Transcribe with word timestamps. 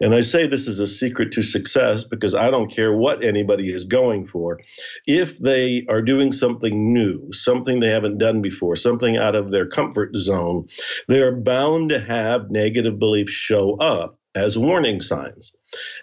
And 0.00 0.14
I 0.14 0.20
say 0.20 0.46
this 0.46 0.66
is 0.66 0.80
a 0.80 0.86
secret 0.86 1.32
to 1.32 1.42
success 1.42 2.04
because 2.04 2.34
I 2.34 2.50
don't 2.50 2.70
care 2.70 2.92
what 2.92 3.24
anybody 3.24 3.70
is 3.70 3.84
going 3.84 4.26
for. 4.26 4.58
If 5.06 5.38
they 5.38 5.86
are 5.88 6.02
doing 6.02 6.32
something 6.32 6.92
new, 6.92 7.32
something 7.32 7.80
they 7.80 7.90
haven't 7.90 8.18
done 8.18 8.42
before, 8.42 8.76
something 8.76 9.16
out 9.16 9.34
of 9.34 9.50
their 9.50 9.66
comfort 9.66 10.14
zone, 10.16 10.66
they 11.08 11.22
are 11.22 11.34
bound 11.34 11.90
to 11.90 12.00
have 12.00 12.50
negative 12.50 12.98
beliefs 12.98 13.32
show 13.32 13.76
up 13.76 14.18
as 14.34 14.58
warning 14.58 15.00
signs. 15.00 15.52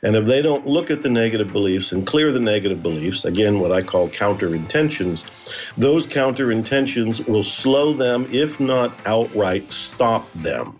And 0.01 0.15
if 0.15 0.25
they 0.25 0.41
don't 0.41 0.67
look 0.67 0.89
at 0.89 1.03
the 1.03 1.09
negative 1.09 1.53
beliefs 1.53 1.91
and 1.91 2.05
clear 2.05 2.31
the 2.31 2.39
negative 2.39 2.81
beliefs, 2.81 3.25
again, 3.25 3.59
what 3.59 3.71
I 3.71 3.81
call 3.81 4.09
counter 4.09 4.55
intentions, 4.55 5.23
those 5.77 6.07
counter 6.07 6.51
intentions 6.51 7.21
will 7.21 7.43
slow 7.43 7.93
them, 7.93 8.27
if 8.31 8.59
not 8.59 8.99
outright 9.05 9.71
stop 9.71 10.31
them. 10.33 10.79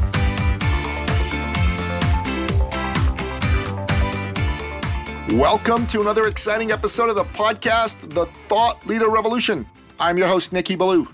Welcome 5.35 5.87
to 5.87 6.01
another 6.01 6.27
exciting 6.27 6.73
episode 6.73 7.07
of 7.07 7.15
the 7.15 7.23
podcast, 7.23 8.13
The 8.13 8.25
Thought 8.25 8.85
Leader 8.85 9.09
Revolution. 9.09 9.65
I'm 9.97 10.17
your 10.17 10.27
host, 10.27 10.51
Nicky 10.51 10.75
Billou. 10.75 11.07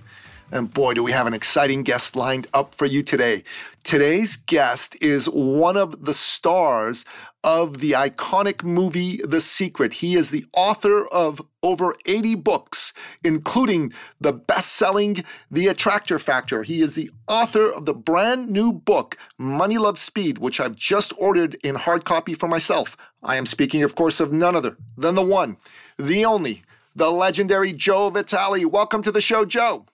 And 0.52 0.74
boy, 0.74 0.96
do 0.96 1.04
we 1.04 1.12
have 1.12 1.28
an 1.28 1.36
exciting 1.36 1.84
guest 1.84 2.16
lined 2.16 2.48
up 2.52 2.74
for 2.74 2.88
you 2.88 3.04
today. 3.04 3.44
Today's 3.84 4.36
guest 4.36 4.98
is 5.02 5.28
one 5.28 5.78
of 5.78 6.06
the 6.06 6.16
stars 6.16 7.06
of 7.48 7.78
the 7.78 7.94
iconic 7.94 8.62
movie 8.62 9.22
The 9.24 9.40
Secret. 9.40 9.94
He 9.94 10.16
is 10.16 10.32
the 10.32 10.46
author 10.52 11.08
of 11.08 11.42
over 11.64 11.96
80 12.06 12.36
books, 12.36 12.92
including 13.24 13.94
the 14.20 14.34
best 14.34 14.74
selling 14.74 15.24
The 15.50 15.68
Attractor 15.68 16.20
Factor. 16.20 16.64
He 16.64 16.82
is 16.82 16.96
the 16.96 17.10
author 17.26 17.72
of 17.72 17.86
the 17.86 17.94
brand 17.94 18.50
new 18.50 18.74
book, 18.74 19.16
Money 19.38 19.78
Love 19.78 19.98
Speed, 19.98 20.40
which 20.40 20.60
I've 20.60 20.76
just 20.76 21.14
ordered 21.18 21.56
in 21.64 21.76
hard 21.76 22.04
copy 22.04 22.34
for 22.34 22.50
myself. 22.50 22.98
I 23.24 23.38
am 23.38 23.46
speaking, 23.46 23.82
of 23.82 23.96
course, 23.96 24.20
of 24.20 24.34
none 24.34 24.54
other 24.54 24.76
than 24.98 25.16
the 25.16 25.24
one, 25.24 25.56
the 25.98 26.26
only, 26.26 26.64
the 26.98 27.12
legendary 27.12 27.72
Joe 27.72 28.10
Vitale. 28.10 28.66
Welcome 28.66 29.04
to 29.04 29.12
the 29.12 29.22
show, 29.22 29.46
Joe. 29.46 29.86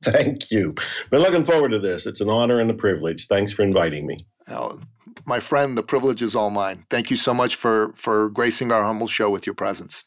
Thank 0.04 0.52
you. 0.52 0.76
Been 1.10 1.22
looking 1.22 1.44
forward 1.44 1.72
to 1.72 1.80
this. 1.80 2.06
It's 2.06 2.20
an 2.20 2.28
honor 2.28 2.60
and 2.60 2.70
a 2.70 2.74
privilege. 2.74 3.26
Thanks 3.26 3.52
for 3.52 3.64
inviting 3.64 4.06
me. 4.06 4.18
Oh, 4.46 4.78
my 5.26 5.40
friend, 5.40 5.76
the 5.76 5.82
privilege 5.82 6.22
is 6.22 6.34
all 6.34 6.50
mine. 6.50 6.84
Thank 6.90 7.10
you 7.10 7.16
so 7.16 7.34
much 7.34 7.56
for 7.56 7.92
for 7.94 8.28
gracing 8.30 8.72
our 8.72 8.84
humble 8.84 9.08
show 9.08 9.30
with 9.30 9.46
your 9.46 9.54
presence. 9.54 10.04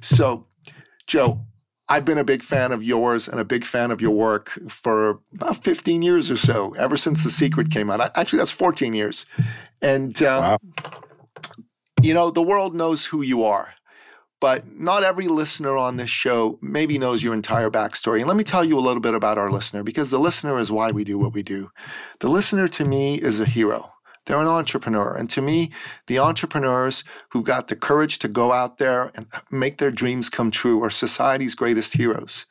So, 0.00 0.46
Joe, 1.06 1.40
I've 1.88 2.04
been 2.04 2.18
a 2.18 2.24
big 2.24 2.42
fan 2.42 2.72
of 2.72 2.82
yours 2.82 3.28
and 3.28 3.38
a 3.40 3.44
big 3.44 3.64
fan 3.64 3.90
of 3.90 4.00
your 4.00 4.12
work 4.12 4.58
for 4.68 5.20
about 5.34 5.62
15 5.62 6.02
years 6.02 6.30
or 6.30 6.36
so, 6.36 6.74
ever 6.74 6.96
since 6.96 7.22
The 7.22 7.30
Secret 7.30 7.70
came 7.70 7.90
out. 7.90 8.00
Actually, 8.16 8.38
that's 8.38 8.50
14 8.50 8.94
years. 8.94 9.26
And, 9.82 10.22
uh, 10.22 10.58
wow. 10.62 10.92
you 12.00 12.14
know, 12.14 12.30
the 12.30 12.42
world 12.42 12.74
knows 12.74 13.06
who 13.06 13.20
you 13.20 13.44
are 13.44 13.74
but 14.44 14.78
not 14.78 15.02
every 15.02 15.26
listener 15.26 15.74
on 15.74 15.96
this 15.96 16.10
show 16.10 16.58
maybe 16.60 16.98
knows 16.98 17.22
your 17.22 17.32
entire 17.32 17.70
backstory. 17.70 18.18
And 18.18 18.28
let 18.28 18.36
me 18.36 18.44
tell 18.44 18.62
you 18.62 18.78
a 18.78 18.78
little 18.78 19.00
bit 19.00 19.14
about 19.14 19.38
our 19.38 19.50
listener 19.50 19.82
because 19.82 20.10
the 20.10 20.18
listener 20.18 20.58
is 20.58 20.70
why 20.70 20.90
we 20.90 21.02
do 21.02 21.16
what 21.16 21.32
we 21.32 21.42
do. 21.42 21.70
The 22.20 22.28
listener 22.28 22.68
to 22.68 22.84
me 22.84 23.14
is 23.14 23.40
a 23.40 23.46
hero. 23.46 23.93
They're 24.26 24.38
an 24.38 24.46
entrepreneur. 24.46 25.14
And 25.14 25.28
to 25.30 25.42
me, 25.42 25.70
the 26.06 26.18
entrepreneurs 26.18 27.04
who've 27.30 27.44
got 27.44 27.68
the 27.68 27.76
courage 27.76 28.18
to 28.20 28.28
go 28.28 28.52
out 28.52 28.78
there 28.78 29.10
and 29.14 29.26
make 29.50 29.78
their 29.78 29.90
dreams 29.90 30.28
come 30.28 30.50
true 30.50 30.82
are 30.82 30.90
society's 30.90 31.54
greatest 31.54 31.94
heroes. 31.94 32.46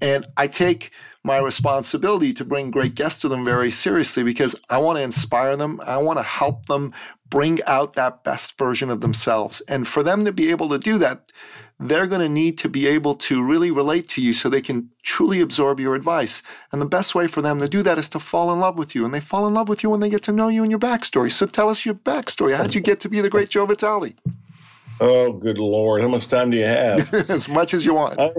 And 0.00 0.26
I 0.36 0.46
take 0.46 0.90
my 1.22 1.38
responsibility 1.38 2.32
to 2.34 2.44
bring 2.44 2.70
great 2.70 2.94
guests 2.94 3.20
to 3.20 3.28
them 3.28 3.44
very 3.44 3.70
seriously 3.70 4.22
because 4.22 4.54
I 4.70 4.78
want 4.78 4.98
to 4.98 5.02
inspire 5.02 5.56
them. 5.56 5.80
I 5.84 5.96
want 5.96 6.18
to 6.18 6.22
help 6.22 6.66
them 6.66 6.92
bring 7.28 7.58
out 7.66 7.94
that 7.94 8.22
best 8.22 8.56
version 8.56 8.90
of 8.90 9.00
themselves. 9.00 9.60
And 9.62 9.88
for 9.88 10.02
them 10.02 10.24
to 10.24 10.32
be 10.32 10.50
able 10.50 10.68
to 10.68 10.78
do 10.78 10.98
that, 10.98 11.32
they're 11.78 12.06
going 12.06 12.20
to 12.20 12.28
need 12.28 12.56
to 12.58 12.68
be 12.68 12.86
able 12.86 13.14
to 13.14 13.46
really 13.46 13.70
relate 13.70 14.08
to 14.10 14.22
you 14.22 14.32
so 14.32 14.48
they 14.48 14.60
can 14.60 14.90
truly 15.02 15.40
absorb 15.40 15.78
your 15.78 15.94
advice. 15.94 16.42
And 16.72 16.80
the 16.80 16.86
best 16.86 17.14
way 17.14 17.26
for 17.26 17.42
them 17.42 17.58
to 17.58 17.68
do 17.68 17.82
that 17.82 17.98
is 17.98 18.08
to 18.10 18.18
fall 18.18 18.52
in 18.52 18.60
love 18.60 18.78
with 18.78 18.94
you. 18.94 19.04
And 19.04 19.12
they 19.12 19.20
fall 19.20 19.46
in 19.46 19.54
love 19.54 19.68
with 19.68 19.82
you 19.82 19.90
when 19.90 20.00
they 20.00 20.08
get 20.08 20.22
to 20.24 20.32
know 20.32 20.48
you 20.48 20.62
and 20.62 20.70
your 20.70 20.80
backstory. 20.80 21.30
So 21.30 21.46
tell 21.46 21.68
us 21.68 21.84
your 21.84 21.94
backstory. 21.94 22.56
How'd 22.56 22.74
you 22.74 22.80
get 22.80 23.00
to 23.00 23.08
be 23.08 23.20
the 23.20 23.30
great 23.30 23.50
Joe 23.50 23.66
Vitale? 23.66 24.14
Oh, 25.00 25.32
good 25.32 25.58
Lord. 25.58 26.00
How 26.00 26.08
much 26.08 26.28
time 26.28 26.50
do 26.50 26.56
you 26.56 26.66
have? 26.66 27.12
as 27.30 27.48
much 27.48 27.74
as 27.74 27.84
you 27.84 27.94
want. 27.94 28.18
I, 28.18 28.30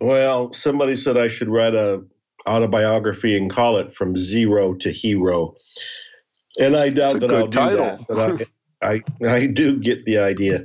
well, 0.00 0.52
somebody 0.52 0.94
said 0.94 1.18
I 1.18 1.28
should 1.28 1.48
write 1.48 1.74
a 1.74 2.02
autobiography 2.46 3.36
and 3.36 3.50
call 3.50 3.78
it 3.78 3.92
From 3.92 4.16
Zero 4.16 4.74
to 4.74 4.90
Hero 4.90 5.56
and 6.58 6.76
I 6.76 6.90
doubt 6.90 7.20
that 7.20 7.32
I'll 7.32 7.48
title. 7.48 7.96
do 7.96 8.14
that. 8.14 8.48
But 8.48 8.48
I, 8.82 9.02
I, 9.24 9.34
I 9.34 9.46
do 9.46 9.78
get 9.78 10.04
the 10.04 10.18
idea. 10.18 10.64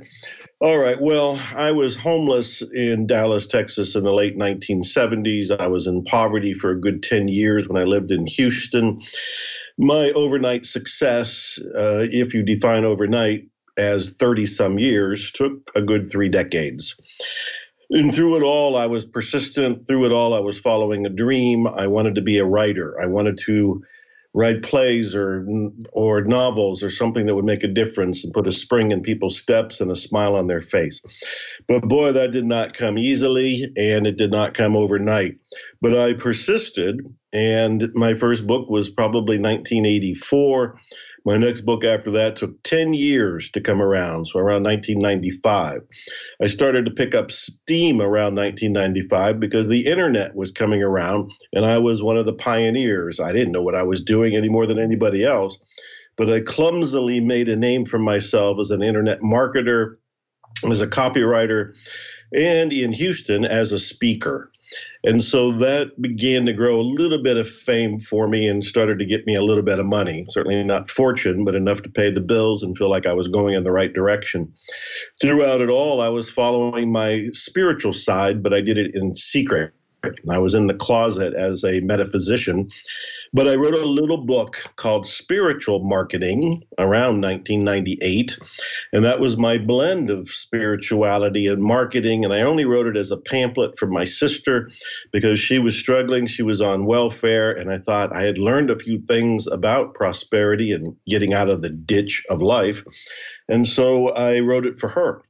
All 0.60 0.78
right. 0.78 1.00
Well, 1.00 1.40
I 1.54 1.70
was 1.70 1.94
homeless 1.94 2.62
in 2.62 3.06
Dallas, 3.06 3.46
Texas 3.46 3.94
in 3.94 4.02
the 4.02 4.12
late 4.12 4.36
1970s. 4.36 5.56
I 5.56 5.68
was 5.68 5.86
in 5.86 6.02
poverty 6.02 6.52
for 6.52 6.70
a 6.70 6.80
good 6.80 7.00
10 7.04 7.28
years 7.28 7.68
when 7.68 7.80
I 7.80 7.84
lived 7.84 8.10
in 8.10 8.26
Houston. 8.26 8.98
My 9.78 10.10
overnight 10.16 10.66
success, 10.66 11.60
uh, 11.76 12.06
if 12.10 12.34
you 12.34 12.42
define 12.42 12.84
overnight 12.84 13.46
as 13.76 14.12
30 14.14 14.46
some 14.46 14.80
years, 14.80 15.30
took 15.30 15.70
a 15.76 15.80
good 15.80 16.10
three 16.10 16.28
decades. 16.28 16.96
And 17.90 18.12
through 18.12 18.38
it 18.38 18.42
all, 18.42 18.76
I 18.76 18.86
was 18.86 19.04
persistent. 19.04 19.86
Through 19.86 20.06
it 20.06 20.12
all, 20.12 20.34
I 20.34 20.40
was 20.40 20.58
following 20.58 21.06
a 21.06 21.10
dream. 21.10 21.68
I 21.68 21.86
wanted 21.86 22.16
to 22.16 22.22
be 22.22 22.38
a 22.38 22.44
writer. 22.44 23.00
I 23.00 23.06
wanted 23.06 23.38
to 23.46 23.80
write 24.38 24.62
plays 24.62 25.16
or 25.16 25.44
or 25.92 26.22
novels 26.22 26.80
or 26.80 26.90
something 26.90 27.26
that 27.26 27.34
would 27.34 27.44
make 27.44 27.64
a 27.64 27.68
difference 27.68 28.22
and 28.22 28.32
put 28.32 28.46
a 28.46 28.52
spring 28.52 28.92
in 28.92 29.02
people's 29.02 29.36
steps 29.36 29.80
and 29.80 29.90
a 29.90 29.96
smile 29.96 30.36
on 30.36 30.46
their 30.46 30.62
face. 30.62 31.00
But 31.66 31.82
boy, 31.82 32.12
that 32.12 32.30
did 32.30 32.44
not 32.44 32.72
come 32.72 32.98
easily 32.98 33.66
and 33.76 34.06
it 34.06 34.16
did 34.16 34.30
not 34.30 34.54
come 34.54 34.76
overnight. 34.76 35.38
But 35.80 35.98
I 35.98 36.14
persisted, 36.14 37.00
and 37.32 37.90
my 37.94 38.14
first 38.14 38.46
book 38.46 38.70
was 38.70 38.88
probably 38.88 39.38
1984. 39.38 40.78
My 41.28 41.36
next 41.36 41.60
book 41.60 41.84
after 41.84 42.10
that 42.12 42.36
took 42.36 42.62
10 42.62 42.94
years 42.94 43.50
to 43.50 43.60
come 43.60 43.82
around, 43.82 44.28
so 44.28 44.38
around 44.38 44.62
1995. 44.62 45.82
I 46.42 46.46
started 46.46 46.86
to 46.86 46.90
pick 46.90 47.14
up 47.14 47.30
steam 47.30 48.00
around 48.00 48.34
1995 48.36 49.38
because 49.38 49.68
the 49.68 49.84
internet 49.84 50.34
was 50.34 50.50
coming 50.50 50.82
around 50.82 51.30
and 51.52 51.66
I 51.66 51.76
was 51.76 52.02
one 52.02 52.16
of 52.16 52.24
the 52.24 52.32
pioneers. 52.32 53.20
I 53.20 53.32
didn't 53.32 53.52
know 53.52 53.60
what 53.60 53.74
I 53.74 53.82
was 53.82 54.02
doing 54.02 54.36
any 54.36 54.48
more 54.48 54.66
than 54.66 54.78
anybody 54.78 55.22
else, 55.22 55.58
but 56.16 56.32
I 56.32 56.40
clumsily 56.40 57.20
made 57.20 57.50
a 57.50 57.56
name 57.56 57.84
for 57.84 57.98
myself 57.98 58.58
as 58.58 58.70
an 58.70 58.82
internet 58.82 59.20
marketer, 59.20 59.96
as 60.70 60.80
a 60.80 60.86
copywriter, 60.86 61.76
and 62.32 62.72
in 62.72 62.90
Houston 62.94 63.44
as 63.44 63.72
a 63.72 63.78
speaker. 63.78 64.50
And 65.04 65.22
so 65.22 65.52
that 65.52 66.00
began 66.00 66.44
to 66.46 66.52
grow 66.52 66.80
a 66.80 66.82
little 66.82 67.22
bit 67.22 67.36
of 67.36 67.48
fame 67.48 67.98
for 67.98 68.28
me 68.28 68.48
and 68.48 68.64
started 68.64 68.98
to 68.98 69.06
get 69.06 69.26
me 69.26 69.34
a 69.34 69.42
little 69.42 69.62
bit 69.62 69.78
of 69.78 69.86
money. 69.86 70.26
Certainly 70.30 70.64
not 70.64 70.90
fortune, 70.90 71.44
but 71.44 71.54
enough 71.54 71.82
to 71.82 71.88
pay 71.88 72.10
the 72.10 72.20
bills 72.20 72.62
and 72.62 72.76
feel 72.76 72.90
like 72.90 73.06
I 73.06 73.12
was 73.12 73.28
going 73.28 73.54
in 73.54 73.64
the 73.64 73.72
right 73.72 73.92
direction. 73.92 74.52
Throughout 75.20 75.60
it 75.60 75.70
all, 75.70 76.00
I 76.00 76.08
was 76.08 76.30
following 76.30 76.92
my 76.92 77.28
spiritual 77.32 77.92
side, 77.92 78.42
but 78.42 78.52
I 78.52 78.60
did 78.60 78.76
it 78.76 78.94
in 78.94 79.14
secret. 79.14 79.72
I 80.30 80.38
was 80.38 80.54
in 80.54 80.66
the 80.66 80.74
closet 80.74 81.34
as 81.34 81.64
a 81.64 81.80
metaphysician 81.80 82.68
but 83.32 83.48
I 83.48 83.54
wrote 83.54 83.74
a 83.74 83.86
little 83.86 84.24
book 84.24 84.56
called 84.76 85.06
Spiritual 85.06 85.84
Marketing 85.84 86.64
around 86.78 87.20
1998. 87.20 88.38
And 88.92 89.04
that 89.04 89.20
was 89.20 89.36
my 89.36 89.58
blend 89.58 90.10
of 90.10 90.28
spirituality 90.28 91.46
and 91.46 91.62
marketing. 91.62 92.24
And 92.24 92.32
I 92.32 92.42
only 92.42 92.64
wrote 92.64 92.86
it 92.86 92.96
as 92.96 93.10
a 93.10 93.16
pamphlet 93.16 93.78
for 93.78 93.86
my 93.86 94.04
sister 94.04 94.70
because 95.12 95.38
she 95.38 95.58
was 95.58 95.78
struggling. 95.78 96.26
She 96.26 96.42
was 96.42 96.62
on 96.62 96.86
welfare. 96.86 97.52
And 97.52 97.70
I 97.70 97.78
thought 97.78 98.14
I 98.14 98.22
had 98.22 98.38
learned 98.38 98.70
a 98.70 98.78
few 98.78 99.00
things 99.00 99.46
about 99.46 99.94
prosperity 99.94 100.72
and 100.72 100.96
getting 101.06 101.34
out 101.34 101.50
of 101.50 101.62
the 101.62 101.70
ditch 101.70 102.24
of 102.30 102.40
life. 102.40 102.84
And 103.48 103.66
so 103.66 104.08
I 104.08 104.40
wrote 104.40 104.66
it 104.66 104.78
for 104.78 104.88
her. 104.88 105.22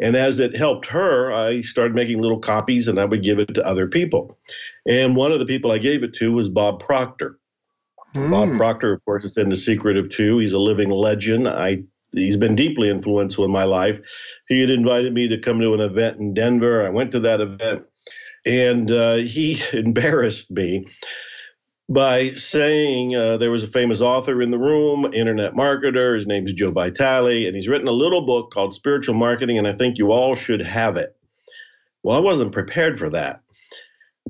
And 0.00 0.14
as 0.16 0.38
it 0.38 0.56
helped 0.56 0.86
her, 0.86 1.32
I 1.32 1.62
started 1.62 1.94
making 1.94 2.20
little 2.20 2.38
copies 2.38 2.88
and 2.88 3.00
I 3.00 3.04
would 3.04 3.22
give 3.22 3.38
it 3.38 3.54
to 3.54 3.66
other 3.66 3.88
people. 3.88 4.38
And 4.88 5.14
one 5.14 5.32
of 5.32 5.38
the 5.38 5.46
people 5.46 5.70
I 5.70 5.78
gave 5.78 6.02
it 6.02 6.14
to 6.14 6.32
was 6.32 6.48
Bob 6.48 6.80
Proctor. 6.80 7.38
Mm. 8.14 8.30
Bob 8.30 8.56
Proctor, 8.56 8.94
of 8.94 9.04
course, 9.04 9.22
is 9.24 9.36
in 9.36 9.50
The 9.50 9.56
Secret 9.56 9.98
of 9.98 10.08
Two. 10.08 10.38
He's 10.38 10.54
a 10.54 10.58
living 10.58 10.90
legend. 10.90 11.46
I 11.46 11.84
he's 12.12 12.38
been 12.38 12.56
deeply 12.56 12.88
influential 12.88 13.44
in 13.44 13.50
my 13.50 13.64
life. 13.64 14.00
He 14.48 14.60
had 14.62 14.70
invited 14.70 15.12
me 15.12 15.28
to 15.28 15.38
come 15.38 15.60
to 15.60 15.74
an 15.74 15.80
event 15.80 16.18
in 16.18 16.32
Denver. 16.32 16.86
I 16.86 16.88
went 16.88 17.12
to 17.12 17.20
that 17.20 17.42
event, 17.42 17.84
and 18.46 18.90
uh, 18.90 19.16
he 19.16 19.60
embarrassed 19.74 20.50
me 20.50 20.86
by 21.90 22.30
saying 22.30 23.14
uh, 23.14 23.38
there 23.38 23.50
was 23.50 23.64
a 23.64 23.68
famous 23.68 24.00
author 24.00 24.40
in 24.40 24.50
the 24.50 24.58
room, 24.58 25.12
internet 25.12 25.54
marketer. 25.54 26.16
His 26.16 26.26
name's 26.26 26.54
Joe 26.54 26.70
Vitale, 26.70 27.46
and 27.46 27.54
he's 27.54 27.68
written 27.68 27.88
a 27.88 27.92
little 27.92 28.24
book 28.24 28.50
called 28.50 28.72
Spiritual 28.72 29.16
Marketing, 29.16 29.58
and 29.58 29.68
I 29.68 29.72
think 29.72 29.98
you 29.98 30.12
all 30.12 30.34
should 30.34 30.60
have 30.60 30.96
it. 30.96 31.14
Well, 32.02 32.16
I 32.16 32.20
wasn't 32.20 32.52
prepared 32.52 32.98
for 32.98 33.10
that. 33.10 33.42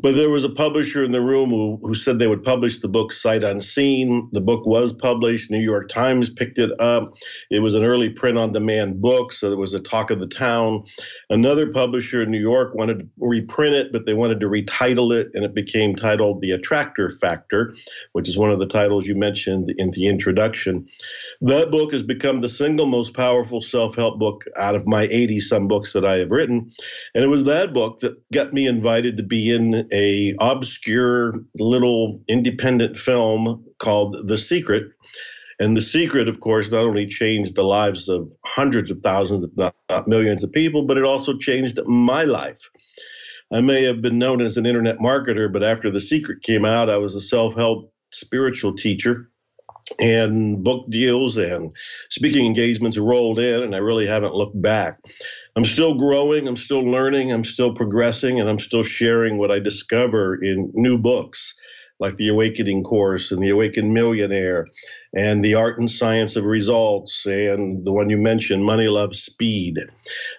But 0.01 0.15
there 0.15 0.31
was 0.31 0.45
a 0.45 0.49
publisher 0.49 1.03
in 1.03 1.11
the 1.11 1.21
room 1.21 1.51
who, 1.51 1.81
who 1.83 1.95
said 1.95 2.19
they 2.19 2.29
would 2.29 2.45
publish 2.45 2.79
the 2.79 2.89
book 2.89 3.13
sight 3.13 3.43
unseen. 3.43 4.29
The 4.33 4.41
book 4.41 4.65
was 4.65 4.93
published. 4.93 5.51
New 5.51 5.61
York 5.61 5.89
Times 5.89 6.31
picked 6.31 6.59
it 6.59 6.71
up. 6.81 7.15
It 7.51 7.61
was 7.61 7.75
an 7.75 7.85
early 7.85 8.09
print 8.09 8.39
on 8.39 8.53
demand 8.53 9.01
book, 9.01 9.33
so 9.33 9.49
there 9.49 9.59
was 9.59 9.75
a 9.75 9.81
talk 9.81 10.11
of 10.11 10.21
the 10.21 10.27
town. 10.27 10.85
Another 11.31 11.73
publisher 11.73 12.23
in 12.23 12.31
New 12.31 12.41
York 12.41 12.75
wanted 12.75 13.01
to 13.01 13.09
reprint 13.19 13.75
it, 13.75 13.93
but 13.93 14.07
they 14.07 14.15
wanted 14.15 14.41
to 14.41 14.47
retitle 14.47 15.13
it, 15.13 15.31
and 15.35 15.45
it 15.45 15.55
became 15.55 15.97
titled 15.97 16.41
The 16.43 16.53
Attractor 16.53 17.11
Factor, 17.11 17.75
which 18.13 18.29
is 18.29 18.39
one 18.39 18.51
of 18.51 18.61
the 18.61 18.67
titles 18.67 19.07
you 19.07 19.17
mentioned 19.17 19.75
in 19.79 19.91
the 19.91 20.07
introduction. 20.07 20.87
That 21.41 21.71
book 21.71 21.93
has 21.93 22.03
become 22.03 22.41
the 22.41 22.49
single 22.49 22.87
most 22.87 23.15
powerful 23.15 23.61
self 23.61 23.97
help 23.97 24.19
book 24.19 24.45
out 24.57 24.75
of 24.75 24.87
my 24.87 25.09
80 25.11 25.41
some 25.41 25.67
books 25.67 25.93
that 25.93 26.05
I 26.05 26.19
have 26.19 26.31
written. 26.31 26.71
And 27.15 27.25
it 27.25 27.29
was 27.29 27.45
that 27.45 27.73
book 27.73 28.01
that 28.01 28.17
got 28.33 28.53
me 28.53 28.67
invited 28.67 29.17
to 29.17 29.23
be 29.23 29.51
in 29.51 29.88
a 29.93 30.35
obscure 30.41 31.35
little 31.59 32.23
independent 32.29 32.99
film 32.99 33.65
called 33.79 34.29
The 34.29 34.39
Secret. 34.39 34.93
And 35.61 35.77
The 35.77 35.81
Secret, 35.81 36.29
of 36.29 36.41
course, 36.41 36.71
not 36.71 36.85
only 36.85 37.07
changed 37.07 37.57
the 37.57 37.65
lives 37.65 38.09
of 38.09 38.31
hundreds 38.45 38.91
of 38.91 39.01
thousands, 39.03 39.45
if 39.45 39.57
not, 39.57 39.75
not 39.89 40.09
millions 40.09 40.45
of 40.45 40.53
people, 40.53 40.87
but 40.87 40.99
it 40.99 41.05
also 41.05 41.37
changed 41.37 41.81
my 41.87 42.25
life. 42.25 42.71
I 43.53 43.61
may 43.61 43.85
have 43.85 44.03
been 44.03 44.19
known 44.19 44.41
as 44.41 44.57
an 44.57 44.67
internet 44.67 44.99
marketer, 44.99 45.53
but 45.53 45.65
after 45.65 45.91
The 45.91 46.01
Secret 46.01 46.43
came 46.43 46.65
out, 46.65 46.91
I 46.91 46.99
was 46.99 47.15
a 47.15 47.21
self 47.21 47.55
help 47.55 47.93
spiritual 48.11 48.75
teacher 48.75 49.31
and 50.01 50.63
book 50.63 50.89
deals 50.89 51.37
and 51.37 51.73
speaking 52.11 52.47
engagements 52.47 52.99
rolled 52.99 53.39
in, 53.39 53.63
and 53.63 53.75
I 53.75 53.79
really 53.79 54.07
haven't 54.07 54.35
looked 54.35 54.61
back. 54.61 54.99
I'm 55.57 55.65
still 55.65 55.95
growing, 55.95 56.47
I'm 56.47 56.57
still 56.57 56.83
learning, 56.83 57.33
I'm 57.33 57.45
still 57.45 57.75
progressing, 57.75 58.39
and 58.41 58.49
I'm 58.49 58.59
still 58.59 58.83
sharing 58.83 59.39
what 59.39 59.51
I 59.51 59.59
discover 59.59 60.43
in 60.43 60.71
new 60.75 60.99
books 60.99 61.55
like 62.01 62.17
the 62.17 62.29
Awakening 62.29 62.85
Course 62.85 63.33
and 63.33 63.43
the 63.43 63.51
Awakened 63.51 63.93
Millionaire 63.93 64.67
and 65.15 65.45
the 65.45 65.55
Art 65.55 65.79
and 65.79 65.91
Science 65.91 66.37
of 66.37 66.45
Results 66.45 67.27
and 67.27 67.85
the 67.85 67.93
one 67.93 68.11
you 68.11 68.17
mentioned, 68.19 68.65
Money 68.65 68.89
Love 68.89 69.17
Speed. 69.17 69.79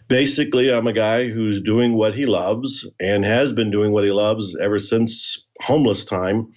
Basically, 0.07 0.71
I'm 0.71 0.87
a 0.87 0.93
guy 0.93 1.29
who's 1.29 1.61
doing 1.61 1.93
what 1.93 2.15
he 2.15 2.25
loves 2.25 2.87
and 2.99 3.25
has 3.25 3.51
been 3.51 3.71
doing 3.71 3.91
what 3.91 4.05
he 4.05 4.11
loves 4.11 4.55
ever 4.57 4.79
since 4.79 5.45
homeless 5.61 6.05
time. 6.05 6.47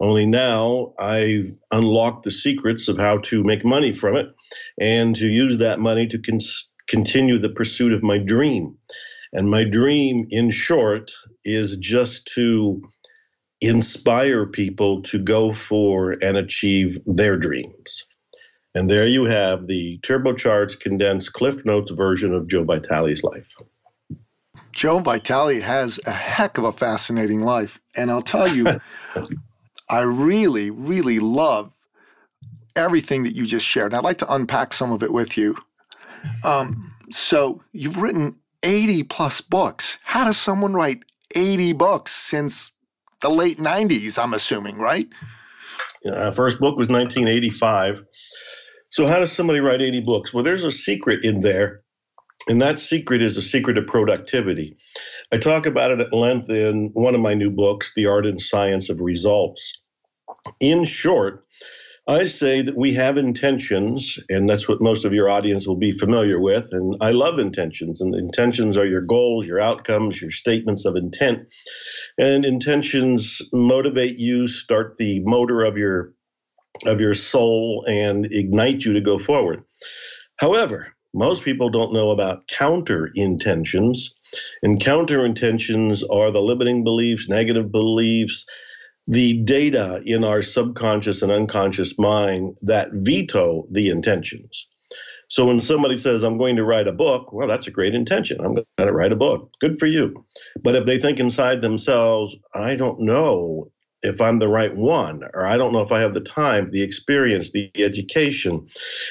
Only 0.00 0.26
now 0.26 0.94
I've 0.98 1.50
unlocked 1.70 2.24
the 2.24 2.30
secrets 2.30 2.88
of 2.88 2.98
how 2.98 3.18
to 3.18 3.44
make 3.44 3.64
money 3.64 3.92
from 3.92 4.16
it 4.16 4.26
and 4.80 5.14
to 5.16 5.26
use 5.26 5.58
that 5.58 5.78
money 5.78 6.06
to 6.08 6.18
con- 6.18 6.38
continue 6.88 7.38
the 7.38 7.50
pursuit 7.50 7.92
of 7.92 8.02
my 8.02 8.18
dream. 8.18 8.76
And 9.32 9.50
my 9.50 9.64
dream, 9.64 10.26
in 10.30 10.50
short, 10.50 11.12
is 11.44 11.76
just 11.76 12.26
to 12.34 12.82
inspire 13.60 14.46
people 14.46 15.02
to 15.02 15.18
go 15.18 15.52
for 15.54 16.14
and 16.22 16.36
achieve 16.36 16.98
their 17.06 17.36
dreams. 17.36 18.04
And 18.74 18.88
there 18.88 19.06
you 19.06 19.24
have 19.24 19.66
the 19.66 19.98
turbocharged, 19.98 20.80
condensed 20.80 21.32
Cliff 21.32 21.64
Notes 21.64 21.90
version 21.90 22.34
of 22.34 22.48
Joe 22.48 22.64
Vitale's 22.64 23.24
life. 23.24 23.52
Joe 24.72 25.00
Vitale 25.00 25.60
has 25.60 25.98
a 26.06 26.12
heck 26.12 26.58
of 26.58 26.64
a 26.64 26.72
fascinating 26.72 27.40
life. 27.40 27.80
And 27.96 28.10
I'll 28.10 28.22
tell 28.22 28.46
you, 28.46 28.80
I 29.90 30.00
really, 30.02 30.70
really 30.70 31.18
love 31.18 31.72
everything 32.76 33.24
that 33.24 33.34
you 33.34 33.44
just 33.44 33.66
shared. 33.66 33.94
I'd 33.94 34.04
like 34.04 34.18
to 34.18 34.32
unpack 34.32 34.72
some 34.72 34.92
of 34.92 35.02
it 35.02 35.12
with 35.12 35.36
you. 35.36 35.56
Um, 36.44 36.94
so, 37.10 37.62
you've 37.72 38.00
written 38.00 38.36
80 38.62 39.04
plus 39.04 39.40
books. 39.40 39.98
How 40.04 40.24
does 40.24 40.36
someone 40.36 40.74
write 40.74 41.04
80 41.34 41.72
books 41.72 42.12
since 42.12 42.70
the 43.20 43.30
late 43.30 43.58
90s, 43.58 44.22
I'm 44.22 44.34
assuming, 44.34 44.78
right? 44.78 45.08
Uh, 46.06 46.30
first 46.32 46.60
book 46.60 46.76
was 46.76 46.88
1985. 46.88 48.02
So, 48.90 49.06
how 49.06 49.18
does 49.18 49.32
somebody 49.32 49.60
write 49.60 49.82
80 49.82 50.00
books? 50.00 50.32
Well, 50.32 50.44
there's 50.44 50.64
a 50.64 50.72
secret 50.72 51.24
in 51.24 51.40
there 51.40 51.82
and 52.48 52.62
that 52.62 52.78
secret 52.78 53.20
is 53.20 53.36
a 53.36 53.42
secret 53.42 53.76
of 53.76 53.86
productivity. 53.86 54.76
I 55.32 55.38
talk 55.38 55.66
about 55.66 55.90
it 55.90 56.00
at 56.00 56.12
length 56.12 56.48
in 56.50 56.90
one 56.94 57.14
of 57.14 57.20
my 57.20 57.34
new 57.34 57.50
books, 57.50 57.92
The 57.94 58.06
Art 58.06 58.26
and 58.26 58.40
Science 58.40 58.88
of 58.88 59.00
Results. 59.00 59.72
In 60.60 60.84
short, 60.84 61.44
I 62.08 62.24
say 62.24 62.62
that 62.62 62.74
we 62.76 62.94
have 62.94 63.18
intentions, 63.18 64.18
and 64.30 64.48
that's 64.48 64.66
what 64.66 64.80
most 64.80 65.04
of 65.04 65.12
your 65.12 65.28
audience 65.28 65.68
will 65.68 65.76
be 65.76 65.92
familiar 65.92 66.40
with. 66.40 66.68
And 66.72 66.96
I 67.02 67.10
love 67.10 67.38
intentions, 67.38 68.00
and 68.00 68.14
intentions 68.14 68.78
are 68.78 68.86
your 68.86 69.02
goals, 69.02 69.46
your 69.46 69.60
outcomes, 69.60 70.18
your 70.20 70.30
statements 70.30 70.86
of 70.86 70.96
intent. 70.96 71.54
And 72.16 72.46
intentions 72.46 73.42
motivate 73.52 74.16
you, 74.16 74.46
start 74.46 74.96
the 74.96 75.20
motor 75.20 75.62
of 75.64 75.76
your 75.76 76.14
of 76.86 76.98
your 77.00 77.14
soul, 77.14 77.84
and 77.86 78.26
ignite 78.32 78.86
you 78.86 78.94
to 78.94 79.00
go 79.02 79.18
forward. 79.18 79.62
However, 80.36 80.94
most 81.12 81.44
people 81.44 81.68
don't 81.68 81.92
know 81.92 82.10
about 82.10 82.46
counter 82.48 83.10
intentions. 83.14 84.14
And 84.62 84.80
counter 84.80 85.26
intentions 85.26 86.02
are 86.04 86.30
the 86.30 86.40
limiting 86.40 86.84
beliefs, 86.84 87.28
negative 87.28 87.70
beliefs, 87.70 88.46
the 89.08 89.42
data 89.42 90.02
in 90.04 90.22
our 90.22 90.42
subconscious 90.42 91.22
and 91.22 91.32
unconscious 91.32 91.98
mind 91.98 92.58
that 92.62 92.90
veto 92.92 93.66
the 93.70 93.88
intentions. 93.88 94.66
So 95.30 95.46
when 95.46 95.60
somebody 95.60 95.98
says, 95.98 96.22
I'm 96.22 96.38
going 96.38 96.56
to 96.56 96.64
write 96.64 96.86
a 96.86 96.92
book, 96.92 97.32
well, 97.32 97.48
that's 97.48 97.66
a 97.66 97.70
great 97.70 97.94
intention. 97.94 98.40
I'm 98.40 98.54
going 98.54 98.66
to 98.78 98.92
write 98.92 99.12
a 99.12 99.16
book. 99.16 99.50
Good 99.60 99.78
for 99.78 99.86
you. 99.86 100.24
But 100.62 100.74
if 100.74 100.84
they 100.84 100.98
think 100.98 101.18
inside 101.18 101.62
themselves, 101.62 102.36
I 102.54 102.76
don't 102.76 103.00
know 103.00 103.70
if 104.02 104.20
I'm 104.20 104.38
the 104.38 104.48
right 104.48 104.74
one, 104.74 105.22
or 105.34 105.44
I 105.44 105.56
don't 105.56 105.72
know 105.72 105.80
if 105.80 105.90
I 105.90 106.00
have 106.00 106.14
the 106.14 106.20
time, 106.20 106.70
the 106.70 106.82
experience, 106.82 107.50
the 107.50 107.70
education. 107.76 108.66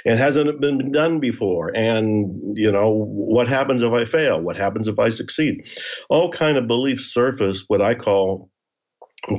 It 0.06 0.16
hasn't 0.16 0.62
been 0.62 0.92
done 0.92 1.20
before. 1.20 1.76
And, 1.76 2.32
you 2.58 2.72
know, 2.72 2.90
what 2.90 3.48
happens 3.48 3.84
if 3.84 3.92
I 3.92 4.06
fail? 4.06 4.42
What 4.42 4.58
happens 4.58 4.88
if 4.88 4.98
I 4.98 5.10
succeed? 5.10 5.68
All 6.10 6.32
kind 6.32 6.58
of 6.58 6.68
beliefs 6.68 7.06
surface 7.14 7.66
what 7.68 7.82
I 7.82 7.96
call 7.96 8.50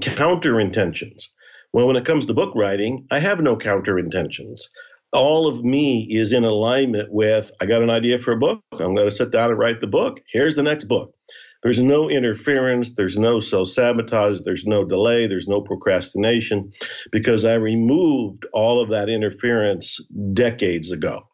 counter 0.00 0.60
intentions. 0.60 1.30
Well, 1.72 1.86
when 1.86 1.96
it 1.96 2.04
comes 2.04 2.26
to 2.26 2.34
book 2.34 2.54
writing, 2.54 3.06
I 3.10 3.18
have 3.18 3.40
no 3.40 3.56
counter 3.56 3.98
intentions. 3.98 4.68
All 5.12 5.46
of 5.46 5.64
me 5.64 6.06
is 6.10 6.32
in 6.32 6.44
alignment 6.44 7.10
with 7.12 7.50
I 7.60 7.66
got 7.66 7.82
an 7.82 7.90
idea 7.90 8.18
for 8.18 8.32
a 8.32 8.38
book. 8.38 8.62
I'm 8.72 8.94
going 8.94 9.08
to 9.08 9.10
sit 9.10 9.30
down 9.30 9.50
and 9.50 9.58
write 9.58 9.80
the 9.80 9.86
book. 9.86 10.20
Here's 10.32 10.56
the 10.56 10.62
next 10.62 10.84
book. 10.84 11.14
There's 11.62 11.80
no 11.80 12.08
interference, 12.08 12.94
there's 12.94 13.18
no 13.18 13.40
self 13.40 13.68
sabotage, 13.68 14.40
there's 14.40 14.64
no 14.64 14.84
delay, 14.84 15.26
there's 15.26 15.48
no 15.48 15.60
procrastination 15.60 16.70
because 17.10 17.44
I 17.44 17.54
removed 17.54 18.46
all 18.52 18.80
of 18.80 18.90
that 18.90 19.08
interference 19.08 20.00
decades 20.32 20.92
ago. 20.92 21.26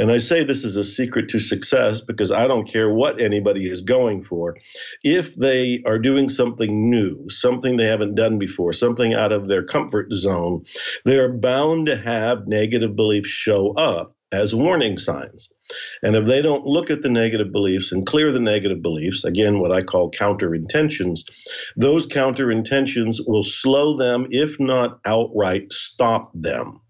And 0.00 0.10
I 0.10 0.16
say 0.16 0.42
this 0.42 0.64
is 0.64 0.76
a 0.76 0.84
secret 0.84 1.28
to 1.28 1.38
success 1.38 2.00
because 2.00 2.32
I 2.32 2.46
don't 2.46 2.66
care 2.66 2.88
what 2.88 3.20
anybody 3.20 3.68
is 3.68 3.82
going 3.82 4.24
for. 4.24 4.56
If 5.04 5.34
they 5.36 5.82
are 5.84 5.98
doing 5.98 6.30
something 6.30 6.88
new, 6.88 7.28
something 7.28 7.76
they 7.76 7.84
haven't 7.84 8.14
done 8.14 8.38
before, 8.38 8.72
something 8.72 9.12
out 9.12 9.30
of 9.30 9.46
their 9.46 9.62
comfort 9.62 10.10
zone, 10.14 10.62
they 11.04 11.18
are 11.18 11.30
bound 11.30 11.84
to 11.88 11.98
have 11.98 12.48
negative 12.48 12.96
beliefs 12.96 13.28
show 13.28 13.72
up 13.72 14.16
as 14.32 14.54
warning 14.54 14.96
signs. 14.96 15.50
And 16.02 16.16
if 16.16 16.24
they 16.24 16.40
don't 16.40 16.64
look 16.64 16.88
at 16.88 17.02
the 17.02 17.10
negative 17.10 17.52
beliefs 17.52 17.92
and 17.92 18.06
clear 18.06 18.32
the 18.32 18.40
negative 18.40 18.80
beliefs, 18.80 19.24
again, 19.24 19.60
what 19.60 19.70
I 19.70 19.82
call 19.82 20.08
counter 20.08 20.54
intentions, 20.54 21.24
those 21.76 22.06
counter 22.06 22.50
intentions 22.50 23.20
will 23.26 23.42
slow 23.42 23.98
them, 23.98 24.28
if 24.30 24.58
not 24.58 24.98
outright 25.04 25.74
stop 25.74 26.30
them. 26.32 26.80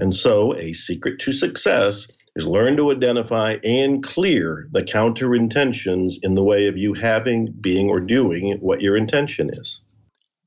And 0.00 0.14
so, 0.14 0.56
a 0.56 0.72
secret 0.72 1.18
to 1.22 1.32
success 1.32 2.06
is 2.38 2.46
learn 2.46 2.76
to 2.76 2.92
identify 2.92 3.56
and 3.64 4.02
clear 4.02 4.68
the 4.70 4.82
counter 4.82 5.34
intentions 5.34 6.18
in 6.22 6.34
the 6.34 6.42
way 6.42 6.68
of 6.68 6.76
you 6.76 6.94
having, 6.94 7.52
being, 7.60 7.90
or 7.90 8.00
doing 8.00 8.56
what 8.60 8.80
your 8.80 8.96
intention 8.96 9.50
is. 9.50 9.80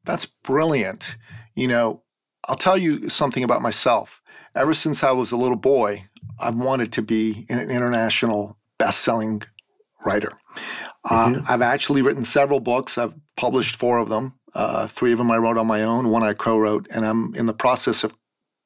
That's 0.06 0.26
brilliant. 0.26 1.18
You 1.54 1.68
know, 1.68 2.04
I'll 2.48 2.56
tell 2.56 2.78
you 2.78 3.10
something 3.10 3.44
about 3.44 3.62
myself. 3.62 4.22
Ever 4.56 4.74
since 4.74 5.04
I 5.04 5.12
was 5.12 5.32
a 5.32 5.38
little 5.38 5.58
boy, 5.58 6.06
I've 6.40 6.56
wanted 6.56 6.92
to 6.94 7.02
be 7.02 7.46
an 7.50 7.70
international 7.70 8.58
best-selling 8.80 9.44
writer. 10.06 10.34
Uh, 11.10 11.28
mm-hmm. 11.28 11.52
I've 11.52 11.62
actually 11.62 12.02
written 12.02 12.24
several 12.24 12.60
books. 12.60 12.98
I've 12.98 13.14
published 13.38 13.76
four 13.76 13.98
of 13.98 14.10
them. 14.10 14.34
Uh, 14.54 14.88
three 14.88 15.12
of 15.12 15.18
them 15.18 15.32
I 15.32 15.38
wrote 15.38 15.58
on 15.58 15.68
my 15.68 15.84
own, 15.84 16.10
one 16.10 16.24
I 16.24 16.34
co 16.34 16.58
wrote, 16.58 16.88
and 16.94 17.06
I'm 17.06 17.34
in 17.36 17.46
the 17.46 17.54
process 17.54 18.04
of 18.04 18.14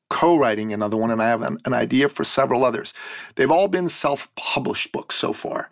co 0.09 0.37
writing 0.37 0.73
another 0.73 0.97
one, 0.97 1.11
and 1.11 1.21
I 1.21 1.27
have 1.27 1.41
an, 1.41 1.57
an, 1.65 1.73
idea 1.73 2.09
for 2.09 2.23
several 2.23 2.63
others. 2.63 2.93
They've 3.35 3.51
all 3.51 3.67
been 3.67 3.87
self 3.87 4.33
published 4.35 4.91
books 4.91 5.15
so 5.15 5.33
far. 5.33 5.69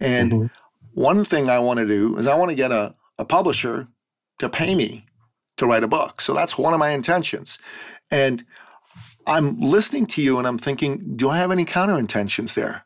And 0.00 0.32
mm-hmm. 0.32 0.46
one 0.94 1.24
thing 1.24 1.48
I 1.48 1.58
want 1.58 1.78
to 1.78 1.86
do 1.86 2.16
is 2.16 2.26
I 2.26 2.36
want 2.36 2.50
to 2.50 2.56
get 2.56 2.72
a, 2.72 2.94
a 3.18 3.24
publisher 3.24 3.88
to 4.38 4.48
pay 4.48 4.74
me 4.74 5.06
to 5.56 5.66
write 5.66 5.84
a 5.84 5.88
book. 5.88 6.20
So 6.20 6.34
that's 6.34 6.58
one 6.58 6.72
of 6.72 6.80
my 6.80 6.90
intentions. 6.90 7.58
And 8.10 8.44
I'm 9.26 9.58
listening 9.58 10.06
to 10.06 10.22
you 10.22 10.38
and 10.38 10.46
I'm 10.46 10.58
thinking, 10.58 11.16
do 11.16 11.30
I 11.30 11.38
have 11.38 11.50
any 11.50 11.64
counter 11.64 11.98
intentions 11.98 12.54
there? 12.54 12.84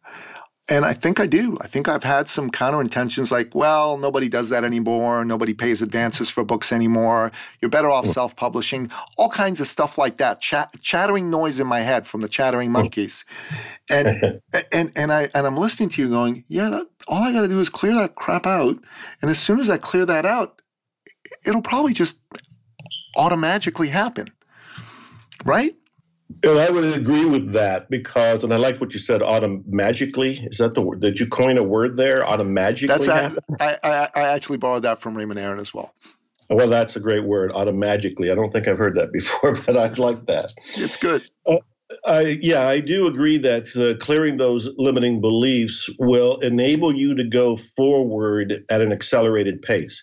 And 0.71 0.85
I 0.85 0.93
think 0.93 1.19
I 1.19 1.27
do. 1.27 1.57
I 1.63 1.67
think 1.67 1.89
I've 1.89 2.05
had 2.05 2.29
some 2.29 2.51
counter 2.51 2.81
intentions 2.81 3.33
like, 3.33 3.55
well, 3.55 3.97
nobody 3.97 4.29
does 4.29 4.51
that 4.51 4.65
anymore. 4.65 5.25
Nobody 5.25 5.55
pays 5.55 5.81
advances 5.81 6.29
for 6.29 6.45
books 6.45 6.73
anymore. 6.73 7.33
You're 7.61 7.71
better 7.71 7.89
off 7.89 8.05
hmm. 8.05 8.11
self 8.11 8.37
publishing. 8.37 8.91
All 9.17 9.31
kinds 9.31 9.61
of 9.61 9.67
stuff 9.67 9.97
like 9.97 10.19
that. 10.19 10.43
Chat, 10.43 10.75
chattering 10.83 11.31
noise 11.31 11.59
in 11.59 11.67
my 11.67 11.81
head 11.81 12.07
from 12.07 12.21
the 12.21 12.29
chattering 12.29 12.69
hmm. 12.69 12.75
monkeys. 12.75 13.25
And, 13.89 14.41
and, 14.73 14.93
and, 14.95 15.11
I, 15.11 15.31
and 15.35 15.47
I'm 15.47 15.57
listening 15.57 15.89
to 15.91 16.03
you 16.03 16.11
going, 16.11 16.45
yeah, 16.49 16.69
that, 16.69 16.87
all 17.07 17.23
I 17.23 17.33
got 17.33 17.43
to 17.43 17.49
do 17.49 17.61
is 17.61 17.71
clear 17.71 17.95
that 17.95 18.15
crap 18.15 18.47
out. 18.47 18.77
And 19.23 19.31
as 19.31 19.39
soon 19.39 19.61
as 19.61 19.71
I 19.71 19.79
clear 19.79 20.05
that 20.05 20.27
out, 20.27 20.61
it'll 21.47 21.63
probably 21.63 21.95
just 21.95 22.21
automatically 23.17 23.89
happen. 23.89 24.29
Right? 25.45 25.77
And 26.43 26.59
I 26.59 26.71
would 26.71 26.97
agree 26.97 27.25
with 27.25 27.53
that 27.55 27.89
because, 27.89 28.45
and 28.45 28.53
I 28.53 28.57
like 28.57 28.81
what 28.81 28.93
you 28.93 29.01
said, 29.01 29.23
automagically. 29.23 30.47
Is 30.51 30.59
that 30.59 30.75
the 30.75 30.83
word? 30.83 31.01
Did 31.01 31.19
you 31.19 31.27
coin 31.27 31.57
a 31.57 31.63
word 31.63 31.97
there? 31.97 32.23
Automagically? 32.23 32.89
That's 32.89 33.09
I, 33.61 33.79
I, 33.83 34.09
I 34.15 34.21
actually 34.35 34.59
borrowed 34.59 34.83
that 34.83 35.01
from 35.01 35.17
Raymond 35.17 35.41
Aaron 35.41 35.59
as 35.59 35.73
well. 35.73 35.95
Well, 36.51 36.69
that's 36.69 36.97
a 36.97 37.01
great 37.01 37.25
word, 37.25 37.53
automagically. 37.53 38.31
I 38.31 38.35
don't 38.35 38.51
think 38.51 38.69
I've 38.69 38.79
heard 38.79 38.97
that 38.97 39.13
before, 39.13 39.55
but 39.67 39.77
I 39.77 39.89
like 39.89 40.27
that. 40.27 40.53
It's 40.77 40.97
good. 40.97 41.27
Uh, 41.47 41.57
I, 42.07 42.39
yeah, 42.43 42.69
I 42.69 42.81
do 42.81 43.07
agree 43.07 43.39
that 43.39 43.75
uh, 43.75 44.03
clearing 44.03 44.37
those 44.37 44.69
limiting 44.77 45.21
beliefs 45.21 45.89
will 45.99 46.37
enable 46.39 46.95
you 46.95 47.15
to 47.15 47.25
go 47.25 47.57
forward 47.57 48.65
at 48.71 48.81
an 48.81 48.93
accelerated 48.93 49.63
pace. 49.63 50.03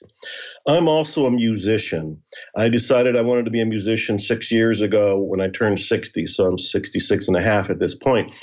I'm 0.67 0.87
also 0.87 1.27
a 1.27 1.31
musician. 1.31 2.19
I 2.57 2.69
decided 2.69 3.15
I 3.15 3.21
wanted 3.21 3.45
to 3.45 3.51
be 3.51 3.61
a 3.61 3.67
musician 3.67 4.17
six 4.17 4.51
years 4.51 4.81
ago 4.81 5.21
when 5.21 5.39
I 5.39 5.47
turned 5.47 5.79
60, 5.79 6.25
so 6.25 6.43
I'm 6.43 6.57
66 6.57 7.27
and 7.27 7.37
a 7.37 7.41
half 7.41 7.69
at 7.69 7.77
this 7.77 7.93
point. 7.93 8.35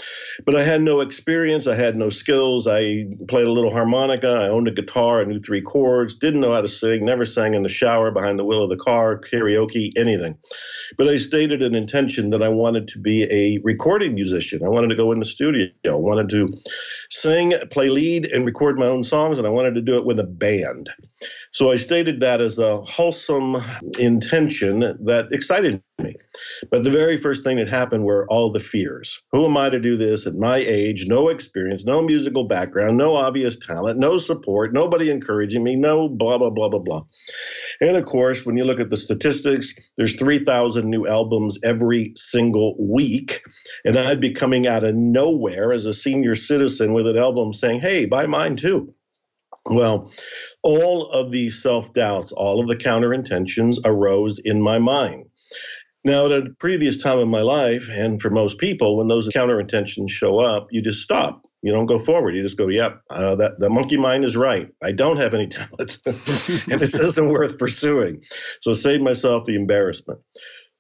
But 0.47 0.55
I 0.55 0.63
had 0.63 0.83
no 0.83 1.01
experience, 1.01 1.67
I 1.67 1.75
had 1.75 1.97
no 1.97 2.11
skills. 2.11 2.69
I 2.69 3.07
played 3.29 3.47
a 3.47 3.51
little 3.51 3.73
harmonica, 3.73 4.29
I 4.29 4.49
owned 4.51 4.69
a 4.69 4.73
guitar, 4.73 5.21
I 5.21 5.25
knew 5.25 5.39
three 5.39 5.63
chords, 5.63 6.15
didn't 6.15 6.41
know 6.41 6.55
how 6.55 6.61
to 6.61 6.69
sing, 6.69 7.05
never 7.05 7.25
sang 7.25 7.55
in 7.55 7.65
the 7.65 7.69
shower, 7.69 8.13
behind 8.13 8.39
the 8.39 8.45
wheel 8.45 8.63
of 8.63 8.71
the 8.71 8.77
car, 8.77 9.19
karaoke, 9.19 9.91
anything. 9.97 10.39
But 10.97 11.09
I 11.09 11.17
stated 11.17 11.61
an 11.61 11.75
intention 11.75 12.31
that 12.31 12.43
I 12.43 12.51
wanted 12.51 12.87
to 12.89 13.01
be 13.01 13.25
a 13.25 13.59
recording 13.65 14.15
musician. 14.15 14.63
I 14.65 14.69
wanted 14.69 14.89
to 14.89 14.97
go 14.97 15.11
in 15.11 15.19
the 15.19 15.25
studio, 15.25 15.71
I 15.87 15.95
wanted 15.95 16.29
to 16.29 16.49
sing, 17.11 17.55
play 17.71 17.89
lead, 17.89 18.27
and 18.27 18.47
record 18.47 18.79
my 18.79 18.87
own 18.87 19.03
songs, 19.03 19.39
and 19.39 19.47
I 19.47 19.51
wanted 19.51 19.75
to 19.75 19.81
do 19.81 19.97
it 19.97 20.05
with 20.05 20.21
a 20.21 20.25
band. 20.25 20.89
So 21.53 21.71
I 21.71 21.77
stated 21.77 22.21
that 22.21 22.41
as 22.41 22.59
a 22.59 22.81
wholesome 22.81 23.63
intention 23.99 24.81
that 24.81 25.29
excited 25.33 25.83
me. 25.99 26.17
But 26.71 26.83
the 26.83 26.91
very 26.91 27.19
first 27.19 27.45
thing 27.45 27.59
that 27.59 27.69
happened 27.69 28.05
were 28.05 28.27
all 28.31 28.51
the 28.51 28.59
fears. 28.59 29.21
Who 29.33 29.45
am 29.45 29.57
I 29.59 29.69
to 29.69 29.79
do 29.79 29.99
this 29.99 30.27
at 30.27 30.35
my 30.35 30.57
age? 30.57 31.05
No 31.07 31.29
experience, 31.29 31.85
no 31.85 32.03
musical 32.03 32.45
background, 32.45 32.97
no 32.97 33.17
obvious 33.17 33.59
talent, 33.59 33.99
no 33.99 34.17
support, 34.17 34.73
nobody 34.73 35.11
encouraging 35.11 35.63
me, 35.63 35.77
no 35.77 36.09
blah, 36.09 36.39
blah, 36.39 36.49
blah, 36.49 36.71
blah, 36.71 36.81
blah. 36.81 37.03
And 37.83 37.97
of 37.97 38.07
course, 38.07 38.47
when 38.47 38.57
you 38.57 38.65
look 38.65 38.81
at 38.81 38.89
the 38.89 38.97
statistics, 38.97 39.75
there's 39.99 40.15
3,000 40.15 40.89
new 40.89 41.07
albums 41.07 41.59
every 41.63 42.13
single 42.17 42.77
week. 42.79 43.43
And 43.85 43.99
I'd 43.99 44.21
be 44.21 44.33
coming 44.33 44.67
out 44.67 44.85
of 44.85 44.95
nowhere 44.95 45.73
as 45.73 45.85
a 45.85 45.93
senior 45.93 46.35
citizen 46.35 46.95
with 46.95 47.07
an 47.07 47.19
album 47.19 47.53
saying, 47.53 47.83
hey, 47.83 48.07
buy 48.07 48.25
mine 48.25 48.57
too. 48.57 48.95
Well, 49.65 50.11
all 50.63 51.11
of 51.11 51.31
these 51.31 51.63
self 51.63 51.93
doubts, 51.93 52.33
all 52.33 52.61
of 52.61 52.69
the 52.69 52.77
counter 52.77 53.13
intentions 53.13 53.79
arose 53.85 54.39
in 54.39 54.63
my 54.63 54.79
mind. 54.79 55.27
Now, 56.05 56.27
at 56.27 56.33
a 56.33 56.51
previous 56.59 56.97
time 56.97 57.19
in 57.19 57.29
my 57.29 57.43
life, 57.43 57.89
and 57.89 58.21
for 58.21 58.29
most 58.29 58.59
people, 58.59 58.97
when 58.97 59.07
those 59.07 59.29
counter 59.29 59.61
intentions 59.61 60.11
show 60.11 60.41
up, 60.41 60.67
you 60.73 60.83
just 60.83 61.01
stop. 61.01 61.43
You 61.63 61.73
don't 61.73 61.87
go 61.87 62.01
forward. 62.01 62.35
You 62.35 62.43
just 62.43 62.59
go, 62.59 62.67
"Yep, 62.67 63.03
uh, 63.11 63.37
that 63.37 63.61
the 63.61 63.71
monkey 63.71 63.97
mind 63.97 64.25
is 64.25 64.37
right. 64.37 64.69
I 64.83 64.91
don't 64.91 65.19
have 65.19 65.33
any 65.33 65.47
talent, 65.49 65.99
and 66.07 66.81
this 66.81 66.95
isn't 66.95 67.29
worth 67.29 67.57
pursuing." 67.57 68.23
So, 68.61 68.75
save 68.75 69.01
myself 69.01 69.45
the 69.45 69.55
embarrassment. 69.55 70.19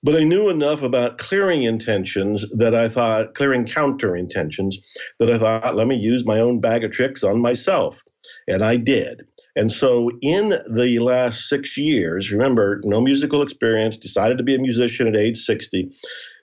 But 0.04 0.16
I 0.16 0.24
knew 0.24 0.48
enough 0.48 0.82
about 0.82 1.18
clearing 1.18 1.62
intentions 1.62 2.44
that 2.58 2.74
I 2.74 2.88
thought, 2.88 3.34
clearing 3.34 3.64
counter 3.64 4.16
intentions, 4.16 4.76
that 5.20 5.30
I 5.30 5.38
thought, 5.38 5.76
let 5.76 5.86
me 5.86 5.94
use 5.94 6.26
my 6.26 6.40
own 6.40 6.60
bag 6.60 6.82
of 6.82 6.90
tricks 6.90 7.22
on 7.22 7.40
myself. 7.40 8.02
And 8.48 8.64
I 8.64 8.76
did. 8.76 9.22
And 9.54 9.70
so, 9.70 10.10
in 10.22 10.50
the 10.50 10.98
last 11.00 11.48
six 11.48 11.76
years, 11.76 12.30
remember, 12.30 12.80
no 12.84 13.00
musical 13.00 13.42
experience, 13.42 13.96
decided 13.96 14.38
to 14.38 14.44
be 14.44 14.54
a 14.54 14.58
musician 14.58 15.06
at 15.06 15.16
age 15.16 15.36
60. 15.36 15.90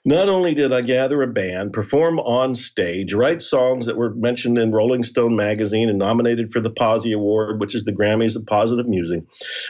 Not 0.04 0.28
only 0.28 0.54
did 0.54 0.72
I 0.72 0.80
gather 0.80 1.20
a 1.22 1.26
band, 1.26 1.72
perform 1.72 2.20
on 2.20 2.54
stage, 2.54 3.12
write 3.12 3.42
songs 3.42 3.84
that 3.86 3.96
were 3.96 4.14
mentioned 4.14 4.56
in 4.58 4.72
Rolling 4.72 5.02
Stone 5.02 5.36
magazine 5.36 5.90
and 5.90 5.98
nominated 5.98 6.52
for 6.52 6.60
the 6.60 6.70
Posi 6.70 7.14
Award, 7.14 7.60
which 7.60 7.74
is 7.74 7.84
the 7.84 7.92
Grammys 7.92 8.36
of 8.36 8.46
positive 8.46 8.86
music, 8.86 9.24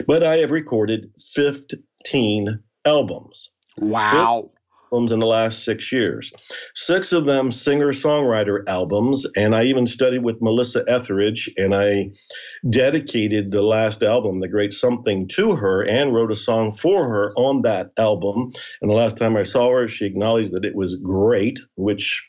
but 0.07 0.23
I 0.23 0.37
have 0.37 0.51
recorded 0.51 1.11
15 1.33 2.59
albums. 2.85 3.51
Wow 3.77 4.51
albums 4.91 5.11
in 5.11 5.19
the 5.19 5.25
last 5.25 5.63
six 5.63 5.91
years. 5.91 6.31
Six 6.75 7.13
of 7.13 7.25
them 7.25 7.51
singer 7.51 7.93
songwriter 7.93 8.67
albums, 8.67 9.25
and 9.37 9.55
I 9.55 9.63
even 9.63 9.85
studied 9.85 10.23
with 10.23 10.41
Melissa 10.41 10.83
Etheridge, 10.87 11.49
and 11.57 11.73
I 11.73 12.11
dedicated 12.69 13.51
the 13.51 13.61
last 13.61 14.03
album, 14.03 14.41
The 14.41 14.49
Great 14.49 14.73
Something, 14.73 15.27
to 15.29 15.55
her 15.55 15.81
and 15.83 16.13
wrote 16.13 16.31
a 16.31 16.35
song 16.35 16.73
for 16.73 17.07
her 17.07 17.31
on 17.37 17.61
that 17.61 17.91
album. 17.97 18.51
And 18.81 18.91
the 18.91 18.95
last 18.95 19.15
time 19.15 19.37
I 19.37 19.43
saw 19.43 19.71
her, 19.71 19.87
she 19.87 20.05
acknowledged 20.05 20.53
that 20.53 20.65
it 20.65 20.75
was 20.75 20.95
great, 20.97 21.59
which 21.75 22.21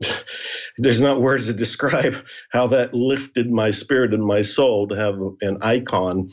there's 0.78 1.00
not 1.00 1.22
words 1.22 1.46
to 1.46 1.54
describe 1.54 2.16
how 2.52 2.66
that 2.66 2.92
lifted 2.92 3.50
my 3.50 3.70
spirit 3.70 4.12
and 4.12 4.24
my 4.24 4.42
soul 4.42 4.88
to 4.88 4.96
have 4.96 5.14
an 5.40 5.56
icon 5.62 6.28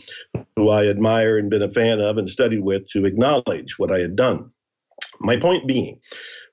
who 0.57 0.69
I 0.69 0.87
admire 0.87 1.37
and 1.37 1.49
been 1.49 1.63
a 1.63 1.69
fan 1.69 2.01
of 2.01 2.17
and 2.17 2.29
studied 2.29 2.61
with 2.61 2.89
to 2.89 3.05
acknowledge 3.05 3.79
what 3.79 3.91
I 3.91 3.99
had 3.99 4.17
done. 4.17 4.51
My 5.19 5.37
point 5.37 5.67
being, 5.67 5.99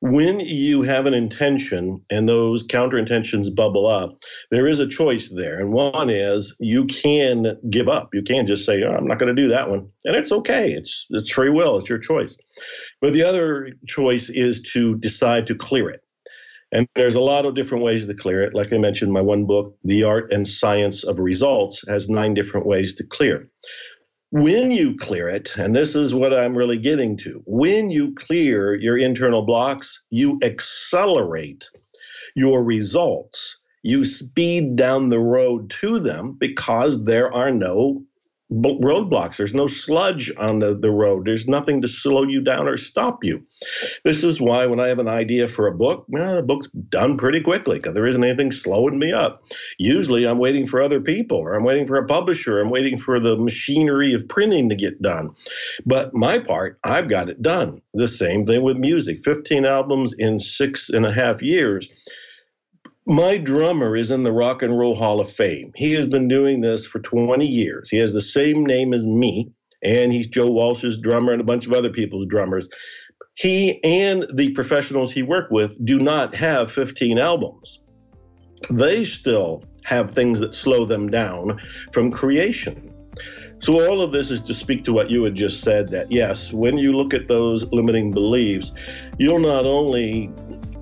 when 0.01 0.41
you 0.41 0.83
have 0.83 1.07
an 1.07 1.15
intention 1.15 2.01
and 2.11 2.29
those 2.29 2.63
counter 2.63 2.99
intentions 2.99 3.49
bubble 3.49 3.87
up, 3.87 4.19
there 4.51 4.67
is 4.67 4.79
a 4.79 4.87
choice 4.87 5.29
there. 5.29 5.59
And 5.59 5.73
one 5.73 6.11
is 6.11 6.55
you 6.61 6.85
can 6.85 7.57
give 7.71 7.89
up. 7.89 8.11
You 8.13 8.23
can 8.23 8.47
just 8.47 8.67
say, 8.67 8.83
oh, 8.83 8.95
I'm 8.95 9.07
not 9.07 9.19
going 9.19 9.35
to 9.35 9.43
do 9.43 9.49
that 9.49 9.71
one. 9.71 9.89
And 10.05 10.15
it's 10.15 10.33
okay. 10.33 10.71
It's 10.73 11.07
it's 11.11 11.31
free 11.31 11.49
will. 11.49 11.79
It's 11.79 11.89
your 11.89 11.99
choice. 11.99 12.37
But 13.01 13.15
the 13.15 13.25
other 13.25 13.71
choice 13.87 14.29
is 14.29 14.61
to 14.73 14.97
decide 14.97 15.47
to 15.47 15.55
clear 15.55 15.89
it. 15.89 16.03
And 16.71 16.89
there's 16.97 17.15
a 17.15 17.21
lot 17.21 17.47
of 17.47 17.55
different 17.55 17.85
ways 17.85 18.05
to 18.05 18.15
clear 18.15 18.43
it. 18.43 18.55
Like 18.55 18.73
I 18.73 18.79
mentioned, 18.79 19.13
my 19.13 19.21
one 19.21 19.47
book, 19.47 19.77
The 19.85 20.03
Art 20.03 20.33
and 20.33 20.47
Science 20.47 21.05
of 21.05 21.21
Results, 21.21 21.85
has 21.89 22.09
nine 22.09 22.35
different 22.35 22.67
ways 22.67 22.95
to 22.97 23.05
clear. 23.05 23.49
When 24.35 24.73
you 24.73 24.97
clear 24.97 25.29
it, 25.29 25.57
and 25.57 25.77
this 25.77 25.95
is 25.95 26.13
what 26.13 26.37
I'm 26.37 26.59
really 26.59 26.77
getting 26.77 27.17
to, 27.19 27.41
when 27.47 27.93
you 27.93 28.13
clear 28.15 28.75
your 28.75 28.99
internal 28.99 29.43
blocks, 29.43 30.03
you 30.11 30.41
accelerate 30.43 31.71
your 32.35 32.65
results. 32.65 33.57
You 33.85 34.05
speed 34.05 34.75
down 34.75 35.11
the 35.11 35.21
road 35.21 35.71
to 35.83 36.01
them 36.01 36.33
because 36.33 37.05
there 37.05 37.33
are 37.33 37.53
no 37.53 38.03
roadblocks. 38.53 39.37
There's 39.37 39.55
no 39.55 39.67
sludge 39.67 40.31
on 40.37 40.59
the, 40.59 40.77
the 40.77 40.91
road. 40.91 41.27
There's 41.27 41.49
nothing 41.49 41.81
to 41.83 41.89
slow 41.89 42.25
you 42.25 42.43
down 42.43 42.69
or 42.69 42.77
stop 42.77 43.25
you. 43.25 43.43
This 44.05 44.23
is 44.23 44.41
why 44.41 44.67
when 44.67 44.81
I 44.81 44.89
have 44.89 44.99
an 44.99 45.09
idea 45.09 45.49
for 45.49 45.67
a 45.67 45.75
book, 45.75 46.05
well, 46.09 46.37
the 46.37 46.43
book's 46.43 46.69
done 46.89 47.17
pretty 47.17 47.41
quickly 47.41 47.79
because 47.79 47.95
there 47.95 48.07
isn't 48.07 48.23
anything 48.23 48.53
slowing 48.53 48.99
me 48.99 49.13
up. 49.13 49.45
Usually 49.79 50.27
I'm 50.27 50.39
waiting 50.39 50.67
for 50.67 50.83
other 50.83 51.01
people 51.01 51.39
or 51.39 51.55
I'm 51.55 51.65
waiting 51.65 51.87
for 51.87 51.97
a 51.97 52.07
publisher. 52.07 52.61
I'm 52.61 52.71
waiting 52.71 52.99
for 52.99 53.19
the 53.19 53.37
machinery 53.37 54.13
of 54.13 54.29
printing 54.29 54.69
to 54.69 54.77
get 54.77 55.01
done. 55.01 55.31
But 55.87 56.15
my 56.15 56.39
part, 56.39 56.79
I've 56.85 57.09
got 57.09 57.29
it 57.29 57.43
done. 57.43 57.81
The 57.95 58.09
same 58.09 58.45
thing 58.45 58.63
with 58.63 58.77
music 58.77 59.25
15 59.25 59.65
albums 59.65 60.15
in 60.19 60.39
six 60.39 60.91
and 60.91 61.07
a 61.07 61.13
half 61.13 61.41
years 61.43 61.89
my 63.07 63.37
drummer 63.37 63.97
is 63.97 64.11
in 64.11 64.23
the 64.23 64.33
Rock 64.33 64.63
and 64.63 64.77
Roll 64.77 64.95
Hall 64.95 65.21
of 65.21 65.31
Fame. 65.31 65.73
He 65.77 65.93
has 65.93 66.07
been 66.07 66.29
doing 66.29 66.61
this 66.61 66.87
for 66.87 67.01
20 67.01 67.47
years. 67.47 67.91
He 67.91 67.99
has 67.99 68.13
the 68.13 68.21
same 68.21 68.65
name 68.65 68.95
as 68.95 69.07
me, 69.07 69.51
and 69.83 70.13
he's 70.13 70.27
Joe 70.27 70.51
Walsh's 70.51 70.97
drummer 70.97 71.33
and 71.33 71.41
a 71.41 71.45
bunch 71.45 71.67
of 71.67 71.75
other 71.75 71.91
people's 71.91 72.27
drummers. 72.27 72.69
He 73.35 73.83
and 73.85 74.27
the 74.33 74.51
professionals 74.51 75.13
he 75.13 75.23
worked 75.23 75.53
with 75.53 75.85
do 75.85 75.99
not 75.99 76.35
have 76.35 76.73
15 76.73 77.19
albums. 77.19 77.81
They 78.71 79.05
still 79.05 79.65
have 79.85 80.11
things 80.11 80.41
that 80.41 80.55
slow 80.55 80.87
them 80.87 81.11
down 81.11 81.61
from 81.93 82.11
creation. 82.11 82.91
So, 83.59 83.87
all 83.89 84.01
of 84.01 84.13
this 84.13 84.31
is 84.31 84.41
to 84.43 84.55
speak 84.55 84.85
to 84.85 84.93
what 84.93 85.11
you 85.11 85.23
had 85.25 85.35
just 85.35 85.63
said 85.63 85.89
that 85.91 86.11
yes, 86.11 86.53
when 86.53 86.77
you 86.77 86.93
look 86.93 87.15
at 87.15 87.29
those 87.29 87.65
limiting 87.73 88.13
beliefs, 88.13 88.73
you'll 89.19 89.39
not 89.39 89.65
only 89.65 90.31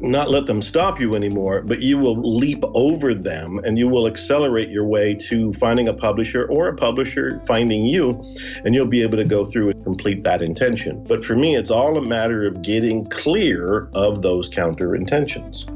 not 0.02 0.30
let 0.30 0.46
them 0.46 0.60
stop 0.60 1.00
you 1.00 1.14
anymore, 1.14 1.62
but 1.62 1.80
you 1.80 1.96
will 1.96 2.36
leap 2.36 2.62
over 2.74 3.14
them 3.14 3.58
and 3.64 3.78
you 3.78 3.88
will 3.88 4.06
accelerate 4.06 4.68
your 4.68 4.84
way 4.84 5.14
to 5.14 5.52
finding 5.52 5.88
a 5.88 5.94
publisher 5.94 6.46
or 6.46 6.68
a 6.68 6.74
publisher 6.74 7.40
finding 7.46 7.86
you, 7.86 8.22
and 8.64 8.74
you'll 8.74 8.86
be 8.86 9.02
able 9.02 9.16
to 9.16 9.24
go 9.24 9.44
through 9.44 9.70
and 9.70 9.82
complete 9.84 10.24
that 10.24 10.42
intention. 10.42 11.02
But 11.04 11.24
for 11.24 11.36
me, 11.36 11.56
it's 11.56 11.70
all 11.70 11.96
a 11.96 12.02
matter 12.02 12.44
of 12.44 12.62
getting 12.62 13.06
clear 13.06 13.88
of 13.94 14.22
those 14.22 14.48
counter 14.48 14.94
intentions. 14.96 15.66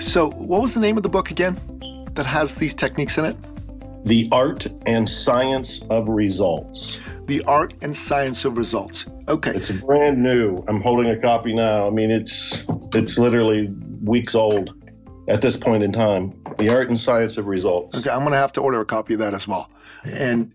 So, 0.00 0.30
what 0.30 0.62
was 0.62 0.74
the 0.74 0.80
name 0.80 0.96
of 0.96 1.02
the 1.02 1.08
book 1.08 1.30
again 1.30 1.56
that 2.14 2.26
has 2.26 2.54
these 2.54 2.74
techniques 2.74 3.18
in 3.18 3.26
it? 3.26 3.36
The 4.08 4.26
Art 4.32 4.66
and 4.86 5.06
Science 5.06 5.82
of 5.90 6.08
Results. 6.08 6.98
The 7.26 7.44
Art 7.44 7.74
and 7.82 7.94
Science 7.94 8.46
of 8.46 8.56
Results. 8.56 9.04
Okay. 9.28 9.50
It's 9.50 9.70
brand 9.70 10.22
new. 10.22 10.64
I'm 10.66 10.80
holding 10.80 11.10
a 11.10 11.20
copy 11.20 11.52
now. 11.52 11.86
I 11.86 11.90
mean, 11.90 12.10
it's 12.10 12.64
it's 12.94 13.18
literally 13.18 13.66
weeks 14.02 14.34
old 14.34 14.70
at 15.28 15.42
this 15.42 15.58
point 15.58 15.82
in 15.82 15.92
time. 15.92 16.32
The 16.56 16.70
Art 16.70 16.88
and 16.88 16.98
Science 16.98 17.36
of 17.36 17.48
Results. 17.48 17.98
Okay, 17.98 18.08
I'm 18.08 18.20
going 18.20 18.32
to 18.32 18.38
have 18.38 18.50
to 18.54 18.62
order 18.62 18.80
a 18.80 18.86
copy 18.86 19.12
of 19.12 19.20
that 19.20 19.34
as 19.34 19.46
well. 19.46 19.70
And 20.06 20.54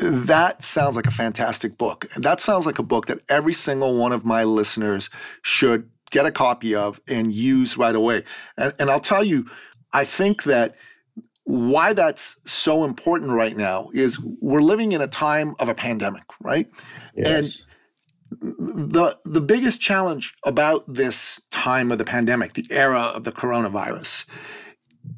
that 0.00 0.62
sounds 0.62 0.94
like 0.94 1.06
a 1.06 1.10
fantastic 1.10 1.76
book. 1.76 2.08
And 2.14 2.22
that 2.22 2.38
sounds 2.38 2.66
like 2.66 2.78
a 2.78 2.84
book 2.84 3.06
that 3.06 3.18
every 3.28 3.52
single 3.52 3.98
one 3.98 4.12
of 4.12 4.24
my 4.24 4.44
listeners 4.44 5.10
should 5.42 5.90
get 6.12 6.24
a 6.24 6.30
copy 6.30 6.72
of 6.72 7.00
and 7.08 7.32
use 7.32 7.76
right 7.76 7.96
away. 7.96 8.22
And, 8.56 8.72
and 8.78 8.90
I'll 8.90 9.00
tell 9.00 9.24
you, 9.24 9.50
I 9.92 10.04
think 10.04 10.44
that 10.44 10.76
why 11.46 11.92
that's 11.92 12.36
so 12.44 12.84
important 12.84 13.30
right 13.30 13.56
now 13.56 13.88
is 13.94 14.20
we're 14.42 14.60
living 14.60 14.90
in 14.90 15.00
a 15.00 15.06
time 15.06 15.54
of 15.60 15.68
a 15.68 15.74
pandemic, 15.74 16.24
right? 16.40 16.68
Yes. 17.14 17.66
And 18.30 18.92
the 18.92 19.16
the 19.24 19.40
biggest 19.40 19.80
challenge 19.80 20.34
about 20.44 20.92
this 20.92 21.40
time 21.52 21.92
of 21.92 21.98
the 21.98 22.04
pandemic, 22.04 22.54
the 22.54 22.66
era 22.70 23.12
of 23.14 23.22
the 23.22 23.30
coronavirus, 23.30 24.26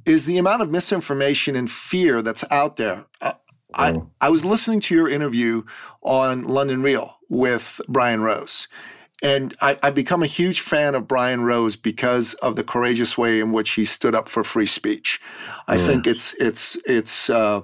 is 0.04 0.26
the 0.26 0.37
amount 0.37 0.61
of 0.61 0.70
misinformation 0.70 1.56
and 1.56 1.70
fear 1.70 2.20
that's 2.20 2.44
out 2.50 2.76
there. 2.76 3.06
Uh, 3.23 3.32
I, 3.73 3.92
mm. 3.92 4.11
I 4.20 4.28
was 4.28 4.44
listening 4.44 4.80
to 4.80 4.94
your 4.94 5.08
interview 5.08 5.62
on 6.02 6.44
London 6.44 6.82
Real 6.82 7.16
with 7.30 7.80
Brian 7.88 8.23
Rose, 8.23 8.68
and 9.22 9.54
I, 9.60 9.78
have 9.82 9.94
become 9.94 10.22
a 10.22 10.26
huge 10.26 10.60
fan 10.60 10.94
of 10.94 11.08
Brian 11.08 11.44
Rose 11.44 11.76
because 11.76 12.34
of 12.34 12.56
the 12.56 12.64
courageous 12.64 13.18
way 13.18 13.40
in 13.40 13.52
which 13.52 13.70
he 13.70 13.84
stood 13.84 14.14
up 14.14 14.28
for 14.28 14.44
free 14.44 14.66
speech. 14.66 15.20
I 15.66 15.76
mm. 15.76 15.87
think 15.87 16.06
it's 16.06 16.34
it's 16.34 16.76
it's. 16.87 17.30
Uh, 17.30 17.62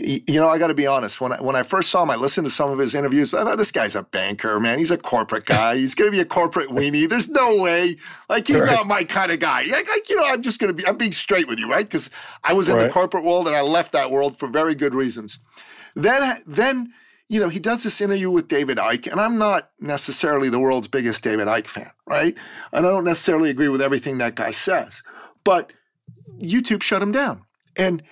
you 0.00 0.34
know, 0.34 0.48
I 0.48 0.58
got 0.58 0.68
to 0.68 0.74
be 0.74 0.86
honest. 0.86 1.20
When 1.20 1.32
I, 1.32 1.42
when 1.42 1.56
I 1.56 1.64
first 1.64 1.90
saw 1.90 2.04
him, 2.04 2.10
I 2.10 2.14
listened 2.14 2.46
to 2.46 2.52
some 2.52 2.70
of 2.70 2.78
his 2.78 2.94
interviews. 2.94 3.34
I 3.34 3.42
thought 3.42 3.58
this 3.58 3.72
guy's 3.72 3.96
a 3.96 4.04
banker, 4.04 4.60
man. 4.60 4.78
He's 4.78 4.92
a 4.92 4.96
corporate 4.96 5.44
guy. 5.44 5.76
He's 5.76 5.96
going 5.96 6.08
to 6.08 6.16
be 6.16 6.20
a 6.20 6.24
corporate 6.24 6.68
weenie. 6.68 7.08
There's 7.08 7.28
no 7.28 7.60
way. 7.60 7.96
Like 8.28 8.46
he's 8.46 8.62
right. 8.62 8.70
not 8.70 8.86
my 8.86 9.02
kind 9.02 9.32
of 9.32 9.40
guy. 9.40 9.62
Like, 9.62 9.88
like, 9.88 10.08
you 10.08 10.14
know, 10.14 10.22
I'm 10.24 10.40
just 10.40 10.60
going 10.60 10.68
to 10.68 10.82
be. 10.82 10.86
I'm 10.86 10.96
being 10.96 11.10
straight 11.10 11.48
with 11.48 11.58
you, 11.58 11.68
right? 11.68 11.84
Because 11.84 12.10
I 12.44 12.52
was 12.52 12.68
in 12.68 12.76
right. 12.76 12.84
the 12.84 12.90
corporate 12.90 13.24
world 13.24 13.48
and 13.48 13.56
I 13.56 13.62
left 13.62 13.90
that 13.90 14.12
world 14.12 14.36
for 14.36 14.46
very 14.46 14.76
good 14.76 14.94
reasons. 14.94 15.40
Then 15.96 16.42
then 16.46 16.92
you 17.28 17.40
know, 17.40 17.48
he 17.48 17.58
does 17.58 17.82
this 17.82 18.00
interview 18.00 18.30
with 18.30 18.48
David 18.48 18.78
Icke, 18.78 19.10
and 19.10 19.20
I'm 19.20 19.36
not 19.36 19.70
necessarily 19.80 20.48
the 20.48 20.58
world's 20.58 20.88
biggest 20.88 21.22
David 21.22 21.46
Icke 21.46 21.66
fan, 21.66 21.90
right? 22.06 22.36
And 22.72 22.86
I 22.86 22.90
don't 22.90 23.04
necessarily 23.04 23.50
agree 23.50 23.68
with 23.68 23.82
everything 23.82 24.18
that 24.18 24.34
guy 24.34 24.50
says, 24.50 25.02
but 25.44 25.72
YouTube 26.40 26.82
shut 26.82 27.02
him 27.02 27.12
down. 27.12 27.44
And 27.76 28.02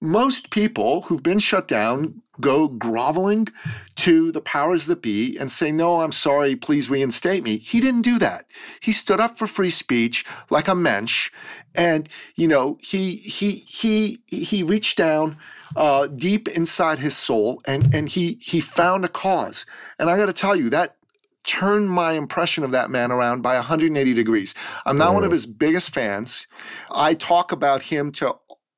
most 0.00 0.50
people 0.50 1.02
who've 1.02 1.22
been 1.22 1.38
shut 1.38 1.68
down 1.68 2.22
go 2.40 2.68
groveling 2.68 3.48
to 3.94 4.32
the 4.32 4.40
powers 4.40 4.86
that 4.86 5.02
be 5.02 5.36
and 5.38 5.50
say, 5.50 5.70
No, 5.70 6.00
I'm 6.00 6.12
sorry, 6.12 6.56
please 6.56 6.90
reinstate 6.90 7.42
me. 7.42 7.58
He 7.58 7.80
didn't 7.80 8.02
do 8.02 8.18
that. 8.18 8.46
He 8.80 8.92
stood 8.92 9.20
up 9.20 9.38
for 9.38 9.46
free 9.46 9.70
speech 9.70 10.24
like 10.50 10.68
a 10.68 10.74
mensch. 10.74 11.30
And, 11.74 12.08
you 12.34 12.48
know, 12.48 12.78
he 12.80 13.16
he 13.16 13.52
he 13.66 14.22
he 14.26 14.62
reached 14.62 14.98
down 14.98 15.36
uh, 15.76 16.06
deep 16.06 16.48
inside 16.48 16.98
his 16.98 17.16
soul, 17.16 17.60
and 17.66 17.94
and 17.94 18.08
he 18.08 18.38
he 18.40 18.60
found 18.60 19.04
a 19.04 19.08
cause. 19.08 19.66
And 19.98 20.08
I 20.08 20.16
got 20.16 20.26
to 20.26 20.32
tell 20.32 20.56
you 20.56 20.70
that 20.70 20.96
turned 21.44 21.90
my 21.90 22.12
impression 22.12 22.64
of 22.64 22.70
that 22.70 22.90
man 22.90 23.12
around 23.12 23.42
by 23.42 23.54
180 23.54 24.14
degrees. 24.14 24.54
I'm 24.86 24.96
now 24.96 25.12
one 25.12 25.24
of 25.24 25.30
his 25.30 25.46
biggest 25.46 25.92
fans. 25.92 26.46
I 26.90 27.14
talk 27.14 27.52
about 27.52 27.82
him 27.82 28.12
to 28.12 28.36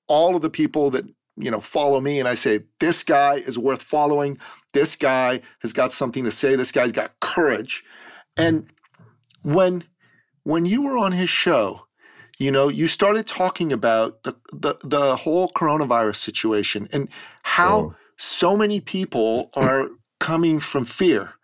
all 0.09 0.35
of 0.35 0.43
the 0.43 0.51
people 0.51 0.91
that 0.91 1.05
you 1.37 1.51
know 1.51 1.61
follow 1.61 2.01
me 2.01 2.19
and 2.19 2.29
I 2.29 2.35
say 2.35 2.61
this 2.81 3.03
guy 3.03 3.37
is 3.37 3.59
worth 3.59 3.83
following. 3.83 4.39
This 4.73 4.97
guy 4.97 5.43
has 5.61 5.73
got 5.73 5.93
something 5.93 6.25
to 6.25 6.31
say. 6.31 6.57
This 6.57 6.73
guy's 6.73 6.93
got 6.93 7.19
courage. 7.21 7.85
And 8.37 8.67
when 9.43 9.85
when 10.43 10.67
you 10.67 10.83
were 10.83 10.99
on 10.99 11.13
his 11.13 11.29
show, 11.29 11.86
you 12.39 12.51
know, 12.51 12.69
you 12.69 12.87
started 12.87 13.27
talking 13.27 13.73
about 13.73 14.23
the 14.25 14.35
the, 14.53 14.77
the 14.85 15.17
whole 15.17 15.49
coronavirus 15.51 16.17
situation 16.17 16.89
and 16.93 17.09
how 17.43 17.79
oh. 17.79 17.95
so 18.17 18.57
many 18.57 18.81
people 18.81 19.51
are 19.55 19.89
coming 20.21 20.61
from 20.61 20.85
fear. 20.85 21.35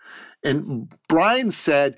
And 0.44 0.92
Brian 1.08 1.50
said, 1.50 1.96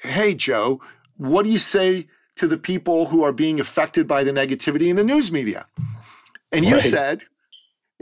"Hey 0.00 0.34
Joe, 0.34 0.80
what 1.16 1.44
do 1.44 1.50
you 1.50 1.58
say 1.58 2.06
to 2.36 2.46
the 2.46 2.58
people 2.58 3.06
who 3.06 3.24
are 3.24 3.32
being 3.32 3.58
affected 3.58 4.06
by 4.06 4.22
the 4.22 4.32
negativity 4.32 4.88
in 4.88 4.96
the 4.96 5.04
news 5.04 5.32
media?" 5.32 5.66
And 6.52 6.64
you 6.64 6.74
right. 6.74 6.82
said, 6.82 7.24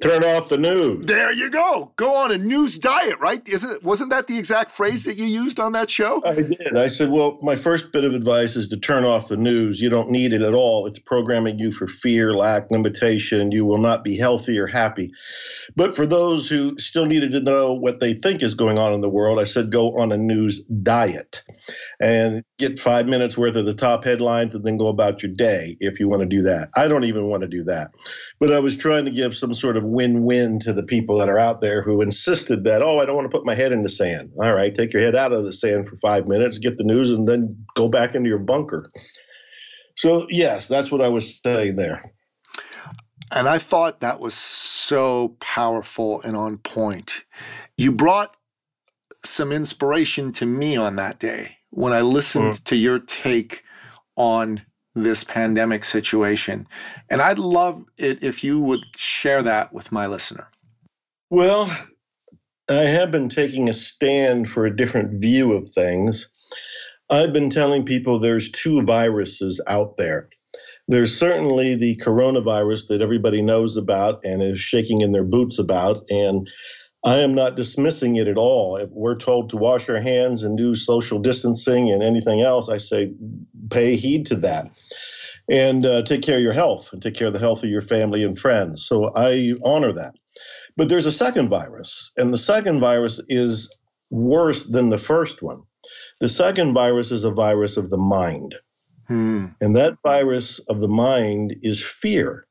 Turn 0.02 0.22
off 0.24 0.50
the 0.50 0.58
news. 0.58 1.06
There 1.06 1.32
you 1.32 1.50
go. 1.50 1.90
Go 1.96 2.14
on 2.16 2.30
a 2.30 2.36
news 2.36 2.78
diet, 2.78 3.18
right? 3.18 3.40
Isn't 3.48 3.82
wasn't 3.82 4.10
that 4.10 4.26
the 4.26 4.38
exact 4.38 4.70
phrase 4.70 5.04
that 5.04 5.16
you 5.16 5.24
used 5.24 5.58
on 5.58 5.72
that 5.72 5.88
show? 5.88 6.22
I 6.26 6.34
did. 6.34 6.76
I 6.76 6.86
said, 6.86 7.10
well, 7.10 7.38
my 7.40 7.56
first 7.56 7.92
bit 7.92 8.04
of 8.04 8.14
advice 8.14 8.56
is 8.56 8.68
to 8.68 8.76
turn 8.76 9.04
off 9.04 9.28
the 9.28 9.38
news. 9.38 9.80
You 9.80 9.88
don't 9.88 10.10
need 10.10 10.34
it 10.34 10.42
at 10.42 10.52
all. 10.52 10.86
It's 10.86 10.98
programming 10.98 11.58
you 11.58 11.72
for 11.72 11.86
fear, 11.86 12.34
lack, 12.34 12.70
limitation. 12.70 13.52
You 13.52 13.64
will 13.64 13.78
not 13.78 14.04
be 14.04 14.18
healthy 14.18 14.58
or 14.58 14.66
happy. 14.66 15.12
But 15.76 15.96
for 15.96 16.06
those 16.06 16.46
who 16.46 16.76
still 16.76 17.06
needed 17.06 17.30
to 17.30 17.40
know 17.40 17.72
what 17.72 18.00
they 18.00 18.12
think 18.12 18.42
is 18.42 18.54
going 18.54 18.76
on 18.76 18.92
in 18.92 19.00
the 19.00 19.08
world, 19.08 19.40
I 19.40 19.44
said 19.44 19.72
go 19.72 19.96
on 19.98 20.12
a 20.12 20.18
news 20.18 20.60
diet 20.60 21.42
and 22.00 22.42
get 22.58 22.78
five 22.78 23.06
minutes 23.06 23.38
worth 23.38 23.56
of 23.56 23.64
the 23.64 23.74
top 23.74 24.04
headlines 24.04 24.54
and 24.54 24.64
then 24.64 24.76
go 24.76 24.88
about 24.88 25.22
your 25.22 25.32
day 25.32 25.76
if 25.80 25.98
you 25.98 26.08
want 26.08 26.22
to 26.22 26.28
do 26.28 26.42
that. 26.42 26.68
I 26.76 26.88
don't 26.88 27.04
even 27.04 27.26
want 27.26 27.42
to 27.42 27.48
do 27.48 27.64
that. 27.64 27.92
But 28.38 28.52
I 28.52 28.58
was 28.58 28.76
trying 28.76 29.06
to 29.06 29.10
give 29.10 29.36
some 29.36 29.54
sort 29.54 29.76
of 29.76 29.84
win 29.84 30.24
win 30.24 30.58
to 30.60 30.72
the 30.72 30.82
people 30.82 31.18
that 31.18 31.28
are 31.28 31.38
out 31.38 31.60
there 31.60 31.82
who 31.82 32.02
insisted 32.02 32.64
that, 32.64 32.82
oh, 32.82 32.98
I 32.98 33.06
don't 33.06 33.16
want 33.16 33.30
to 33.30 33.36
put 33.36 33.46
my 33.46 33.54
head 33.54 33.72
in 33.72 33.82
the 33.82 33.88
sand. 33.88 34.32
All 34.42 34.54
right, 34.54 34.74
take 34.74 34.92
your 34.92 35.02
head 35.02 35.16
out 35.16 35.32
of 35.32 35.44
the 35.44 35.52
sand 35.52 35.88
for 35.88 35.96
five 35.96 36.28
minutes, 36.28 36.58
get 36.58 36.76
the 36.76 36.84
news, 36.84 37.10
and 37.10 37.26
then 37.26 37.64
go 37.74 37.88
back 37.88 38.14
into 38.14 38.28
your 38.28 38.38
bunker. 38.38 38.90
So, 39.96 40.26
yes, 40.28 40.68
that's 40.68 40.90
what 40.90 41.00
I 41.00 41.08
was 41.08 41.40
saying 41.42 41.76
there. 41.76 42.02
And 43.34 43.48
I 43.48 43.58
thought 43.58 44.00
that 44.00 44.20
was 44.20 44.34
so 44.34 45.36
powerful 45.40 46.20
and 46.22 46.36
on 46.36 46.58
point. 46.58 47.24
You 47.76 47.90
brought 47.90 48.36
some 49.24 49.50
inspiration 49.50 50.32
to 50.32 50.46
me 50.46 50.76
on 50.76 50.96
that 50.96 51.18
day 51.18 51.56
when 51.76 51.92
I 51.92 52.00
listened 52.00 52.54
mm. 52.54 52.64
to 52.64 52.76
your 52.76 52.98
take 52.98 53.62
on 54.16 54.62
this 54.94 55.24
pandemic 55.24 55.84
situation. 55.84 56.66
And 57.10 57.20
I'd 57.20 57.38
love 57.38 57.84
it 57.98 58.24
if 58.24 58.42
you 58.42 58.60
would 58.62 58.80
share 58.96 59.42
that 59.42 59.74
with 59.74 59.92
my 59.92 60.06
listener. 60.06 60.48
Well, 61.28 61.70
I 62.70 62.86
have 62.86 63.10
been 63.10 63.28
taking 63.28 63.68
a 63.68 63.74
stand 63.74 64.48
for 64.48 64.64
a 64.64 64.74
different 64.74 65.20
view 65.20 65.52
of 65.52 65.70
things. 65.70 66.28
I've 67.10 67.34
been 67.34 67.50
telling 67.50 67.84
people 67.84 68.18
there's 68.18 68.50
two 68.50 68.80
viruses 68.82 69.60
out 69.66 69.98
there. 69.98 70.30
There's 70.88 71.16
certainly 71.16 71.74
the 71.74 71.96
coronavirus 71.96 72.88
that 72.88 73.02
everybody 73.02 73.42
knows 73.42 73.76
about 73.76 74.24
and 74.24 74.42
is 74.42 74.60
shaking 74.60 75.02
in 75.02 75.12
their 75.12 75.24
boots 75.24 75.58
about. 75.58 76.04
And 76.08 76.48
I 77.06 77.20
am 77.20 77.36
not 77.36 77.54
dismissing 77.54 78.16
it 78.16 78.26
at 78.26 78.36
all. 78.36 78.76
If 78.76 78.90
we're 78.90 79.16
told 79.16 79.50
to 79.50 79.56
wash 79.56 79.88
our 79.88 80.00
hands 80.00 80.42
and 80.42 80.58
do 80.58 80.74
social 80.74 81.20
distancing 81.20 81.88
and 81.90 82.02
anything 82.02 82.42
else, 82.42 82.68
I 82.68 82.78
say 82.78 83.12
pay 83.70 83.94
heed 83.94 84.26
to 84.26 84.36
that 84.36 84.72
and 85.48 85.86
uh, 85.86 86.02
take 86.02 86.22
care 86.22 86.38
of 86.38 86.42
your 86.42 86.52
health 86.52 86.92
and 86.92 87.00
take 87.00 87.14
care 87.14 87.28
of 87.28 87.32
the 87.32 87.38
health 87.38 87.62
of 87.62 87.70
your 87.70 87.80
family 87.80 88.24
and 88.24 88.36
friends. 88.36 88.84
So 88.84 89.12
I 89.14 89.54
honor 89.64 89.92
that. 89.92 90.14
But 90.76 90.88
there's 90.88 91.06
a 91.06 91.12
second 91.12 91.48
virus, 91.48 92.10
and 92.16 92.32
the 92.32 92.38
second 92.38 92.80
virus 92.80 93.20
is 93.28 93.74
worse 94.10 94.64
than 94.64 94.90
the 94.90 94.98
first 94.98 95.42
one. 95.42 95.62
The 96.20 96.28
second 96.28 96.74
virus 96.74 97.12
is 97.12 97.22
a 97.22 97.30
virus 97.30 97.76
of 97.76 97.88
the 97.88 97.98
mind. 97.98 98.56
Hmm. 99.06 99.46
And 99.60 99.76
that 99.76 99.94
virus 100.02 100.58
of 100.68 100.80
the 100.80 100.88
mind 100.88 101.54
is 101.62 101.82
fear. 101.82 102.45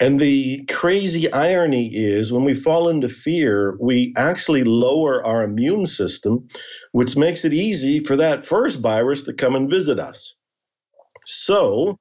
And 0.00 0.18
the 0.18 0.64
crazy 0.66 1.30
irony 1.32 1.88
is 1.94 2.32
when 2.32 2.44
we 2.44 2.54
fall 2.54 2.88
into 2.88 3.08
fear, 3.08 3.76
we 3.80 4.14
actually 4.16 4.64
lower 4.64 5.24
our 5.26 5.42
immune 5.44 5.86
system, 5.86 6.48
which 6.92 7.18
makes 7.18 7.44
it 7.44 7.52
easy 7.52 8.02
for 8.02 8.16
that 8.16 8.46
first 8.46 8.80
virus 8.80 9.22
to 9.24 9.34
come 9.34 9.54
and 9.54 9.70
visit 9.70 9.98
us. 10.00 10.34
So 11.26 11.98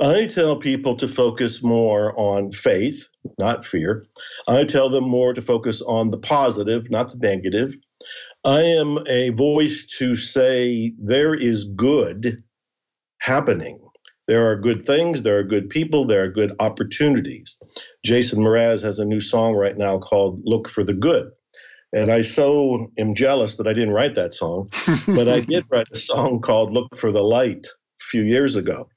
I 0.00 0.26
tell 0.26 0.56
people 0.58 0.96
to 0.98 1.08
focus 1.08 1.64
more 1.64 2.18
on 2.18 2.52
faith, 2.52 3.08
not 3.38 3.64
fear. 3.66 4.06
I 4.48 4.64
tell 4.64 4.90
them 4.90 5.04
more 5.04 5.34
to 5.34 5.42
focus 5.42 5.82
on 5.82 6.10
the 6.10 6.18
positive, 6.18 6.90
not 6.90 7.12
the 7.12 7.18
negative. 7.18 7.74
I 8.44 8.62
am 8.62 8.98
a 9.08 9.30
voice 9.30 9.86
to 9.98 10.16
say 10.16 10.94
there 10.98 11.34
is 11.34 11.64
good 11.64 12.42
happening. 13.20 13.80
There 14.30 14.48
are 14.48 14.54
good 14.54 14.80
things, 14.80 15.22
there 15.22 15.40
are 15.40 15.42
good 15.42 15.68
people, 15.70 16.04
there 16.04 16.22
are 16.22 16.30
good 16.30 16.52
opportunities. 16.60 17.56
Jason 18.04 18.44
Mraz 18.44 18.80
has 18.84 19.00
a 19.00 19.04
new 19.04 19.18
song 19.18 19.56
right 19.56 19.76
now 19.76 19.98
called 19.98 20.40
Look 20.44 20.68
for 20.68 20.84
the 20.84 20.94
Good. 20.94 21.32
And 21.92 22.12
I 22.12 22.22
so 22.22 22.92
am 22.96 23.16
jealous 23.16 23.56
that 23.56 23.66
I 23.66 23.72
didn't 23.72 23.90
write 23.90 24.14
that 24.14 24.32
song, 24.32 24.70
but 25.08 25.28
I 25.28 25.40
did 25.40 25.64
write 25.68 25.88
a 25.92 25.96
song 25.96 26.42
called 26.42 26.72
Look 26.72 26.96
for 26.96 27.10
the 27.10 27.24
Light 27.24 27.66
a 27.66 28.04
few 28.04 28.22
years 28.22 28.54
ago. 28.54 28.88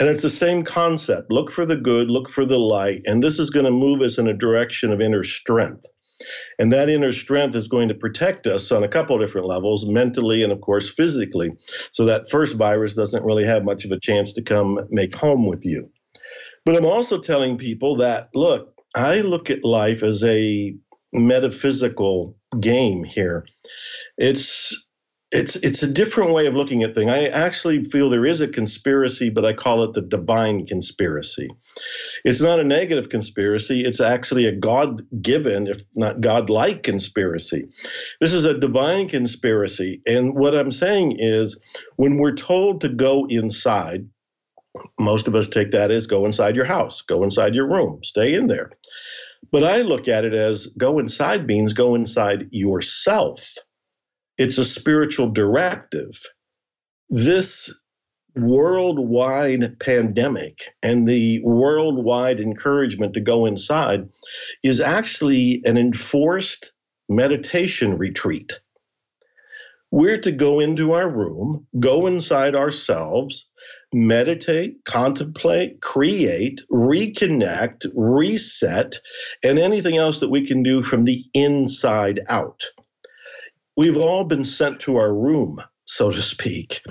And 0.00 0.08
it's 0.08 0.22
the 0.22 0.30
same 0.30 0.62
concept 0.62 1.30
look 1.30 1.50
for 1.50 1.66
the 1.66 1.76
good, 1.76 2.08
look 2.08 2.30
for 2.30 2.46
the 2.46 2.58
light. 2.58 3.02
And 3.04 3.22
this 3.22 3.38
is 3.38 3.50
going 3.50 3.66
to 3.66 3.70
move 3.70 4.00
us 4.00 4.16
in 4.16 4.26
a 4.26 4.32
direction 4.32 4.90
of 4.90 5.02
inner 5.02 5.22
strength. 5.22 5.84
And 6.58 6.72
that 6.72 6.88
inner 6.88 7.12
strength 7.12 7.54
is 7.54 7.68
going 7.68 7.88
to 7.88 7.94
protect 7.94 8.46
us 8.46 8.72
on 8.72 8.82
a 8.82 8.88
couple 8.88 9.16
of 9.16 9.22
different 9.22 9.46
levels, 9.46 9.86
mentally 9.86 10.42
and, 10.42 10.52
of 10.52 10.60
course, 10.60 10.90
physically. 10.90 11.52
So 11.92 12.04
that 12.06 12.30
first 12.30 12.56
virus 12.56 12.94
doesn't 12.94 13.24
really 13.24 13.44
have 13.44 13.64
much 13.64 13.84
of 13.84 13.90
a 13.90 14.00
chance 14.00 14.32
to 14.34 14.42
come 14.42 14.80
make 14.90 15.14
home 15.14 15.46
with 15.46 15.64
you. 15.64 15.90
But 16.64 16.76
I'm 16.76 16.86
also 16.86 17.18
telling 17.18 17.56
people 17.56 17.96
that, 17.96 18.28
look, 18.34 18.74
I 18.94 19.20
look 19.20 19.50
at 19.50 19.64
life 19.64 20.02
as 20.02 20.24
a 20.24 20.74
metaphysical 21.12 22.36
game 22.60 23.04
here. 23.04 23.46
It's 24.18 24.87
it's 25.30 25.56
it's 25.56 25.82
a 25.82 25.92
different 25.92 26.32
way 26.32 26.46
of 26.46 26.54
looking 26.54 26.82
at 26.82 26.94
things. 26.94 27.10
I 27.10 27.24
actually 27.24 27.84
feel 27.84 28.08
there 28.08 28.24
is 28.24 28.40
a 28.40 28.48
conspiracy, 28.48 29.28
but 29.28 29.44
I 29.44 29.52
call 29.52 29.84
it 29.84 29.92
the 29.92 30.00
divine 30.00 30.66
conspiracy. 30.66 31.50
It's 32.24 32.40
not 32.40 32.60
a 32.60 32.64
negative 32.64 33.10
conspiracy. 33.10 33.82
It's 33.84 34.00
actually 34.00 34.46
a 34.46 34.56
God-given, 34.56 35.66
if 35.66 35.82
not 35.94 36.22
God-like 36.22 36.82
conspiracy. 36.82 37.68
This 38.20 38.32
is 38.32 38.46
a 38.46 38.58
divine 38.58 39.08
conspiracy, 39.08 40.00
and 40.06 40.34
what 40.34 40.56
I'm 40.56 40.70
saying 40.70 41.16
is, 41.18 41.56
when 41.96 42.16
we're 42.16 42.34
told 42.34 42.80
to 42.80 42.88
go 42.88 43.26
inside, 43.28 44.08
most 44.98 45.28
of 45.28 45.34
us 45.34 45.46
take 45.46 45.72
that 45.72 45.90
as 45.90 46.06
go 46.06 46.24
inside 46.24 46.56
your 46.56 46.64
house, 46.64 47.02
go 47.02 47.22
inside 47.22 47.54
your 47.54 47.68
room, 47.68 48.02
stay 48.02 48.34
in 48.34 48.46
there. 48.46 48.70
But 49.50 49.64
I 49.64 49.82
look 49.82 50.08
at 50.08 50.24
it 50.24 50.34
as 50.34 50.66
go 50.78 50.98
inside 50.98 51.46
means 51.46 51.72
go 51.72 51.94
inside 51.94 52.48
yourself 52.50 53.54
it's 54.38 54.56
a 54.56 54.64
spiritual 54.64 55.28
directive. 55.28 56.20
This 57.10 57.72
worldwide 58.36 59.80
pandemic 59.80 60.74
and 60.82 61.08
the 61.08 61.40
worldwide 61.42 62.38
encouragement 62.38 63.14
to 63.14 63.20
go 63.20 63.46
inside 63.46 64.08
is 64.62 64.80
actually 64.80 65.60
an 65.64 65.76
enforced 65.76 66.72
meditation 67.08 67.98
retreat. 67.98 68.60
We're 69.90 70.20
to 70.20 70.32
go 70.32 70.60
into 70.60 70.92
our 70.92 71.10
room, 71.10 71.66
go 71.80 72.06
inside 72.06 72.54
ourselves, 72.54 73.48
meditate, 73.92 74.84
contemplate, 74.84 75.80
create, 75.80 76.62
reconnect, 76.70 77.86
reset, 77.94 78.98
and 79.42 79.58
anything 79.58 79.96
else 79.96 80.20
that 80.20 80.28
we 80.28 80.46
can 80.46 80.62
do 80.62 80.82
from 80.82 81.04
the 81.04 81.24
inside 81.32 82.20
out 82.28 82.66
we've 83.78 83.98
all 83.98 84.24
been 84.24 84.44
sent 84.44 84.80
to 84.82 84.98
our 84.98 85.14
room, 85.14 85.62
so 85.86 86.10
to 86.12 86.22
speak. 86.22 86.82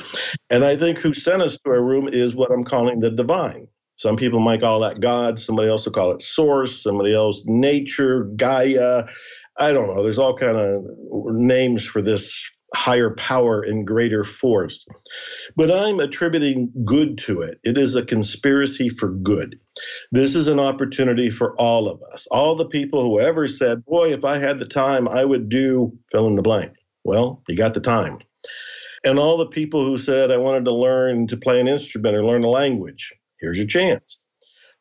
And 0.50 0.66
I 0.66 0.78
think 0.78 1.00
who 1.00 1.14
sent 1.14 1.44
us 1.44 1.58
to 1.58 1.72
our 1.72 1.84
room 1.84 2.10
is 2.10 2.36
what 2.36 2.52
I'm 2.52 2.66
calling 2.66 3.02
the 3.02 3.12
divine. 3.12 3.68
Some 3.98 4.18
people 4.18 4.42
might 4.42 4.62
call 4.62 4.82
that 4.82 5.02
God, 5.02 5.40
somebody 5.40 5.70
else 5.70 5.86
will 5.86 5.94
call 5.94 6.14
it 6.14 6.24
source, 6.24 6.84
somebody 6.84 7.16
else 7.16 7.44
nature, 7.48 8.26
Gaia. 8.38 9.06
I 9.60 9.74
don't 9.74 9.96
know. 9.96 10.04
There's 10.04 10.20
all 10.20 10.36
kind 10.38 10.58
of 10.58 10.86
names 11.34 11.86
for 11.86 12.02
this 12.02 12.44
higher 12.76 13.16
power 13.16 13.62
and 13.62 13.88
greater 13.88 14.26
force. 14.26 14.88
But 15.56 15.72
I'm 15.72 16.00
attributing 16.00 16.72
good 16.86 17.20
to 17.20 17.42
it. 17.42 17.60
It 17.64 17.78
is 17.78 17.96
a 17.96 18.06
conspiracy 18.06 18.90
for 18.90 19.10
good. 19.12 19.60
This 20.12 20.36
is 20.36 20.50
an 20.50 20.60
opportunity 20.60 21.30
for 21.32 21.56
all 21.62 21.90
of 21.90 22.02
us. 22.14 22.28
All 22.32 22.56
the 22.56 22.68
people 22.68 23.04
who 23.04 23.22
ever 23.22 23.48
said, 23.48 23.86
Boy, 23.86 24.14
if 24.14 24.26
I 24.26 24.40
had 24.40 24.60
the 24.60 24.66
time, 24.68 25.08
I 25.08 25.26
would 25.26 25.50
do 25.50 25.94
fill 26.12 26.28
in 26.28 26.36
the 26.36 26.44
blank. 26.44 26.74
Well, 27.08 27.42
you 27.48 27.56
got 27.56 27.74
the 27.74 27.80
time. 27.80 28.20
And 29.06 29.18
all 29.18 29.38
the 29.38 29.48
people 29.48 29.86
who 29.86 29.96
said, 29.96 30.30
I 30.30 30.36
wanted 30.36 30.66
to 30.66 30.74
learn 30.74 31.26
to 31.28 31.38
play 31.38 31.62
an 31.62 31.68
instrument 31.68 32.14
or 32.14 32.26
learn 32.26 32.44
a 32.44 32.50
language, 32.50 33.14
here's 33.40 33.58
your 33.58 33.66
chance. 33.66 34.18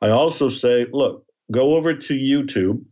I 0.03 0.09
also 0.09 0.49
say, 0.49 0.89
look, 0.93 1.25
go 1.53 1.77
over 1.77 1.95
to 1.95 2.15
YouTube 2.15 2.85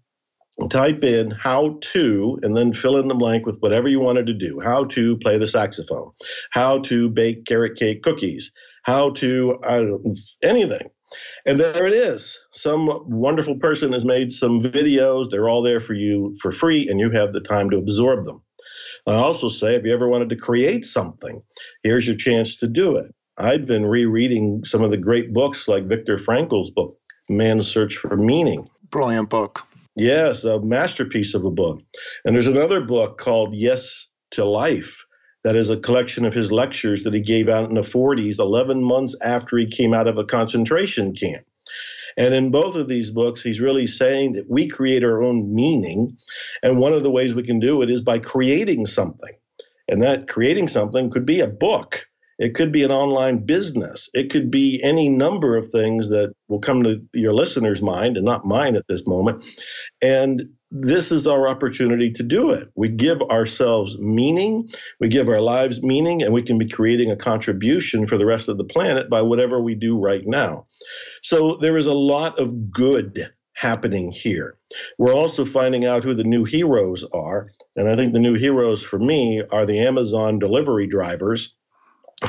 type 0.70 1.02
in 1.02 1.32
how 1.32 1.78
to 1.80 2.38
and 2.44 2.56
then 2.56 2.72
fill 2.72 2.96
in 2.96 3.08
the 3.08 3.14
blank 3.16 3.44
with 3.44 3.58
whatever 3.58 3.88
you 3.88 3.98
wanted 3.98 4.28
to 4.28 4.34
do. 4.34 4.60
How 4.62 4.84
to 4.84 5.16
play 5.16 5.36
the 5.36 5.48
saxophone. 5.48 6.12
How 6.52 6.78
to 6.82 7.08
bake 7.08 7.44
carrot 7.44 7.76
cake 7.76 8.04
cookies. 8.04 8.52
How 8.84 9.10
to 9.14 9.58
anything. 10.44 10.90
And 11.44 11.58
there 11.58 11.88
it 11.88 11.92
is. 11.92 12.38
Some 12.52 12.88
wonderful 13.06 13.56
person 13.56 13.92
has 13.94 14.04
made 14.04 14.30
some 14.30 14.62
videos. 14.62 15.28
They're 15.28 15.48
all 15.48 15.62
there 15.62 15.80
for 15.80 15.94
you 15.94 16.36
for 16.40 16.52
free 16.52 16.88
and 16.88 17.00
you 17.00 17.10
have 17.10 17.32
the 17.32 17.40
time 17.40 17.68
to 17.70 17.78
absorb 17.78 18.22
them 18.22 18.40
i 19.06 19.14
also 19.14 19.48
say 19.48 19.74
if 19.74 19.84
you 19.84 19.92
ever 19.92 20.08
wanted 20.08 20.28
to 20.28 20.36
create 20.36 20.84
something 20.84 21.42
here's 21.82 22.06
your 22.06 22.16
chance 22.16 22.56
to 22.56 22.66
do 22.66 22.96
it 22.96 23.14
i've 23.38 23.66
been 23.66 23.86
rereading 23.86 24.64
some 24.64 24.82
of 24.82 24.90
the 24.90 24.96
great 24.96 25.32
books 25.32 25.68
like 25.68 25.86
viktor 25.86 26.18
frankl's 26.18 26.70
book 26.70 26.96
man's 27.28 27.66
search 27.66 27.96
for 27.96 28.16
meaning 28.16 28.68
brilliant 28.90 29.28
book 29.28 29.66
Yes, 29.96 30.42
a 30.44 30.60
masterpiece 30.60 31.34
of 31.34 31.44
a 31.44 31.50
book. 31.50 31.80
And 32.24 32.34
there's 32.34 32.48
another 32.48 32.80
book 32.80 33.18
called 33.18 33.54
Yes 33.54 34.06
to 34.32 34.44
Life 34.44 35.04
that 35.44 35.56
is 35.56 35.70
a 35.70 35.76
collection 35.76 36.24
of 36.24 36.34
his 36.34 36.50
lectures 36.50 37.04
that 37.04 37.14
he 37.14 37.20
gave 37.20 37.48
out 37.48 37.68
in 37.68 37.74
the 37.74 37.82
40s, 37.82 38.38
11 38.40 38.82
months 38.82 39.14
after 39.22 39.56
he 39.56 39.66
came 39.66 39.94
out 39.94 40.08
of 40.08 40.18
a 40.18 40.24
concentration 40.24 41.14
camp. 41.14 41.44
And 42.16 42.34
in 42.34 42.50
both 42.50 42.76
of 42.76 42.88
these 42.88 43.10
books, 43.10 43.42
he's 43.42 43.60
really 43.60 43.86
saying 43.86 44.32
that 44.32 44.48
we 44.48 44.68
create 44.68 45.04
our 45.04 45.22
own 45.22 45.54
meaning. 45.54 46.16
And 46.62 46.78
one 46.78 46.92
of 46.92 47.02
the 47.02 47.10
ways 47.10 47.34
we 47.34 47.42
can 47.42 47.60
do 47.60 47.82
it 47.82 47.90
is 47.90 48.00
by 48.00 48.18
creating 48.18 48.86
something. 48.86 49.34
And 49.88 50.02
that 50.02 50.28
creating 50.28 50.68
something 50.68 51.10
could 51.10 51.26
be 51.26 51.40
a 51.40 51.46
book, 51.46 52.06
it 52.38 52.54
could 52.54 52.72
be 52.72 52.82
an 52.82 52.90
online 52.90 53.44
business. 53.44 54.10
It 54.12 54.30
could 54.30 54.50
be 54.50 54.82
any 54.82 55.08
number 55.08 55.56
of 55.56 55.68
things 55.68 56.08
that 56.08 56.34
will 56.48 56.58
come 56.58 56.82
to 56.82 57.00
your 57.12 57.32
listener's 57.32 57.80
mind 57.80 58.16
and 58.16 58.24
not 58.24 58.44
mine 58.44 58.74
at 58.76 58.86
this 58.88 59.06
moment. 59.06 59.44
And 60.02 60.42
this 60.70 61.12
is 61.12 61.28
our 61.28 61.46
opportunity 61.46 62.10
to 62.12 62.24
do 62.24 62.50
it. 62.50 62.68
We 62.74 62.88
give 62.88 63.22
ourselves 63.22 63.96
meaning, 63.98 64.68
we 64.98 65.08
give 65.08 65.28
our 65.28 65.40
lives 65.40 65.82
meaning, 65.82 66.22
and 66.22 66.32
we 66.32 66.42
can 66.42 66.58
be 66.58 66.68
creating 66.68 67.12
a 67.12 67.16
contribution 67.16 68.08
for 68.08 68.18
the 68.18 68.26
rest 68.26 68.48
of 68.48 68.58
the 68.58 68.64
planet 68.64 69.08
by 69.08 69.22
whatever 69.22 69.60
we 69.60 69.76
do 69.76 69.96
right 69.96 70.26
now. 70.26 70.66
So 71.24 71.56
there 71.56 71.78
is 71.78 71.86
a 71.86 71.94
lot 71.94 72.38
of 72.38 72.70
good 72.70 73.28
happening 73.54 74.12
here. 74.12 74.58
We're 74.98 75.14
also 75.14 75.46
finding 75.46 75.86
out 75.86 76.04
who 76.04 76.12
the 76.12 76.22
new 76.22 76.44
heroes 76.44 77.02
are. 77.14 77.46
And 77.76 77.88
I 77.88 77.96
think 77.96 78.12
the 78.12 78.18
new 78.18 78.34
heroes 78.34 78.82
for 78.82 78.98
me 78.98 79.42
are 79.50 79.64
the 79.64 79.80
Amazon 79.80 80.38
delivery 80.38 80.86
drivers 80.86 81.54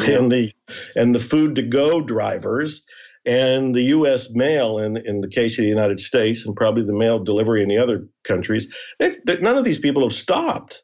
and 0.07 0.31
the 0.31 0.53
and 0.95 1.13
the 1.13 1.19
food 1.19 1.55
to 1.55 1.61
go 1.61 1.99
drivers 1.99 2.83
and 3.25 3.75
the 3.75 3.81
U.S. 3.81 4.29
mail, 4.31 4.77
in 4.77 4.95
in 4.95 5.19
the 5.19 5.27
case 5.27 5.57
of 5.57 5.63
the 5.63 5.69
United 5.69 5.99
States, 5.99 6.45
and 6.45 6.55
probably 6.55 6.83
the 6.83 6.93
mail 6.93 7.19
delivery 7.19 7.61
in 7.63 7.67
the 7.67 7.79
other 7.79 8.07
countries, 8.23 8.73
they, 8.99 9.17
they, 9.25 9.35
none 9.39 9.57
of 9.57 9.65
these 9.65 9.79
people 9.79 10.03
have 10.03 10.13
stopped. 10.13 10.83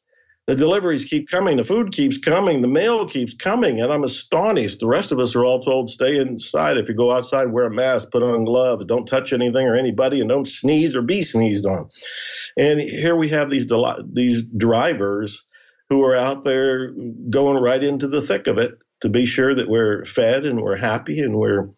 The 0.51 0.57
deliveries 0.57 1.05
keep 1.05 1.29
coming, 1.29 1.55
the 1.55 1.63
food 1.63 1.93
keeps 1.93 2.17
coming, 2.17 2.61
the 2.61 2.67
mail 2.67 3.07
keeps 3.07 3.33
coming, 3.33 3.79
and 3.79 3.89
I'm 3.89 4.03
astonished. 4.03 4.81
The 4.81 4.85
rest 4.85 5.13
of 5.13 5.19
us 5.19 5.33
are 5.33 5.45
all 5.45 5.63
told 5.63 5.89
stay 5.89 6.17
inside. 6.17 6.75
If 6.75 6.89
you 6.89 6.93
go 6.93 7.09
outside, 7.09 7.53
wear 7.53 7.67
a 7.67 7.71
mask, 7.73 8.11
put 8.11 8.21
on 8.21 8.43
gloves, 8.43 8.83
don't 8.83 9.05
touch 9.05 9.31
anything 9.31 9.65
or 9.65 9.77
anybody, 9.77 10.19
and 10.19 10.27
don't 10.27 10.45
sneeze 10.45 10.93
or 10.93 11.03
be 11.03 11.21
sneezed 11.21 11.65
on. 11.65 11.87
And 12.57 12.81
here 12.81 13.15
we 13.15 13.29
have 13.29 13.49
these 13.49 13.65
these 14.11 14.41
drivers 14.57 15.41
who 15.89 16.03
are 16.03 16.17
out 16.17 16.43
there 16.43 16.91
going 17.29 17.63
right 17.63 17.81
into 17.81 18.09
the 18.09 18.21
thick 18.21 18.47
of 18.47 18.57
it 18.57 18.77
to 19.03 19.07
be 19.07 19.25
sure 19.25 19.55
that 19.55 19.69
we're 19.69 20.03
fed 20.03 20.43
and 20.43 20.61
we're 20.61 20.75
happy 20.75 21.21
and 21.21 21.37
we're 21.37 21.69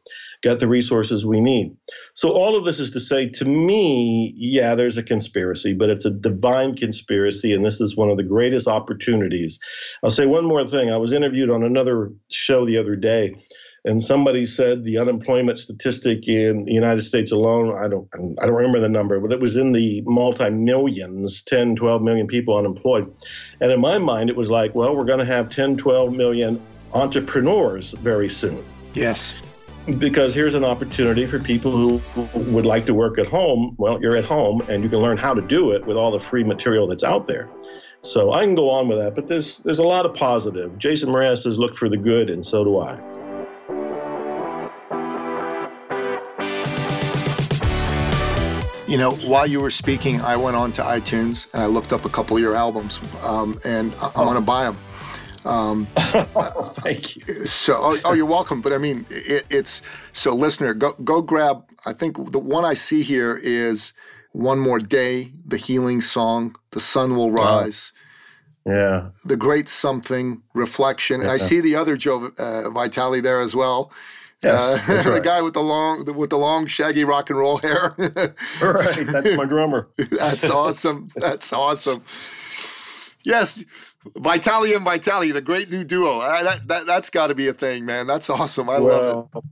got 0.43 0.59
the 0.59 0.67
resources 0.67 1.25
we 1.25 1.39
need. 1.39 1.75
So 2.13 2.31
all 2.31 2.57
of 2.57 2.65
this 2.65 2.79
is 2.79 2.91
to 2.91 2.99
say 2.99 3.29
to 3.29 3.45
me, 3.45 4.33
yeah, 4.35 4.75
there's 4.75 4.97
a 4.97 5.03
conspiracy, 5.03 5.73
but 5.73 5.89
it's 5.89 6.05
a 6.05 6.11
divine 6.11 6.75
conspiracy 6.75 7.53
and 7.53 7.65
this 7.65 7.79
is 7.79 7.95
one 7.95 8.09
of 8.09 8.17
the 8.17 8.23
greatest 8.23 8.67
opportunities. 8.67 9.59
I'll 10.03 10.11
say 10.11 10.25
one 10.25 10.45
more 10.45 10.67
thing. 10.67 10.91
I 10.91 10.97
was 10.97 11.13
interviewed 11.13 11.49
on 11.49 11.63
another 11.63 12.11
show 12.29 12.65
the 12.65 12.77
other 12.77 12.95
day 12.95 13.35
and 13.85 14.01
somebody 14.01 14.45
said 14.45 14.83
the 14.83 14.97
unemployment 14.97 15.59
statistic 15.59 16.27
in 16.27 16.65
the 16.65 16.73
United 16.73 17.01
States 17.01 17.31
alone, 17.31 17.77
I 17.77 17.87
don't 17.87 18.07
I 18.41 18.45
don't 18.45 18.55
remember 18.55 18.79
the 18.79 18.89
number, 18.89 19.19
but 19.19 19.31
it 19.31 19.39
was 19.39 19.57
in 19.57 19.71
the 19.71 20.01
multi-millions, 20.05 21.41
10, 21.43 21.75
12 21.75 22.01
million 22.01 22.27
people 22.27 22.57
unemployed. 22.57 23.13
And 23.61 23.71
in 23.71 23.81
my 23.81 23.97
mind 23.97 24.29
it 24.29 24.35
was 24.35 24.49
like, 24.49 24.75
well, 24.75 24.95
we're 24.95 25.05
going 25.05 25.19
to 25.19 25.25
have 25.25 25.49
10, 25.49 25.77
12 25.77 26.15
million 26.15 26.61
entrepreneurs 26.93 27.91
very 27.93 28.29
soon. 28.29 28.63
Yes. 28.93 29.33
Because 29.99 30.33
here's 30.33 30.55
an 30.55 30.63
opportunity 30.63 31.25
for 31.25 31.39
people 31.39 31.71
who 31.71 31.99
would 32.51 32.65
like 32.65 32.85
to 32.85 32.93
work 32.93 33.17
at 33.19 33.27
home. 33.27 33.75
Well, 33.77 34.01
you're 34.01 34.15
at 34.15 34.25
home 34.25 34.61
and 34.69 34.83
you 34.83 34.89
can 34.89 34.99
learn 34.99 35.17
how 35.17 35.33
to 35.33 35.41
do 35.41 35.71
it 35.71 35.85
with 35.85 35.97
all 35.97 36.11
the 36.11 36.19
free 36.19 36.43
material 36.43 36.87
that's 36.87 37.03
out 37.03 37.27
there. 37.27 37.49
So 38.01 38.33
I 38.33 38.43
can 38.43 38.55
go 38.55 38.69
on 38.69 38.87
with 38.87 38.97
that, 38.97 39.15
but 39.15 39.27
there's 39.27 39.59
there's 39.59 39.79
a 39.79 39.83
lot 39.83 40.05
of 40.05 40.13
positive. 40.13 40.77
Jason 40.77 41.09
Mraz 41.09 41.43
says 41.43 41.57
look 41.57 41.75
for 41.75 41.87
the 41.87 41.97
good, 41.97 42.29
and 42.29 42.45
so 42.45 42.63
do 42.63 42.79
I. 42.79 42.97
You 48.87 48.97
know, 48.97 49.13
while 49.25 49.47
you 49.47 49.59
were 49.59 49.71
speaking, 49.71 50.21
I 50.21 50.35
went 50.35 50.55
on 50.55 50.71
to 50.73 50.81
iTunes 50.81 51.51
and 51.53 51.63
I 51.63 51.65
looked 51.65 51.93
up 51.93 52.05
a 52.05 52.09
couple 52.09 52.35
of 52.35 52.43
your 52.43 52.55
albums, 52.55 52.99
um, 53.23 53.57
and 53.63 53.93
I, 54.01 54.11
I 54.17 54.21
want 54.21 54.37
to 54.37 54.41
buy 54.41 54.65
them. 54.65 54.77
Um, 55.45 55.85
Thank 55.95 57.15
you. 57.15 57.45
So, 57.45 57.79
oh, 57.81 57.97
oh, 58.05 58.13
you're 58.13 58.25
welcome. 58.25 58.61
But 58.61 58.73
I 58.73 58.77
mean, 58.77 59.05
it, 59.09 59.45
it's 59.49 59.81
so 60.11 60.33
listener, 60.33 60.73
go 60.73 60.93
go 61.03 61.21
grab. 61.21 61.65
I 61.85 61.93
think 61.93 62.31
the 62.31 62.39
one 62.39 62.65
I 62.65 62.73
see 62.73 63.03
here 63.03 63.37
is 63.37 63.93
"One 64.31 64.59
More 64.59 64.79
Day," 64.79 65.33
the 65.45 65.57
healing 65.57 66.01
song, 66.01 66.55
"The 66.71 66.79
Sun 66.79 67.15
Will 67.15 67.31
Rise." 67.31 67.91
Yeah. 68.65 69.09
The 69.25 69.35
Great 69.35 69.67
Something, 69.67 70.41
Reflection. 70.53 71.21
Yeah. 71.21 71.31
I 71.31 71.37
see 71.37 71.59
the 71.59 71.75
other 71.75 71.97
Joe 71.97 72.31
uh, 72.37 72.69
Vitale 72.69 73.19
there 73.21 73.41
as 73.41 73.55
well. 73.55 73.91
Yes, 74.41 74.89
uh, 74.89 75.03
the 75.13 75.21
guy 75.21 75.41
with 75.41 75.53
the 75.53 75.61
long 75.61 76.03
with 76.15 76.29
the 76.29 76.37
long 76.37 76.65
shaggy 76.65 77.05
rock 77.05 77.29
and 77.29 77.39
roll 77.39 77.57
hair. 77.57 77.93
right, 77.97 79.05
that's 79.07 79.37
my 79.37 79.45
drummer. 79.45 79.87
that's 79.97 80.49
awesome. 80.49 81.07
That's 81.15 81.53
awesome. 81.53 82.03
Yes, 83.23 83.63
Vitale 84.15 84.75
and 84.75 84.85
Vitali, 84.85 85.31
the 85.31 85.41
great 85.41 85.69
new 85.69 85.83
duo. 85.83 86.19
Uh, 86.19 86.43
that, 86.43 86.67
that, 86.67 86.85
that's 86.85 87.09
got 87.09 87.27
to 87.27 87.35
be 87.35 87.47
a 87.47 87.53
thing, 87.53 87.85
man. 87.85 88.07
That's 88.07 88.29
awesome. 88.29 88.69
I 88.69 88.79
well, 88.79 89.29
love 89.33 89.43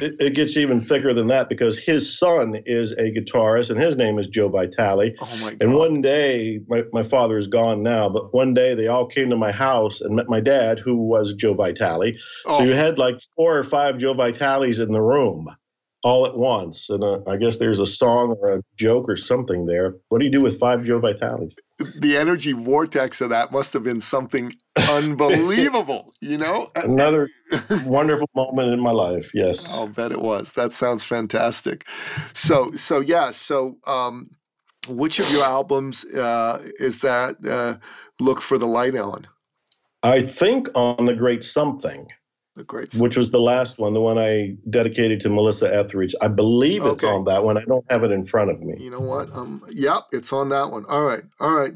it. 0.00 0.02
it. 0.02 0.16
it. 0.20 0.34
gets 0.34 0.56
even 0.56 0.80
thicker 0.80 1.12
than 1.12 1.26
that 1.28 1.48
because 1.48 1.76
his 1.76 2.18
son 2.18 2.56
is 2.66 2.92
a 2.92 3.10
guitarist 3.10 3.70
and 3.70 3.80
his 3.80 3.96
name 3.96 4.18
is 4.18 4.26
Joe 4.26 4.48
Vitali. 4.48 5.16
Oh, 5.20 5.36
my 5.36 5.50
God. 5.50 5.62
And 5.62 5.74
one 5.74 6.00
day, 6.02 6.60
my, 6.68 6.84
my 6.92 7.02
father 7.02 7.36
is 7.38 7.48
gone 7.48 7.82
now, 7.82 8.08
but 8.08 8.32
one 8.32 8.54
day 8.54 8.74
they 8.74 8.88
all 8.88 9.06
came 9.06 9.30
to 9.30 9.36
my 9.36 9.52
house 9.52 10.00
and 10.00 10.16
met 10.16 10.28
my 10.28 10.40
dad, 10.40 10.78
who 10.78 10.96
was 10.96 11.34
Joe 11.34 11.54
Vitali. 11.54 12.18
Oh. 12.44 12.58
So 12.58 12.64
you 12.64 12.72
had 12.72 12.98
like 12.98 13.20
four 13.34 13.56
or 13.56 13.64
five 13.64 13.98
Joe 13.98 14.14
Vitales 14.14 14.80
in 14.80 14.92
the 14.92 15.00
room 15.00 15.48
all 16.06 16.24
at 16.24 16.36
once. 16.36 16.88
And 16.88 17.02
uh, 17.02 17.18
I 17.26 17.36
guess 17.36 17.56
there's 17.56 17.80
a 17.80 17.86
song 17.86 18.36
or 18.40 18.58
a 18.58 18.62
joke 18.76 19.08
or 19.08 19.16
something 19.16 19.66
there. 19.66 19.96
What 20.08 20.20
do 20.20 20.24
you 20.24 20.30
do 20.30 20.40
with 20.40 20.56
five 20.56 20.84
Joe 20.84 21.00
Vitales? 21.00 21.52
The 21.98 22.16
energy 22.16 22.52
vortex 22.52 23.20
of 23.20 23.30
that 23.30 23.50
must 23.50 23.72
have 23.72 23.82
been 23.82 24.00
something 24.00 24.52
unbelievable, 24.76 26.14
you 26.20 26.38
know? 26.38 26.70
Another 26.76 27.28
wonderful 27.84 28.30
moment 28.36 28.72
in 28.72 28.78
my 28.78 28.92
life, 28.92 29.28
yes. 29.34 29.74
I'll 29.74 29.88
bet 29.88 30.12
it 30.12 30.20
was. 30.20 30.52
That 30.52 30.72
sounds 30.72 31.02
fantastic. 31.02 31.84
So, 32.34 32.70
so 32.76 33.00
yeah, 33.00 33.32
so 33.32 33.78
um, 33.88 34.30
which 34.86 35.18
of 35.18 35.28
your 35.32 35.44
albums 35.44 36.04
uh, 36.04 36.62
is 36.78 37.00
that 37.00 37.44
uh, 37.44 37.78
Look 38.20 38.40
for 38.42 38.58
the 38.58 38.66
Light 38.66 38.94
on? 38.94 39.24
I 40.04 40.20
think 40.20 40.68
on 40.76 41.04
The 41.04 41.14
Great 41.14 41.42
Something. 41.42 42.06
The 42.56 42.64
great 42.64 42.94
which 42.94 43.18
was 43.18 43.30
the 43.30 43.40
last 43.40 43.78
one, 43.78 43.92
the 43.92 44.00
one 44.00 44.16
I 44.16 44.56
dedicated 44.70 45.20
to 45.20 45.28
Melissa 45.28 45.74
Etheridge. 45.74 46.14
I 46.22 46.28
believe 46.28 46.82
okay. 46.82 46.92
it's 46.92 47.04
on 47.04 47.24
that 47.24 47.44
one. 47.44 47.58
I 47.58 47.64
don't 47.64 47.84
have 47.90 48.02
it 48.02 48.10
in 48.10 48.24
front 48.24 48.50
of 48.50 48.60
me. 48.60 48.82
You 48.82 48.90
know 48.90 49.00
what? 49.00 49.30
Um, 49.34 49.62
yep, 49.70 50.04
it's 50.10 50.32
on 50.32 50.48
that 50.48 50.70
one. 50.70 50.86
All 50.86 51.04
right, 51.04 51.22
all 51.38 51.54
right, 51.54 51.74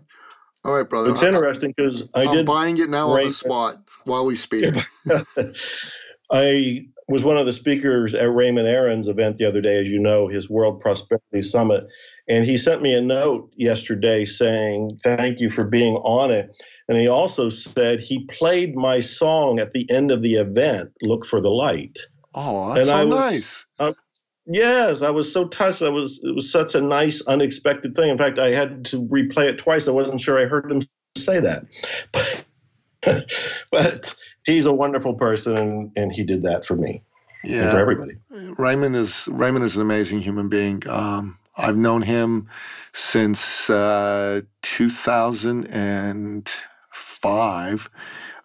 all 0.64 0.73
right, 0.75 0.88
brother. 0.88 1.11
It's 1.11 1.23
I, 1.23 1.29
interesting 1.29 1.75
because 1.77 2.05
I 2.14 2.25
I'm 2.25 2.35
did 2.35 2.47
buying 2.47 2.79
it 2.79 2.88
now 2.88 3.11
on 3.11 3.25
the 3.25 3.31
spot 3.31 3.83
while 4.05 4.25
we 4.25 4.37
speak. 4.37 4.75
I 6.33 6.87
was 7.09 7.25
one 7.25 7.37
of 7.37 7.45
the 7.45 7.53
speakers 7.53 8.14
at 8.14 8.33
Raymond 8.33 8.69
Aaron's 8.69 9.09
event 9.09 9.37
the 9.37 9.45
other 9.45 9.61
day, 9.61 9.83
as 9.83 9.90
you 9.90 9.99
know, 9.99 10.29
his 10.29 10.49
World 10.49 10.81
Prosperity 10.81 11.43
Summit. 11.43 11.85
And 12.31 12.45
he 12.45 12.57
sent 12.57 12.81
me 12.81 12.95
a 12.95 13.01
note 13.01 13.53
yesterday 13.57 14.25
saying, 14.25 15.01
Thank 15.03 15.40
you 15.40 15.51
for 15.51 15.64
being 15.64 15.97
on 15.97 16.31
it. 16.31 16.57
And 16.88 16.97
he 16.97 17.09
also 17.09 17.49
said 17.49 17.99
he 17.99 18.25
played 18.27 18.77
my 18.77 19.01
song 19.01 19.59
at 19.59 19.73
the 19.73 19.90
end 19.90 20.12
of 20.12 20.23
the 20.23 20.35
event, 20.35 20.93
Look 21.03 21.27
for 21.27 21.40
the 21.40 21.51
Light. 21.51 21.99
Oh, 22.37 22.73
that's 22.73 22.87
and 22.87 22.88
so 22.88 22.97
I 22.97 23.05
was, 23.05 23.14
nice. 23.16 23.66
Uh, 23.81 23.93
yes, 24.47 25.03
I 25.03 25.11
was 25.11 25.31
so 25.33 25.49
touched. 25.49 25.83
I 25.83 25.88
was 25.88 26.21
it 26.23 26.33
was 26.33 26.51
such 26.51 26.77
a 26.77 26.81
nice, 26.81 27.21
unexpected 27.23 27.97
thing. 27.97 28.11
In 28.11 28.16
fact, 28.16 28.38
I 28.38 28.55
had 28.55 28.85
to 28.87 29.03
replay 29.03 29.47
it 29.49 29.59
twice. 29.59 29.88
I 29.88 29.90
wasn't 29.90 30.21
sure 30.21 30.38
I 30.38 30.45
heard 30.45 30.71
him 30.71 30.83
say 31.16 31.40
that. 31.40 31.64
But, 32.12 32.45
but 33.73 34.14
he's 34.47 34.66
a 34.66 34.73
wonderful 34.73 35.14
person 35.14 35.59
and, 35.59 35.90
and 35.97 36.12
he 36.12 36.23
did 36.23 36.45
that 36.45 36.64
for 36.64 36.77
me. 36.77 37.03
Yeah. 37.43 37.73
for 37.73 37.79
everybody. 37.79 38.12
Raymond 38.57 38.95
is 38.95 39.29
Raymond 39.33 39.64
is 39.64 39.75
an 39.75 39.83
amazing 39.83 40.21
human 40.21 40.49
being. 40.49 40.88
Um, 40.88 41.39
I've 41.61 41.77
known 41.77 42.03
him 42.03 42.49
since 42.92 43.70
uh, 43.70 44.42
2000 44.62 45.66
and 45.66 46.51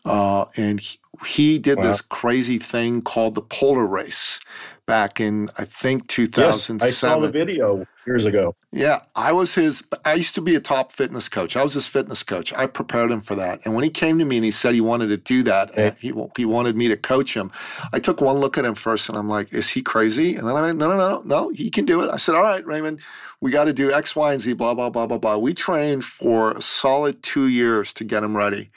uh, 0.06 0.46
and 0.56 0.80
he, 0.80 1.00
he 1.26 1.58
did 1.58 1.78
wow. 1.78 1.84
this 1.84 2.02
crazy 2.02 2.60
thing 2.60 3.02
called 3.02 3.36
the 3.36 3.42
Polar 3.42 3.86
Race 3.86 4.40
back 4.86 5.20
in 5.20 5.50
I 5.58 5.66
think 5.66 6.08
2007. 6.08 6.80
Yes, 6.80 7.04
I 7.04 7.08
saw 7.08 7.20
the 7.20 7.32
video 7.32 7.86
years 8.06 8.26
ago. 8.26 8.56
Yeah, 8.72 9.02
I 9.16 9.32
was 9.32 9.56
his. 9.56 9.84
I 10.04 10.14
used 10.14 10.36
to 10.36 10.42
be 10.42 10.56
a 10.56 10.60
top 10.60 10.92
fitness 10.92 11.30
coach. 11.30 11.56
I 11.56 11.64
was 11.64 11.74
his 11.74 11.88
fitness 11.88 12.24
coach. 12.24 12.54
I 12.54 12.66
prepared 12.68 13.12
him 13.12 13.22
for 13.22 13.36
that. 13.36 13.66
And 13.66 13.74
when 13.74 13.84
he 13.84 13.90
came 13.90 14.20
to 14.20 14.26
me 14.26 14.38
and 14.38 14.46
he 14.46 14.52
said 14.52 14.74
he 14.74 14.82
wanted 14.82 15.08
to 15.08 15.18
do 15.18 15.44
that, 15.44 15.98
he 16.00 16.14
he 16.36 16.46
wanted 16.46 16.76
me 16.76 16.88
to 16.88 16.98
coach 16.98 17.36
him. 17.36 17.52
I 17.94 18.00
took 18.00 18.22
one 18.22 18.38
look 18.38 18.58
at 18.58 18.66
him 18.66 18.76
first, 18.76 19.10
and 19.10 19.18
I'm 19.18 19.30
like, 19.30 19.54
"Is 19.54 19.70
he 19.70 19.82
crazy?" 19.82 20.36
And 20.36 20.48
then 20.48 20.56
I 20.56 20.62
went, 20.62 20.80
"No, 20.80 20.90
no, 20.90 20.98
no, 20.98 21.22
no. 21.26 21.50
He 21.50 21.70
can 21.70 21.86
do 21.86 22.02
it." 22.02 22.10
I 22.12 22.18
said, 22.18 22.36
"All 22.36 22.42
right, 22.42 22.66
Raymond, 22.66 23.00
we 23.42 23.52
got 23.52 23.66
to 23.66 23.74
do 23.74 23.92
X, 23.92 24.16
Y, 24.16 24.34
and 24.34 24.42
Z. 24.42 24.54
Blah 24.54 24.74
blah 24.74 24.90
blah 24.90 25.08
blah 25.08 25.18
blah." 25.18 25.38
We 25.38 25.54
trained 25.54 26.06
for 26.06 26.52
a 26.52 26.62
solid 26.62 27.24
two 27.24 27.48
years 27.48 27.94
to 27.94 28.04
get 28.04 28.24
him 28.24 28.38
ready 28.38 28.72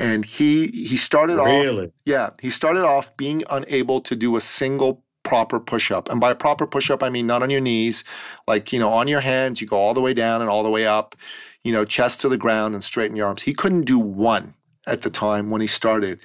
and 0.00 0.24
he 0.24 0.68
he 0.68 0.96
started 0.96 1.34
really? 1.36 1.86
off 1.86 1.92
yeah 2.04 2.30
he 2.40 2.50
started 2.50 2.84
off 2.84 3.16
being 3.16 3.42
unable 3.50 4.00
to 4.00 4.14
do 4.14 4.36
a 4.36 4.40
single 4.40 5.02
proper 5.28 5.60
push 5.60 5.90
up. 5.90 6.10
And 6.10 6.20
by 6.20 6.32
proper 6.32 6.66
push 6.66 6.90
up, 6.90 7.02
I 7.02 7.10
mean 7.10 7.26
not 7.26 7.42
on 7.42 7.50
your 7.50 7.60
knees, 7.60 8.02
like, 8.46 8.72
you 8.72 8.78
know, 8.78 8.90
on 8.90 9.08
your 9.08 9.20
hands, 9.20 9.60
you 9.60 9.66
go 9.66 9.76
all 9.76 9.92
the 9.92 10.00
way 10.00 10.14
down 10.14 10.40
and 10.40 10.48
all 10.48 10.62
the 10.62 10.70
way 10.70 10.86
up, 10.86 11.14
you 11.62 11.70
know, 11.70 11.84
chest 11.84 12.22
to 12.22 12.30
the 12.30 12.38
ground 12.38 12.74
and 12.74 12.82
straighten 12.82 13.14
your 13.14 13.26
arms. 13.26 13.42
He 13.42 13.52
couldn't 13.52 13.84
do 13.84 13.98
one 13.98 14.54
at 14.86 15.02
the 15.02 15.10
time 15.10 15.50
when 15.50 15.60
he 15.60 15.66
started. 15.66 16.18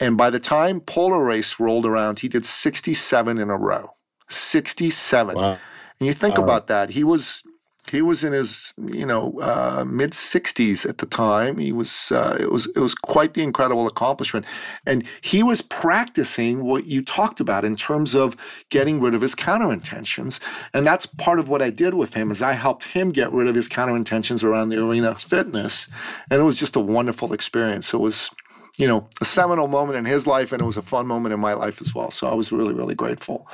And 0.00 0.16
by 0.16 0.30
the 0.30 0.40
time 0.40 0.80
Polar 0.80 1.22
Race 1.22 1.60
rolled 1.60 1.84
around, 1.84 2.20
he 2.20 2.28
did 2.28 2.46
67 2.46 3.36
in 3.36 3.50
a 3.50 3.56
row. 3.56 3.88
67. 4.28 5.36
Wow. 5.36 5.58
And 6.00 6.06
you 6.06 6.14
think 6.14 6.38
wow. 6.38 6.44
about 6.44 6.68
that. 6.68 6.90
He 6.90 7.04
was 7.04 7.42
he 7.90 8.02
was 8.02 8.24
in 8.24 8.32
his 8.32 8.74
you 8.76 9.06
know 9.06 9.38
uh, 9.40 9.84
mid 9.86 10.12
60s 10.12 10.88
at 10.88 10.98
the 10.98 11.06
time. 11.06 11.58
He 11.58 11.72
was 11.72 12.12
uh, 12.12 12.36
it 12.40 12.50
was 12.50 12.66
it 12.66 12.78
was 12.78 12.94
quite 12.94 13.34
the 13.34 13.42
incredible 13.42 13.86
accomplishment. 13.86 14.46
And 14.86 15.04
he 15.20 15.42
was 15.42 15.62
practicing 15.62 16.64
what 16.64 16.86
you 16.86 17.02
talked 17.02 17.40
about 17.40 17.64
in 17.64 17.76
terms 17.76 18.14
of 18.14 18.36
getting 18.70 19.00
rid 19.00 19.14
of 19.14 19.20
his 19.20 19.34
counterintentions. 19.34 20.40
And 20.72 20.86
that's 20.86 21.06
part 21.06 21.38
of 21.38 21.48
what 21.48 21.62
I 21.62 21.70
did 21.70 21.94
with 21.94 22.14
him 22.14 22.30
is 22.30 22.42
I 22.42 22.52
helped 22.52 22.84
him 22.84 23.10
get 23.10 23.32
rid 23.32 23.48
of 23.48 23.54
his 23.54 23.68
counterintentions 23.68 24.42
around 24.44 24.68
the 24.68 24.82
arena 24.82 25.10
of 25.10 25.20
fitness. 25.20 25.88
And 26.30 26.40
it 26.40 26.44
was 26.44 26.58
just 26.58 26.76
a 26.76 26.80
wonderful 26.80 27.32
experience. 27.32 27.92
It 27.92 27.98
was 27.98 28.30
you 28.78 28.86
know, 28.86 29.08
a 29.20 29.24
seminal 29.24 29.66
moment 29.66 29.98
in 29.98 30.04
his 30.04 30.24
life, 30.24 30.52
and 30.52 30.62
it 30.62 30.64
was 30.64 30.76
a 30.76 30.82
fun 30.82 31.04
moment 31.04 31.34
in 31.34 31.40
my 31.40 31.52
life 31.52 31.82
as 31.82 31.94
well. 31.94 32.12
So 32.12 32.28
I 32.28 32.34
was 32.34 32.52
really, 32.52 32.72
really 32.72 32.94
grateful. 32.94 33.48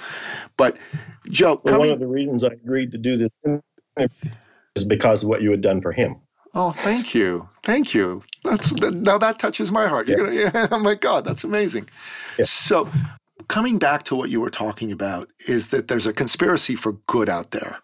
But 0.58 0.76
Joe, 1.30 1.62
well, 1.64 1.74
coming, 1.74 1.88
one 1.88 1.94
of 1.94 2.00
the 2.00 2.06
reasons 2.06 2.44
I 2.44 2.48
agreed 2.48 2.92
to 2.92 2.98
do 2.98 3.16
this 3.16 3.30
is 3.96 4.84
because 4.84 5.22
of 5.22 5.28
what 5.28 5.42
you 5.42 5.50
had 5.50 5.60
done 5.60 5.80
for 5.80 5.92
him. 5.92 6.16
Oh, 6.54 6.70
thank 6.70 7.14
you, 7.14 7.48
thank 7.64 7.94
you. 7.94 8.22
That's 8.44 8.70
that, 8.80 8.94
now 8.94 9.18
that 9.18 9.38
touches 9.38 9.72
my 9.72 9.86
heart. 9.86 10.06
You're 10.06 10.32
yeah. 10.32 10.50
gonna, 10.50 10.60
yeah, 10.60 10.68
oh 10.72 10.78
my 10.78 10.94
God, 10.94 11.24
that's 11.24 11.44
amazing. 11.44 11.88
Yeah. 12.38 12.44
So, 12.44 12.88
coming 13.48 13.78
back 13.78 14.04
to 14.04 14.14
what 14.14 14.30
you 14.30 14.40
were 14.40 14.50
talking 14.50 14.92
about 14.92 15.28
is 15.48 15.68
that 15.68 15.88
there's 15.88 16.06
a 16.06 16.12
conspiracy 16.12 16.76
for 16.76 16.92
good 17.06 17.28
out 17.28 17.50
there. 17.50 17.78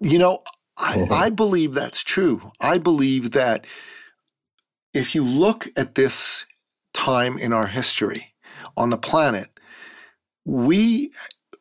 You 0.00 0.18
know, 0.18 0.42
I, 0.76 0.96
mm-hmm. 0.98 1.12
I 1.12 1.30
believe 1.30 1.74
that's 1.74 2.04
true. 2.04 2.52
I 2.60 2.78
believe 2.78 3.30
that 3.30 3.66
if 4.92 5.14
you 5.14 5.24
look 5.24 5.68
at 5.76 5.94
this 5.94 6.44
time 6.92 7.38
in 7.38 7.52
our 7.52 7.66
history 7.68 8.34
on 8.76 8.90
the 8.90 8.98
planet, 8.98 9.48
we 10.44 11.10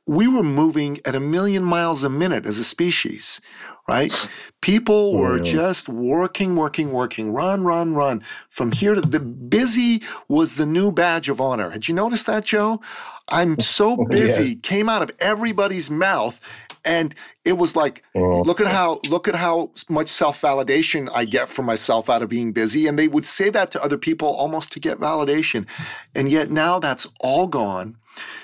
we 0.07 0.27
were 0.27 0.43
moving 0.43 0.99
at 1.05 1.15
a 1.15 1.19
million 1.19 1.63
miles 1.63 2.03
a 2.03 2.09
minute 2.09 2.45
as 2.45 2.59
a 2.59 2.63
species, 2.63 3.41
right? 3.87 4.13
People 4.61 5.15
oh, 5.15 5.17
were 5.17 5.39
just 5.39 5.89
working, 5.89 6.55
working, 6.55 6.91
working, 6.91 7.31
run, 7.31 7.63
run, 7.63 7.95
run. 7.95 8.21
From 8.49 8.71
here 8.71 8.95
to 8.95 9.01
the 9.01 9.19
busy 9.19 10.01
was 10.27 10.55
the 10.55 10.65
new 10.65 10.91
badge 10.91 11.29
of 11.29 11.41
honor. 11.41 11.71
Had 11.71 11.87
you 11.87 11.95
noticed 11.95 12.27
that, 12.27 12.45
Joe? 12.45 12.81
I'm 13.29 13.59
so 13.59 13.97
busy 13.97 14.49
yeah. 14.49 14.59
came 14.61 14.89
out 14.89 15.01
of 15.01 15.11
everybody's 15.19 15.89
mouth 15.89 16.39
and 16.85 17.15
it 17.43 17.53
was 17.53 17.75
like 17.75 18.03
oh. 18.15 18.41
look 18.41 18.61
at 18.61 18.67
how 18.67 18.99
look 19.09 19.27
at 19.27 19.35
how 19.35 19.71
much 19.89 20.07
self-validation 20.07 21.09
i 21.13 21.25
get 21.25 21.49
for 21.49 21.63
myself 21.63 22.09
out 22.09 22.21
of 22.21 22.29
being 22.29 22.51
busy 22.51 22.87
and 22.87 22.97
they 22.97 23.07
would 23.07 23.25
say 23.25 23.49
that 23.49 23.71
to 23.71 23.83
other 23.83 23.97
people 23.97 24.27
almost 24.27 24.71
to 24.71 24.79
get 24.79 24.99
validation 24.99 25.65
and 26.13 26.29
yet 26.29 26.49
now 26.49 26.79
that's 26.79 27.07
all 27.19 27.47
gone 27.47 27.97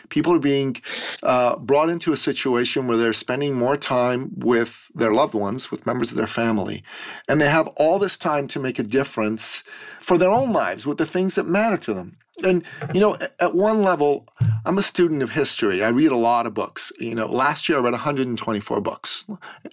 people 0.10 0.34
are 0.36 0.40
being 0.40 0.76
uh, 1.24 1.58
brought 1.58 1.90
into 1.90 2.14
a 2.14 2.18
situation 2.18 2.86
where 2.86 2.98
they're 2.98 3.14
spending 3.14 3.56
more 3.56 3.78
time 3.78 4.32
with 4.36 4.92
their 4.94 5.14
loved 5.14 5.34
ones, 5.34 5.72
with 5.72 5.86
members 5.86 6.12
of 6.12 6.18
their 6.18 6.28
family, 6.28 6.84
and 7.28 7.42
they 7.42 7.50
have 7.50 7.68
all 7.78 7.98
this 7.98 8.18
time 8.18 8.48
to 8.50 8.60
make 8.60 8.78
a 8.78 8.84
difference 8.84 9.64
for 9.98 10.18
their 10.18 10.30
own 10.30 10.52
lives 10.52 10.86
with 10.86 10.98
the 10.98 11.06
things 11.06 11.36
that 11.36 11.48
matter 11.48 11.78
to 11.78 11.94
them. 11.94 12.18
And, 12.44 12.64
you 12.94 13.00
know, 13.00 13.18
at 13.40 13.56
one 13.56 13.82
level, 13.82 14.28
I'm 14.66 14.78
a 14.78 14.84
student 14.84 15.22
of 15.24 15.32
history. 15.32 15.84
I 15.84 15.90
read 15.90 16.12
a 16.12 16.18
lot 16.18 16.46
of 16.46 16.54
books. 16.54 16.92
You 17.00 17.16
know, 17.16 17.28
last 17.28 17.68
year 17.70 17.78
I 17.78 17.82
read 17.82 17.94
124 17.94 18.82
books. 18.82 19.26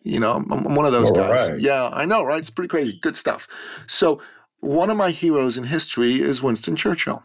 You 0.03 0.21
know, 0.21 0.33
I'm, 0.35 0.51
I'm 0.53 0.75
one 0.75 0.87
of 0.87 0.93
those 0.93 1.11
All 1.11 1.17
guys. 1.17 1.51
Right. 1.51 1.61
Yeah, 1.61 1.89
I 1.93 2.05
know, 2.05 2.25
right? 2.25 2.39
It's 2.39 2.51
pretty 2.51 2.69
crazy. 2.69 2.99
Good 3.01 3.17
stuff. 3.17 3.49
So, 3.87 4.21
one 4.61 4.91
of 4.91 4.97
my 4.97 5.11
heroes 5.11 5.57
in 5.57 5.65
history 5.65 6.21
is 6.21 6.43
Winston 6.43 6.75
Churchill. 6.75 7.23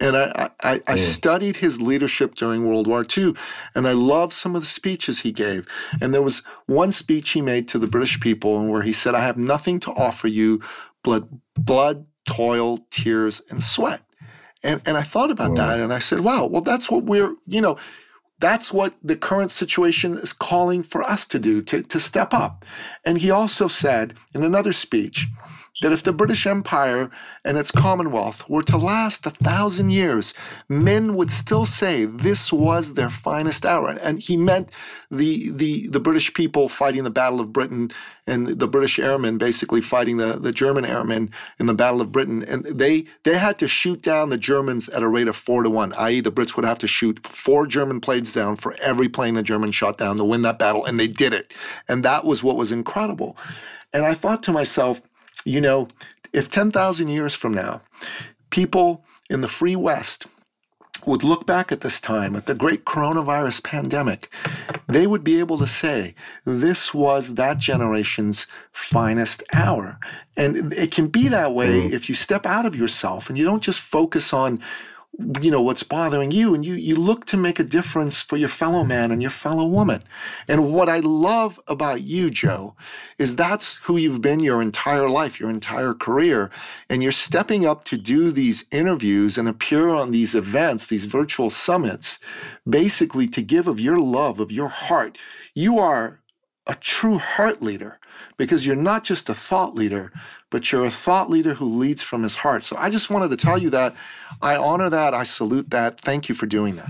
And 0.00 0.16
I, 0.16 0.50
I, 0.62 0.74
I, 0.88 0.94
mm. 0.94 0.98
studied 0.98 1.56
his 1.56 1.78
leadership 1.78 2.34
during 2.34 2.66
World 2.66 2.86
War 2.86 3.04
II, 3.04 3.34
and 3.74 3.86
I 3.86 3.92
love 3.92 4.32
some 4.32 4.56
of 4.56 4.62
the 4.62 4.66
speeches 4.66 5.20
he 5.20 5.30
gave. 5.30 5.68
And 6.00 6.14
there 6.14 6.22
was 6.22 6.42
one 6.64 6.90
speech 6.90 7.30
he 7.30 7.42
made 7.42 7.68
to 7.68 7.78
the 7.78 7.86
British 7.86 8.18
people 8.18 8.66
where 8.66 8.80
he 8.80 8.92
said, 8.92 9.14
I 9.14 9.20
have 9.20 9.36
nothing 9.36 9.78
to 9.80 9.90
offer 9.92 10.26
you 10.26 10.62
but 11.02 11.28
blood, 11.54 12.06
toil, 12.24 12.78
tears, 12.90 13.42
and 13.50 13.62
sweat. 13.62 14.00
And, 14.62 14.82
and 14.86 14.96
I 14.96 15.02
thought 15.02 15.30
about 15.30 15.54
that 15.56 15.80
and 15.80 15.92
I 15.92 15.98
said, 15.98 16.20
wow, 16.20 16.44
well, 16.44 16.62
that's 16.62 16.90
what 16.90 17.04
we're, 17.04 17.34
you 17.46 17.60
know, 17.60 17.78
that's 18.40 18.72
what 18.72 18.94
the 19.02 19.16
current 19.16 19.50
situation 19.50 20.16
is 20.16 20.32
calling 20.32 20.82
for 20.82 21.02
us 21.02 21.26
to 21.28 21.38
do, 21.38 21.62
to, 21.62 21.82
to 21.82 22.00
step 22.00 22.32
up. 22.32 22.64
And 23.04 23.18
he 23.18 23.30
also 23.30 23.68
said 23.68 24.14
in 24.34 24.42
another 24.42 24.72
speech, 24.72 25.28
that 25.80 25.92
if 25.92 26.02
the 26.02 26.12
British 26.12 26.46
Empire 26.46 27.10
and 27.44 27.56
its 27.56 27.70
Commonwealth 27.70 28.48
were 28.48 28.62
to 28.62 28.76
last 28.76 29.26
a 29.26 29.30
thousand 29.30 29.90
years, 29.90 30.34
men 30.68 31.14
would 31.14 31.30
still 31.30 31.64
say 31.64 32.04
this 32.04 32.52
was 32.52 32.94
their 32.94 33.10
finest 33.10 33.64
hour. 33.64 33.90
And 34.02 34.20
he 34.20 34.36
meant 34.36 34.70
the, 35.10 35.50
the, 35.50 35.88
the 35.88 36.00
British 36.00 36.34
people 36.34 36.68
fighting 36.68 37.04
the 37.04 37.10
Battle 37.10 37.40
of 37.40 37.52
Britain 37.52 37.90
and 38.26 38.46
the 38.46 38.68
British 38.68 38.98
airmen 38.98 39.38
basically 39.38 39.80
fighting 39.80 40.18
the, 40.18 40.34
the 40.34 40.52
German 40.52 40.84
airmen 40.84 41.30
in 41.58 41.66
the 41.66 41.74
Battle 41.74 42.00
of 42.00 42.12
Britain. 42.12 42.44
And 42.46 42.64
they, 42.64 43.06
they 43.24 43.38
had 43.38 43.58
to 43.58 43.68
shoot 43.68 44.02
down 44.02 44.30
the 44.30 44.38
Germans 44.38 44.88
at 44.90 45.02
a 45.02 45.08
rate 45.08 45.28
of 45.28 45.36
four 45.36 45.62
to 45.62 45.70
one, 45.70 45.94
i.e., 45.94 46.20
the 46.20 46.30
Brits 46.30 46.56
would 46.56 46.64
have 46.64 46.78
to 46.78 46.86
shoot 46.86 47.26
four 47.26 47.66
German 47.66 48.00
planes 48.00 48.34
down 48.34 48.56
for 48.56 48.76
every 48.82 49.08
plane 49.08 49.34
the 49.34 49.42
Germans 49.42 49.74
shot 49.74 49.98
down 49.98 50.16
to 50.18 50.24
win 50.24 50.42
that 50.42 50.58
battle. 50.58 50.84
And 50.84 51.00
they 51.00 51.08
did 51.08 51.32
it. 51.32 51.54
And 51.88 52.04
that 52.04 52.24
was 52.24 52.44
what 52.44 52.56
was 52.56 52.70
incredible. 52.70 53.36
And 53.92 54.04
I 54.04 54.14
thought 54.14 54.42
to 54.44 54.52
myself, 54.52 55.02
you 55.44 55.60
know, 55.60 55.88
if 56.32 56.48
10,000 56.48 57.08
years 57.08 57.34
from 57.34 57.52
now, 57.52 57.80
people 58.50 59.04
in 59.28 59.40
the 59.40 59.48
free 59.48 59.76
West 59.76 60.26
would 61.06 61.24
look 61.24 61.46
back 61.46 61.72
at 61.72 61.80
this 61.80 62.00
time, 62.00 62.36
at 62.36 62.46
the 62.46 62.54
great 62.54 62.84
coronavirus 62.84 63.64
pandemic, 63.64 64.30
they 64.86 65.06
would 65.06 65.24
be 65.24 65.38
able 65.38 65.56
to 65.58 65.66
say, 65.66 66.14
this 66.44 66.92
was 66.92 67.34
that 67.34 67.58
generation's 67.58 68.46
finest 68.72 69.42
hour. 69.52 69.98
And 70.36 70.72
it 70.74 70.90
can 70.90 71.08
be 71.08 71.28
that 71.28 71.54
way 71.54 71.82
mm. 71.82 71.92
if 71.92 72.08
you 72.08 72.14
step 72.14 72.44
out 72.44 72.66
of 72.66 72.76
yourself 72.76 73.28
and 73.28 73.38
you 73.38 73.44
don't 73.44 73.62
just 73.62 73.80
focus 73.80 74.32
on 74.34 74.60
you 75.42 75.50
know 75.50 75.60
what's 75.60 75.82
bothering 75.82 76.30
you 76.30 76.54
and 76.54 76.64
you 76.64 76.74
you 76.74 76.96
look 76.96 77.26
to 77.26 77.36
make 77.36 77.58
a 77.58 77.64
difference 77.64 78.22
for 78.22 78.36
your 78.36 78.48
fellow 78.48 78.84
man 78.84 79.10
and 79.10 79.20
your 79.20 79.30
fellow 79.30 79.66
woman. 79.66 80.02
And 80.48 80.72
what 80.72 80.88
i 80.88 81.00
love 81.00 81.60
about 81.66 82.02
you 82.02 82.30
joe 82.30 82.74
is 83.18 83.36
that's 83.36 83.76
who 83.84 83.96
you've 83.96 84.22
been 84.22 84.40
your 84.40 84.62
entire 84.62 85.08
life 85.08 85.38
your 85.40 85.50
entire 85.50 85.94
career. 85.94 86.50
And 86.88 87.02
you're 87.02 87.12
stepping 87.12 87.66
up 87.66 87.84
to 87.84 87.98
do 87.98 88.30
these 88.30 88.64
interviews 88.70 89.36
and 89.36 89.48
appear 89.48 89.90
on 89.90 90.10
these 90.10 90.34
events 90.34 90.86
these 90.86 91.06
virtual 91.06 91.50
summits 91.50 92.18
basically 92.68 93.26
to 93.28 93.42
give 93.42 93.68
of 93.68 93.80
your 93.80 93.98
love 93.98 94.40
of 94.40 94.52
your 94.52 94.68
heart. 94.68 95.18
You 95.54 95.78
are 95.78 96.20
a 96.66 96.74
true 96.74 97.18
heart 97.18 97.62
leader 97.62 97.99
because 98.40 98.66
you're 98.66 98.76
not 98.76 99.04
just 99.04 99.28
a 99.28 99.34
thought 99.34 99.74
leader 99.74 100.12
but 100.50 100.72
you're 100.72 100.84
a 100.84 100.90
thought 100.90 101.30
leader 101.30 101.54
who 101.54 101.64
leads 101.64 102.02
from 102.02 102.24
his 102.24 102.36
heart. 102.36 102.64
So 102.64 102.76
I 102.76 102.90
just 102.90 103.08
wanted 103.08 103.30
to 103.30 103.36
tell 103.36 103.56
you 103.56 103.70
that 103.70 103.94
I 104.42 104.56
honor 104.56 104.90
that. 104.90 105.14
I 105.14 105.22
salute 105.22 105.70
that. 105.70 106.00
Thank 106.00 106.28
you 106.28 106.34
for 106.34 106.46
doing 106.46 106.80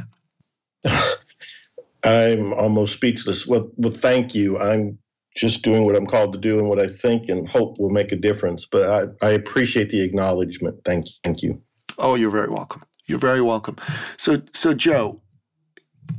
that. 0.84 1.18
I'm 2.04 2.54
almost 2.54 2.94
speechless. 2.94 3.46
Well, 3.46 3.70
well, 3.76 3.92
thank 3.92 4.34
you. 4.34 4.58
I'm 4.58 4.98
just 5.36 5.62
doing 5.62 5.84
what 5.84 5.94
I'm 5.94 6.06
called 6.06 6.32
to 6.32 6.38
do 6.38 6.58
and 6.58 6.68
what 6.68 6.80
I 6.80 6.86
think 6.86 7.28
and 7.28 7.46
hope 7.46 7.78
will 7.78 7.90
make 7.90 8.10
a 8.10 8.16
difference. 8.16 8.64
But 8.64 9.14
I, 9.22 9.26
I 9.26 9.30
appreciate 9.32 9.90
the 9.90 10.02
acknowledgement. 10.02 10.80
Thank 10.84 11.06
you. 11.06 11.12
Thank 11.22 11.42
you. 11.42 11.60
Oh, 11.98 12.14
you're 12.14 12.30
very 12.30 12.48
welcome. 12.48 12.82
You're 13.04 13.18
very 13.18 13.42
welcome. 13.42 13.76
So, 14.16 14.40
so 14.54 14.72
Joe, 14.72 15.20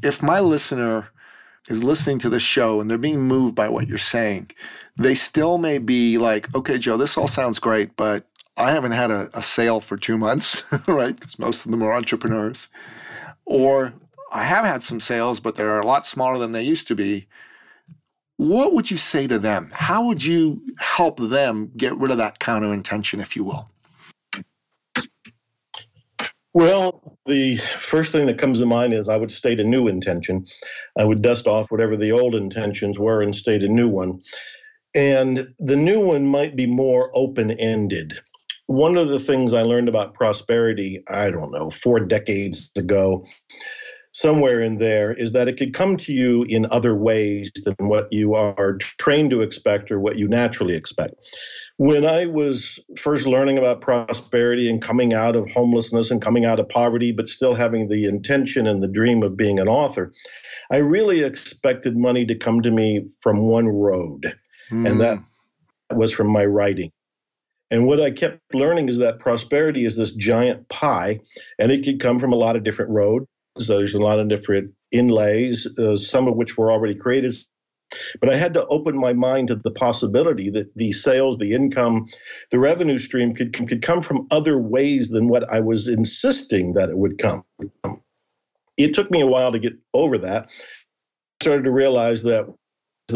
if 0.04 0.22
my 0.22 0.40
listener 0.40 1.10
is 1.68 1.84
listening 1.84 2.20
to 2.20 2.30
this 2.30 2.44
show 2.44 2.80
and 2.80 2.90
they're 2.90 3.00
being 3.00 3.22
moved 3.22 3.56
by 3.56 3.70
what 3.70 3.88
you're 3.88 3.98
saying, 3.98 4.52
they 4.98 5.16
still 5.16 5.58
may 5.58 5.78
be 5.78 6.18
like, 6.18 6.54
okay, 6.56 6.78
Joe, 6.78 6.98
this 6.98 7.18
all 7.18 7.28
sounds 7.28 7.60
great, 7.60 7.96
but 7.96 8.26
I 8.58 8.72
haven't 8.72 8.92
had 8.92 9.12
a, 9.12 9.30
a 9.34 9.44
sale 9.44 9.80
for 9.80 9.98
two 9.98 10.18
months, 10.18 10.64
right? 10.88 11.16
Because 11.16 11.40
most 11.40 11.66
of 11.66 11.72
them 11.72 11.82
are 11.82 11.94
entrepreneurs. 11.94 12.70
Or 13.46 13.94
I 14.32 14.44
have 14.44 14.66
had 14.66 14.84
some 14.84 15.00
sales, 15.00 15.40
but 15.40 15.56
they're 15.56 15.80
a 15.80 15.86
lot 15.86 16.06
smaller 16.06 16.38
than 16.38 16.52
they 16.52 16.64
used 16.64 16.88
to 16.90 16.96
be. 16.96 17.28
What 18.38 18.74
would 18.74 18.90
you 18.90 18.98
say 18.98 19.28
to 19.28 19.38
them? 19.38 19.72
How 19.74 20.06
would 20.06 20.24
you 20.24 20.64
help 20.80 21.20
them 21.20 21.72
get 21.78 21.96
rid 21.96 22.12
of 22.12 22.18
that 22.18 22.40
counter 22.40 22.74
intention, 22.74 23.20
if 23.20 23.36
you 23.36 23.44
will? 23.44 23.70
Well, 26.54 27.18
the 27.28 27.58
first 27.58 28.12
thing 28.12 28.26
that 28.26 28.38
comes 28.38 28.60
to 28.60 28.66
mind 28.66 28.94
is 28.94 29.08
I 29.08 29.16
would 29.16 29.32
state 29.32 29.60
a 29.62 29.64
new 29.64 29.88
intention. 29.88 30.46
I 30.98 31.06
would 31.06 31.22
dust 31.22 31.48
off 31.48 31.72
whatever 31.72 31.96
the 31.96 32.12
old 32.12 32.36
intentions 32.36 33.00
were 33.00 33.22
and 33.22 33.34
state 33.34 33.64
a 33.64 33.70
new 33.70 33.88
one. 33.88 34.22
And 34.94 35.54
the 35.58 35.78
new 35.78 36.06
one 36.06 36.28
might 36.28 36.56
be 36.56 36.68
more 36.68 37.12
open 37.14 37.52
ended. 37.52 38.20
One 38.68 38.98
of 38.98 39.08
the 39.08 39.20
things 39.20 39.54
I 39.54 39.62
learned 39.62 39.88
about 39.88 40.14
prosperity, 40.14 41.04
I 41.08 41.30
don't 41.30 41.52
know, 41.52 41.70
four 41.70 42.00
decades 42.02 42.70
ago, 42.78 43.26
somewhere 44.12 44.60
in 44.60 44.80
there, 44.80 45.14
is 45.14 45.32
that 45.32 45.48
it 45.48 45.58
could 45.58 45.74
come 45.74 45.96
to 45.98 46.14
you 46.14 46.44
in 46.44 46.66
other 46.72 46.96
ways 46.96 47.52
than 47.64 47.76
what 47.88 48.12
you 48.12 48.34
are 48.34 48.78
trained 48.78 49.30
to 49.32 49.42
expect 49.42 49.92
or 49.92 50.00
what 50.00 50.18
you 50.18 50.28
naturally 50.28 50.76
expect. 50.76 51.16
When 51.78 52.06
I 52.06 52.26
was 52.26 52.78
first 52.98 53.26
learning 53.26 53.58
about 53.58 53.82
prosperity 53.82 54.70
and 54.70 54.82
coming 54.82 55.14
out 55.14 55.36
of 55.38 55.50
homelessness 55.50 56.12
and 56.12 56.22
coming 56.22 56.46
out 56.46 56.60
of 56.60 56.68
poverty, 56.70 57.12
but 57.14 57.30
still 57.30 57.56
having 57.56 57.88
the 57.88 58.06
intention 58.06 58.68
and 58.68 58.84
the 58.84 58.90
dream 58.90 59.24
of 59.24 59.38
being 59.38 59.58
an 59.60 59.70
author, 59.70 60.12
I 60.70 60.78
really 60.78 61.24
expected 61.24 61.98
money 61.98 62.26
to 62.26 62.36
come 62.36 62.62
to 62.62 62.72
me 62.72 63.08
from 63.22 63.40
one 63.48 63.68
road 63.68 64.34
Mm. 64.72 64.90
And 64.90 65.02
that 65.02 65.18
hmm. 65.92 65.98
was 65.98 66.14
from 66.14 66.32
my 66.32 66.46
writing. 66.46 66.92
And 67.70 67.88
what 67.88 68.02
I 68.02 68.12
kept 68.12 68.40
learning 68.54 68.90
is 68.90 68.98
that 68.98 69.20
prosperity 69.20 69.86
is 69.86 69.96
this 69.96 70.12
giant 70.12 70.68
pie, 70.68 71.22
and 71.58 71.72
it 71.72 71.86
could 71.86 72.02
come 72.02 72.20
from 72.20 72.34
a 72.34 72.36
lot 72.36 72.58
of 72.58 72.64
different 72.64 72.92
roads. 72.92 73.26
So 73.60 73.78
there's 73.78 73.96
a 73.96 74.02
lot 74.02 74.20
of 74.20 74.28
different 74.28 74.74
inlays, 74.92 75.68
uh, 75.78 75.96
some 75.96 76.28
of 76.28 76.36
which 76.36 76.58
were 76.58 76.72
already 76.72 76.96
created. 76.96 77.34
But 78.20 78.30
I 78.30 78.36
had 78.36 78.54
to 78.54 78.66
open 78.68 78.98
my 78.98 79.14
mind 79.14 79.50
to 79.50 79.56
the 79.56 79.72
possibility 79.72 80.50
that 80.52 80.74
the 80.76 80.92
sales, 80.92 81.38
the 81.38 81.54
income, 81.54 82.06
the 82.50 82.60
revenue 82.60 82.98
stream 82.98 83.34
could, 83.34 83.54
could 83.54 83.82
come 83.82 84.02
from 84.02 84.28
other 84.32 84.58
ways 84.58 85.10
than 85.10 85.28
what 85.28 85.50
I 85.52 85.60
was 85.60 85.88
insisting 85.88 86.74
that 86.74 86.90
it 86.90 86.98
would 86.98 87.18
come. 87.18 87.44
It 88.78 88.94
took 88.94 89.12
me 89.12 89.22
a 89.22 89.28
while 89.28 89.52
to 89.52 89.60
get 89.60 89.74
over 89.94 90.18
that. 90.20 90.50
I 90.50 91.44
started 91.44 91.64
to 91.64 91.72
realize 91.72 92.24
that 92.24 92.46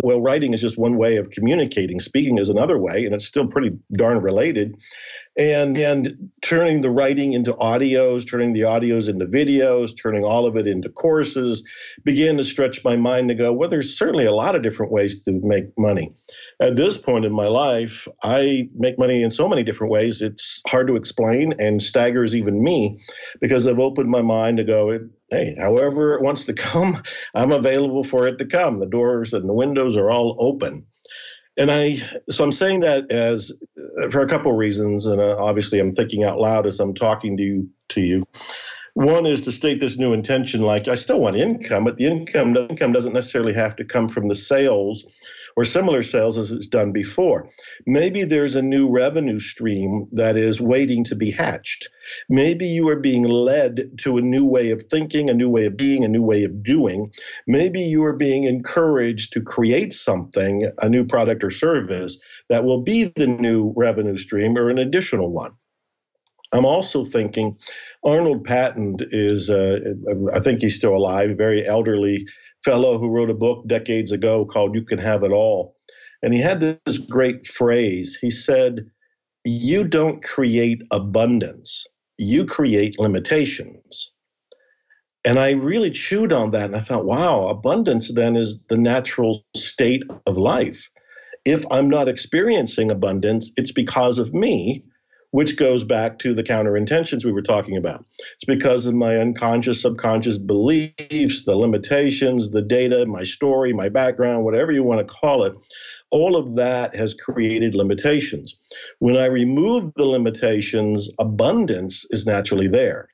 well, 0.04 0.22
writing 0.22 0.54
is 0.54 0.62
just 0.62 0.78
one 0.78 0.98
way 0.98 1.18
of 1.18 1.30
communicating. 1.30 2.00
Speaking 2.00 2.38
is 2.38 2.50
another 2.50 2.78
way, 2.78 3.06
and 3.06 3.14
it's 3.14 3.26
still 3.26 3.48
pretty 3.48 3.78
darn 3.94 4.20
related. 4.20 4.76
And 5.38 5.78
and 5.78 6.30
turning 6.42 6.82
the 6.82 6.90
writing 6.90 7.34
into 7.34 7.54
audios, 7.54 8.28
turning 8.30 8.54
the 8.54 8.62
audios 8.62 9.10
into 9.10 9.26
videos, 9.26 9.92
turning 10.02 10.24
all 10.24 10.46
of 10.46 10.56
it 10.56 10.68
into 10.68 10.90
courses, 10.90 11.64
began 12.04 12.38
to 12.38 12.44
stretch 12.44 12.84
my 12.84 12.96
mind 12.96 13.30
to 13.30 13.36
go, 13.36 13.52
well, 13.52 13.70
there's 13.70 13.98
certainly 13.98 14.26
a 14.26 14.34
lot 14.34 14.56
of 14.56 14.64
different 14.64 14.92
ways 14.92 15.24
to 15.24 15.32
make 15.44 15.66
money. 15.78 16.14
At 16.60 16.76
this 16.76 16.98
point 16.98 17.26
in 17.26 17.34
my 17.34 17.48
life, 17.48 18.08
I 18.24 18.70
make 18.76 18.98
money 18.98 19.24
in 19.24 19.30
so 19.30 19.50
many 19.50 19.64
different 19.64 19.92
ways. 19.92 20.22
It's 20.22 20.62
hard 20.68 20.88
to 20.88 20.96
explain 20.96 21.54
and 21.60 21.84
staggers 21.84 22.36
even 22.36 22.64
me 22.64 22.98
because 23.42 23.68
I've 23.68 23.80
opened 23.80 24.10
my 24.10 24.22
mind 24.22 24.58
to 24.58 24.64
go, 24.64 24.98
hey, 25.32 25.56
however 25.60 26.16
it 26.16 26.22
wants 26.22 26.46
to 26.46 26.54
come, 26.70 27.02
I'm 27.34 27.52
available 27.52 28.04
for 28.04 28.28
it 28.28 28.40
to 28.40 28.46
come. 28.46 28.80
The 28.80 28.86
doors 28.88 29.34
and 29.34 29.50
the 29.50 29.54
windows 29.54 29.98
are 29.98 30.10
all 30.10 30.38
open. 30.40 30.86
And 31.58 31.72
I, 31.72 31.98
so 32.30 32.44
I'm 32.44 32.52
saying 32.52 32.82
that 32.82 33.12
as 33.12 33.52
for 34.12 34.22
a 34.22 34.28
couple 34.28 34.52
of 34.52 34.58
reasons, 34.58 35.06
and 35.08 35.22
uh, 35.22 35.38
obviously 35.38 35.80
I'm 35.80 35.94
thinking 35.94 36.24
out 36.24 36.40
loud 36.40 36.66
as 36.66 36.80
I'm 36.80 36.94
talking 36.94 37.38
to 37.38 37.44
you. 37.44 37.70
To 37.90 38.02
you, 38.02 38.24
One 38.96 39.26
is 39.26 39.44
to 39.44 39.52
state 39.52 39.80
this 39.80 39.98
new 39.98 40.14
intention 40.14 40.62
like, 40.62 40.88
I 40.88 40.96
still 40.96 41.20
want 41.20 41.36
income, 41.36 41.84
but 41.84 41.98
the 41.98 42.06
income, 42.06 42.54
the 42.54 42.68
income 42.68 42.94
doesn't 42.94 43.14
necessarily 43.14 43.54
have 43.54 43.76
to 43.76 43.86
come 43.86 44.10
from 44.10 44.28
the 44.28 44.36
sales 44.36 45.06
or 45.56 45.66
similar 45.66 46.04
sales 46.04 46.38
as 46.38 46.52
it's 46.52 46.68
done 46.68 46.92
before. 46.92 47.48
Maybe 47.86 48.24
there's 48.24 48.56
a 48.56 48.62
new 48.62 48.90
revenue 48.90 49.40
stream 49.40 50.08
that 50.12 50.36
is 50.36 50.60
waiting 50.60 51.04
to 51.06 51.16
be 51.16 51.32
hatched. 51.32 51.90
Maybe 52.30 52.66
you 52.66 52.88
are 52.90 53.00
being 53.00 53.24
led 53.24 53.98
to 54.00 54.18
a 54.18 54.22
new 54.22 54.46
way 54.46 54.72
of 54.72 54.84
thinking, 54.84 55.30
a 55.30 55.34
new 55.34 55.50
way 55.50 55.66
of 55.66 55.78
being, 55.78 56.04
a 56.04 56.10
new 56.10 56.24
way 56.24 56.44
of 56.44 56.62
doing. 56.62 57.12
Maybe 57.48 57.82
you 57.82 58.04
are 58.04 58.16
being 58.16 58.44
encouraged 58.44 59.34
to 59.34 59.42
create 59.42 59.94
something, 59.94 60.70
a 60.82 60.90
new 60.90 61.06
product 61.06 61.44
or 61.44 61.50
service 61.50 62.20
that 62.50 62.66
will 62.66 62.82
be 62.82 63.06
the 63.16 63.28
new 63.28 63.74
revenue 63.76 64.18
stream 64.18 64.58
or 64.58 64.70
an 64.70 64.78
additional 64.78 65.32
one. 65.32 65.52
I'm 66.54 66.66
also 66.66 67.04
thinking 67.04 67.58
Arnold 68.04 68.44
Patent 68.46 69.02
is, 69.12 69.50
uh, 69.50 69.80
I 70.32 70.40
think 70.40 70.62
he's 70.62 70.76
still 70.76 70.96
alive, 70.96 71.38
very 71.38 71.66
elderly 71.66 72.28
fellow 72.66 73.00
who 73.00 73.12
wrote 73.12 73.32
a 73.32 73.36
book 73.36 73.68
decades 73.68 74.12
ago 74.12 74.46
called 74.46 74.76
You 74.76 74.84
Can 74.84 75.00
Have 75.00 75.24
It 75.24 75.32
All. 75.32 75.78
And 76.24 76.34
he 76.34 76.42
had 76.42 76.62
this 76.62 76.98
great 76.98 77.48
phrase. 77.48 78.18
He 78.20 78.32
said, 78.32 78.92
You 79.46 79.86
don't 79.86 80.24
create 80.24 80.82
abundance, 80.92 81.86
you 82.18 82.46
create 82.46 83.00
limitations. 83.00 84.12
And 85.26 85.40
I 85.40 85.52
really 85.54 85.92
chewed 85.92 86.34
on 86.34 86.52
that 86.52 86.66
and 86.66 86.76
I 86.76 86.82
thought, 86.82 87.06
wow, 87.06 87.48
abundance 87.48 88.14
then 88.14 88.36
is 88.36 88.60
the 88.70 88.78
natural 88.78 89.44
state 89.56 90.04
of 90.28 90.38
life. 90.38 90.90
If 91.46 91.66
I'm 91.72 91.90
not 91.90 92.08
experiencing 92.08 92.92
abundance, 92.92 93.52
it's 93.58 93.72
because 93.72 94.20
of 94.20 94.34
me 94.34 94.84
which 95.36 95.58
goes 95.58 95.84
back 95.84 96.18
to 96.18 96.34
the 96.34 96.44
counter 96.44 96.78
intentions 96.78 97.26
we 97.26 97.32
were 97.34 97.42
talking 97.42 97.76
about. 97.76 98.06
It's 98.36 98.46
because 98.46 98.86
of 98.86 98.94
my 98.94 99.18
unconscious, 99.18 99.82
subconscious 99.82 100.38
beliefs, 100.38 101.44
the 101.44 101.58
limitations, 101.58 102.52
the 102.52 102.62
data, 102.62 103.06
my 103.06 103.26
story, 103.26 103.74
my 103.74 103.90
background, 103.90 104.46
whatever 104.46 104.72
you 104.72 104.82
want 104.82 105.06
to 105.06 105.14
call 105.14 105.44
it. 105.44 105.54
All 106.10 106.38
of 106.38 106.56
that 106.56 106.96
has 106.96 107.14
created 107.14 107.76
limitations. 107.76 108.56
When 109.00 109.18
I 109.18 109.26
remove 109.26 109.92
the 109.98 110.06
limitations, 110.06 111.10
abundance 111.20 112.06
is 112.12 112.26
naturally 112.26 112.70
there 112.70 113.10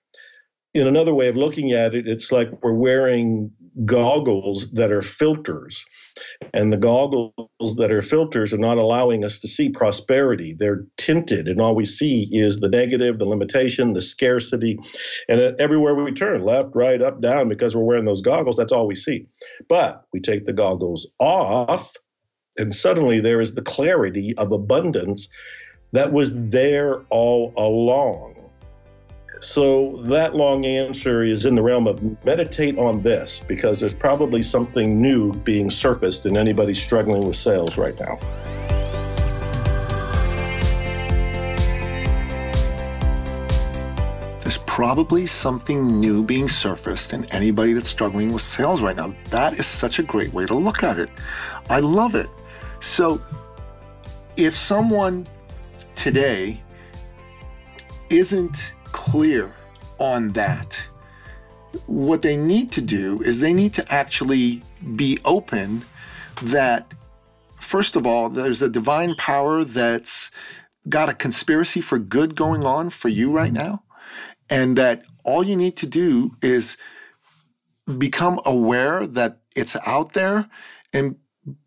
in 0.73 0.87
another 0.87 1.13
way 1.13 1.27
of 1.27 1.35
looking 1.35 1.73
at 1.73 1.93
it, 1.93 2.07
it's 2.07 2.31
like 2.31 2.49
we're 2.63 2.73
wearing 2.73 3.51
goggles 3.85 4.71
that 4.71 4.91
are 4.91 5.01
filters. 5.01 5.85
And 6.53 6.71
the 6.71 6.77
goggles 6.77 7.75
that 7.77 7.91
are 7.91 8.01
filters 8.01 8.53
are 8.53 8.57
not 8.57 8.77
allowing 8.77 9.23
us 9.23 9.39
to 9.39 9.47
see 9.47 9.69
prosperity. 9.69 10.53
They're 10.53 10.85
tinted, 10.97 11.47
and 11.47 11.59
all 11.59 11.75
we 11.75 11.85
see 11.85 12.27
is 12.31 12.59
the 12.59 12.69
negative, 12.69 13.19
the 13.19 13.25
limitation, 13.25 13.93
the 13.93 14.01
scarcity. 14.01 14.79
And 15.29 15.41
uh, 15.41 15.53
everywhere 15.59 15.95
we 15.95 16.11
turn, 16.11 16.43
left, 16.43 16.75
right, 16.75 17.01
up, 17.01 17.21
down, 17.21 17.49
because 17.49 17.75
we're 17.75 17.83
wearing 17.83 18.05
those 18.05 18.21
goggles, 18.21 18.57
that's 18.57 18.73
all 18.73 18.87
we 18.87 18.95
see. 18.95 19.25
But 19.67 20.05
we 20.13 20.19
take 20.19 20.45
the 20.45 20.53
goggles 20.53 21.07
off, 21.19 21.93
and 22.57 22.73
suddenly 22.73 23.19
there 23.19 23.41
is 23.41 23.53
the 23.53 23.61
clarity 23.61 24.33
of 24.37 24.51
abundance 24.51 25.29
that 25.93 26.13
was 26.13 26.31
there 26.33 27.01
all 27.09 27.53
along. 27.57 28.40
So 29.41 29.95
that 30.03 30.35
long 30.35 30.65
answer 30.65 31.23
is 31.23 31.47
in 31.47 31.55
the 31.55 31.63
realm 31.63 31.87
of 31.87 32.23
meditate 32.23 32.77
on 32.77 33.01
this 33.01 33.39
because 33.39 33.79
there's 33.79 33.93
probably 33.93 34.43
something 34.43 35.01
new 35.01 35.33
being 35.33 35.71
surfaced 35.71 36.27
in 36.27 36.37
anybody 36.37 36.75
struggling 36.75 37.25
with 37.25 37.35
sales 37.35 37.75
right 37.75 37.99
now. 37.99 38.19
There's 44.41 44.59
probably 44.67 45.25
something 45.25 45.99
new 45.99 46.23
being 46.23 46.47
surfaced 46.47 47.11
in 47.11 47.25
anybody 47.33 47.73
that's 47.73 47.89
struggling 47.89 48.31
with 48.31 48.43
sales 48.43 48.83
right 48.83 48.95
now. 48.95 49.15
That 49.31 49.57
is 49.57 49.65
such 49.65 49.97
a 49.97 50.03
great 50.03 50.31
way 50.33 50.45
to 50.45 50.53
look 50.53 50.83
at 50.83 50.99
it. 50.99 51.09
I 51.67 51.79
love 51.79 52.13
it. 52.13 52.29
So 52.79 53.19
if 54.37 54.55
someone 54.55 55.25
today 55.95 56.61
isn't 58.11 58.75
clear 58.91 59.53
on 59.97 60.31
that. 60.33 60.83
What 61.85 62.21
they 62.21 62.35
need 62.35 62.71
to 62.73 62.81
do 62.81 63.21
is 63.21 63.39
they 63.39 63.53
need 63.53 63.73
to 63.75 63.93
actually 63.93 64.61
be 64.95 65.19
open 65.23 65.85
that, 66.41 66.93
first 67.59 67.95
of 67.95 68.05
all, 68.05 68.29
there's 68.29 68.61
a 68.61 68.69
divine 68.69 69.15
power 69.15 69.63
that's 69.63 70.31
got 70.89 71.09
a 71.09 71.13
conspiracy 71.13 71.79
for 71.81 71.99
good 71.99 72.35
going 72.35 72.65
on 72.65 72.89
for 72.89 73.09
you 73.09 73.31
right 73.31 73.53
now. 73.53 73.83
And 74.49 74.77
that 74.77 75.05
all 75.23 75.43
you 75.43 75.55
need 75.55 75.77
to 75.77 75.87
do 75.87 76.35
is 76.41 76.77
become 77.97 78.39
aware 78.45 79.07
that 79.07 79.39
it's 79.55 79.77
out 79.85 80.13
there 80.13 80.49
and 80.91 81.15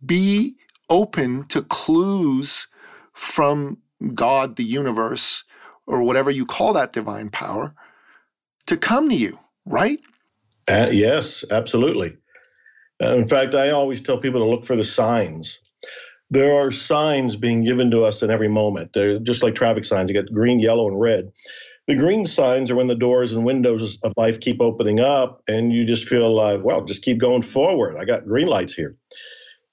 be 0.04 0.56
open 0.90 1.46
to 1.46 1.62
clues 1.62 2.66
from 3.12 3.78
God, 4.14 4.56
the 4.56 4.64
universe, 4.64 5.44
or 5.86 6.02
whatever 6.02 6.30
you 6.30 6.46
call 6.46 6.72
that 6.72 6.92
divine 6.92 7.30
power 7.30 7.74
to 8.66 8.76
come 8.76 9.08
to 9.08 9.14
you, 9.14 9.38
right? 9.64 9.98
Uh, 10.68 10.88
yes, 10.90 11.44
absolutely. 11.50 12.16
Uh, 13.02 13.16
in 13.16 13.28
fact, 13.28 13.54
I 13.54 13.70
always 13.70 14.00
tell 14.00 14.18
people 14.18 14.40
to 14.40 14.46
look 14.46 14.64
for 14.64 14.76
the 14.76 14.84
signs. 14.84 15.58
There 16.30 16.54
are 16.54 16.70
signs 16.70 17.36
being 17.36 17.64
given 17.64 17.90
to 17.90 18.02
us 18.04 18.22
in 18.22 18.30
every 18.30 18.48
moment. 18.48 18.92
They're 18.94 19.18
just 19.18 19.42
like 19.42 19.54
traffic 19.54 19.84
signs. 19.84 20.08
You 20.08 20.14
get 20.14 20.32
green, 20.32 20.58
yellow, 20.58 20.88
and 20.88 20.98
red. 20.98 21.30
The 21.86 21.96
green 21.96 22.24
signs 22.24 22.70
are 22.70 22.76
when 22.76 22.86
the 22.86 22.94
doors 22.94 23.34
and 23.34 23.44
windows 23.44 23.98
of 24.02 24.14
life 24.16 24.40
keep 24.40 24.62
opening 24.62 25.00
up, 25.00 25.42
and 25.46 25.70
you 25.70 25.84
just 25.84 26.08
feel 26.08 26.34
like, 26.34 26.64
well, 26.64 26.82
just 26.84 27.02
keep 27.02 27.18
going 27.18 27.42
forward. 27.42 27.96
I 27.98 28.06
got 28.06 28.24
green 28.24 28.46
lights 28.46 28.72
here. 28.72 28.96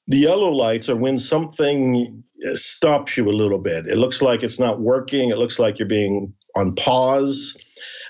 The 0.07 0.17
yellow 0.17 0.51
lights 0.51 0.89
are 0.89 0.95
when 0.95 1.17
something 1.17 2.23
stops 2.55 3.17
you 3.17 3.27
a 3.27 3.31
little 3.31 3.59
bit. 3.59 3.87
It 3.87 3.97
looks 3.97 4.21
like 4.21 4.43
it's 4.43 4.59
not 4.59 4.81
working. 4.81 5.29
It 5.29 5.37
looks 5.37 5.59
like 5.59 5.79
you're 5.79 5.87
being 5.87 6.33
on 6.55 6.75
pause. 6.75 7.55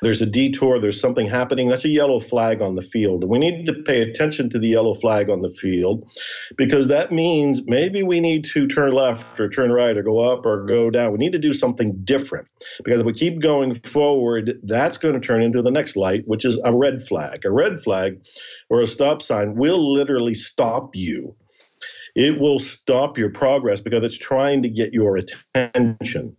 There's 0.01 0.21
a 0.21 0.25
detour, 0.25 0.79
there's 0.79 0.99
something 0.99 1.27
happening. 1.27 1.67
That's 1.67 1.85
a 1.85 1.89
yellow 1.89 2.19
flag 2.19 2.59
on 2.59 2.73
the 2.73 2.81
field. 2.81 3.23
We 3.23 3.37
need 3.37 3.67
to 3.67 3.73
pay 3.73 4.01
attention 4.01 4.49
to 4.49 4.57
the 4.57 4.67
yellow 4.67 4.95
flag 4.95 5.29
on 5.29 5.41
the 5.41 5.51
field 5.51 6.11
because 6.57 6.87
that 6.87 7.11
means 7.11 7.61
maybe 7.67 8.01
we 8.01 8.19
need 8.19 8.43
to 8.45 8.67
turn 8.67 8.93
left 8.93 9.39
or 9.39 9.47
turn 9.47 9.71
right 9.71 9.95
or 9.95 10.01
go 10.01 10.19
up 10.19 10.43
or 10.47 10.65
go 10.65 10.89
down. 10.89 11.11
We 11.11 11.19
need 11.19 11.33
to 11.33 11.39
do 11.39 11.53
something 11.53 12.01
different 12.03 12.47
because 12.83 12.99
if 12.99 13.05
we 13.05 13.13
keep 13.13 13.41
going 13.41 13.75
forward, 13.75 14.59
that's 14.63 14.97
going 14.97 15.13
to 15.13 15.19
turn 15.19 15.43
into 15.43 15.61
the 15.61 15.71
next 15.71 15.95
light, 15.95 16.23
which 16.25 16.45
is 16.45 16.59
a 16.63 16.75
red 16.75 17.03
flag. 17.03 17.45
A 17.45 17.51
red 17.51 17.83
flag 17.83 18.23
or 18.71 18.81
a 18.81 18.87
stop 18.87 19.21
sign 19.21 19.53
will 19.53 19.93
literally 19.93 20.33
stop 20.33 20.95
you 20.95 21.35
it 22.15 22.39
will 22.39 22.59
stop 22.59 23.17
your 23.17 23.29
progress 23.29 23.81
because 23.81 24.03
it's 24.03 24.17
trying 24.17 24.63
to 24.63 24.69
get 24.69 24.93
your 24.93 25.17
attention. 25.17 26.35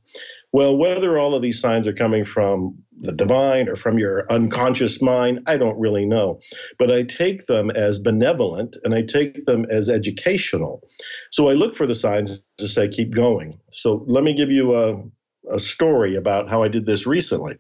Well, 0.53 0.77
whether 0.77 1.19
all 1.19 1.35
of 1.35 1.41
these 1.41 1.61
signs 1.61 1.89
are 1.89 1.95
coming 1.95 2.25
from 2.25 2.77
the 3.01 3.13
divine 3.13 3.71
or 3.71 3.77
from 3.77 3.99
your 3.99 4.31
unconscious 4.31 5.01
mind, 5.01 5.41
I 5.47 5.57
don't 5.57 5.79
really 5.81 6.05
know. 6.05 6.41
But 6.79 6.93
I 6.93 7.05
take 7.05 7.47
them 7.47 7.71
as 7.71 7.99
benevolent 7.99 8.77
and 8.85 8.95
I 8.95 9.03
take 9.03 9.47
them 9.47 9.65
as 9.71 9.89
educational. 9.89 10.83
So 11.31 11.49
I 11.49 11.55
look 11.55 11.75
for 11.75 11.87
the 11.87 11.95
signs 11.95 12.43
to 12.59 12.69
say, 12.69 12.89
keep 12.89 13.15
going. 13.15 13.59
So 13.73 14.05
let 14.07 14.25
me 14.25 14.35
give 14.35 14.51
you 14.51 14.75
a, 14.75 15.03
a 15.51 15.59
story 15.59 16.17
about 16.17 16.51
how 16.51 16.63
I 16.63 16.69
did 16.69 16.85
this 16.85 17.07
recently. 17.07 17.57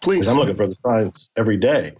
Please. 0.00 0.26
I'm 0.26 0.38
looking 0.38 0.56
for 0.56 0.66
the 0.66 0.76
signs 0.76 1.28
every 1.36 1.58
day. 1.58 1.92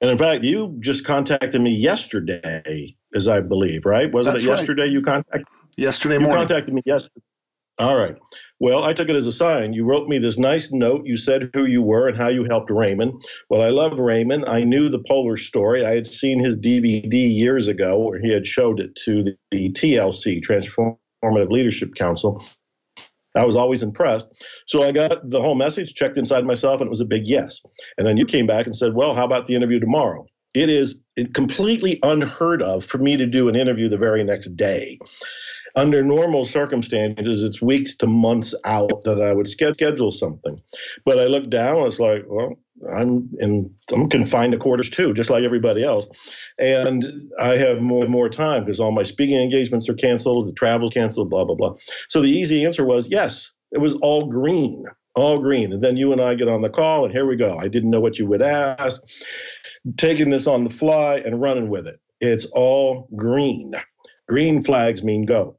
And 0.00 0.10
in 0.10 0.18
fact, 0.18 0.44
you 0.44 0.76
just 0.78 1.04
contacted 1.04 1.60
me 1.60 1.74
yesterday, 1.74 2.94
as 3.14 3.26
I 3.26 3.40
believe, 3.40 3.84
right? 3.84 4.12
Wasn't 4.12 4.34
That's 4.34 4.44
it 4.44 4.48
yesterday 4.48 4.82
right. 4.82 4.90
you 4.90 5.02
contacted? 5.02 5.46
Yesterday 5.76 6.14
you 6.14 6.20
morning. 6.20 6.42
You 6.42 6.46
contacted 6.46 6.74
me 6.74 6.82
yesterday. 6.84 7.22
All 7.78 7.96
right. 7.96 8.16
Well, 8.60 8.82
I 8.82 8.92
took 8.92 9.08
it 9.08 9.14
as 9.14 9.28
a 9.28 9.32
sign. 9.32 9.72
You 9.72 9.84
wrote 9.84 10.08
me 10.08 10.18
this 10.18 10.36
nice 10.36 10.72
note. 10.72 11.06
You 11.06 11.16
said 11.16 11.50
who 11.54 11.66
you 11.66 11.80
were 11.80 12.08
and 12.08 12.16
how 12.16 12.28
you 12.28 12.44
helped 12.44 12.70
Raymond. 12.70 13.22
Well, 13.50 13.62
I 13.62 13.68
love 13.68 13.96
Raymond. 13.96 14.46
I 14.48 14.64
knew 14.64 14.88
the 14.88 14.98
Polar 14.98 15.36
story. 15.36 15.86
I 15.86 15.94
had 15.94 16.06
seen 16.06 16.42
his 16.42 16.56
DVD 16.56 17.12
years 17.12 17.68
ago 17.68 17.98
where 17.98 18.18
he 18.18 18.32
had 18.32 18.46
showed 18.46 18.80
it 18.80 18.96
to 19.04 19.22
the, 19.22 19.36
the 19.52 19.70
TLC, 19.70 20.42
Transformative 20.42 21.50
Leadership 21.50 21.94
Council. 21.94 22.42
I 23.34 23.44
was 23.44 23.56
always 23.56 23.82
impressed. 23.82 24.44
So 24.66 24.82
I 24.82 24.92
got 24.92 25.28
the 25.28 25.40
whole 25.40 25.54
message, 25.54 25.94
checked 25.94 26.16
inside 26.16 26.44
myself, 26.44 26.80
and 26.80 26.88
it 26.88 26.90
was 26.90 27.00
a 27.00 27.06
big 27.06 27.26
yes. 27.26 27.60
And 27.96 28.06
then 28.06 28.16
you 28.16 28.26
came 28.26 28.46
back 28.46 28.66
and 28.66 28.74
said, 28.74 28.94
Well, 28.94 29.14
how 29.14 29.24
about 29.24 29.46
the 29.46 29.54
interview 29.54 29.80
tomorrow? 29.80 30.26
It 30.54 30.70
is 30.70 31.00
completely 31.34 31.98
unheard 32.02 32.62
of 32.62 32.84
for 32.84 32.98
me 32.98 33.16
to 33.16 33.26
do 33.26 33.48
an 33.48 33.56
interview 33.56 33.88
the 33.88 33.98
very 33.98 34.24
next 34.24 34.56
day. 34.56 34.98
Under 35.76 36.02
normal 36.02 36.44
circumstances, 36.44 37.44
it's 37.44 37.62
weeks 37.62 37.94
to 37.96 38.06
months 38.06 38.54
out 38.64 39.04
that 39.04 39.20
I 39.20 39.32
would 39.32 39.46
schedule 39.46 40.10
something. 40.10 40.60
But 41.04 41.20
I 41.20 41.26
looked 41.26 41.50
down, 41.50 41.76
and 41.76 41.86
it's 41.86 42.00
like, 42.00 42.24
well, 42.26 42.58
I'm 42.96 43.30
in 43.38 43.74
I'm 43.92 44.08
confined 44.08 44.52
to 44.52 44.58
quarters 44.58 44.90
too, 44.90 45.12
just 45.14 45.30
like 45.30 45.42
everybody 45.44 45.84
else. 45.84 46.06
And 46.58 47.04
I 47.40 47.56
have 47.56 47.80
more 47.80 48.06
more 48.06 48.28
time 48.28 48.64
because 48.64 48.80
all 48.80 48.92
my 48.92 49.02
speaking 49.02 49.36
engagements 49.36 49.88
are 49.88 49.94
canceled, 49.94 50.46
the 50.48 50.52
travel's 50.52 50.92
canceled, 50.92 51.30
blah, 51.30 51.44
blah, 51.44 51.56
blah. 51.56 51.74
So 52.08 52.20
the 52.20 52.30
easy 52.30 52.64
answer 52.64 52.84
was 52.84 53.08
yes, 53.08 53.50
it 53.72 53.78
was 53.78 53.94
all 53.96 54.26
green 54.26 54.84
all 55.18 55.38
green. 55.38 55.72
And 55.72 55.82
then 55.82 55.96
you 55.96 56.12
and 56.12 56.20
I 56.20 56.34
get 56.34 56.48
on 56.48 56.62
the 56.62 56.70
call, 56.70 57.04
and 57.04 57.12
here 57.12 57.26
we 57.26 57.36
go. 57.36 57.56
I 57.58 57.68
didn't 57.68 57.90
know 57.90 58.00
what 58.00 58.18
you 58.18 58.26
would 58.26 58.42
ask. 58.42 59.02
Taking 59.96 60.30
this 60.30 60.46
on 60.46 60.64
the 60.64 60.70
fly 60.70 61.16
and 61.16 61.40
running 61.40 61.68
with 61.68 61.86
it. 61.86 61.98
It's 62.20 62.46
all 62.46 63.08
green. 63.16 63.72
Green 64.28 64.62
flags 64.62 65.02
mean 65.02 65.24
go. 65.24 65.57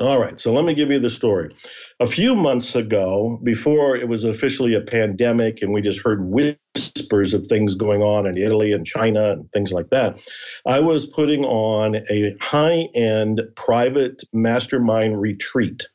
All 0.00 0.18
right, 0.18 0.40
so 0.40 0.54
let 0.54 0.64
me 0.64 0.72
give 0.72 0.90
you 0.90 0.98
the 0.98 1.10
story. 1.10 1.54
A 2.00 2.06
few 2.06 2.34
months 2.34 2.74
ago, 2.74 3.38
before 3.42 3.94
it 3.94 4.08
was 4.08 4.24
officially 4.24 4.74
a 4.74 4.80
pandemic 4.80 5.60
and 5.60 5.70
we 5.70 5.82
just 5.82 6.00
heard 6.02 6.24
whispers 6.24 7.34
of 7.34 7.46
things 7.46 7.74
going 7.74 8.00
on 8.00 8.26
in 8.26 8.38
Italy 8.38 8.72
and 8.72 8.86
China 8.86 9.32
and 9.32 9.52
things 9.52 9.70
like 9.70 9.90
that, 9.90 10.18
I 10.66 10.80
was 10.80 11.06
putting 11.06 11.44
on 11.44 11.96
a 12.08 12.34
high 12.40 12.88
end 12.94 13.42
private 13.54 14.22
mastermind 14.32 15.20
retreat. 15.20 15.86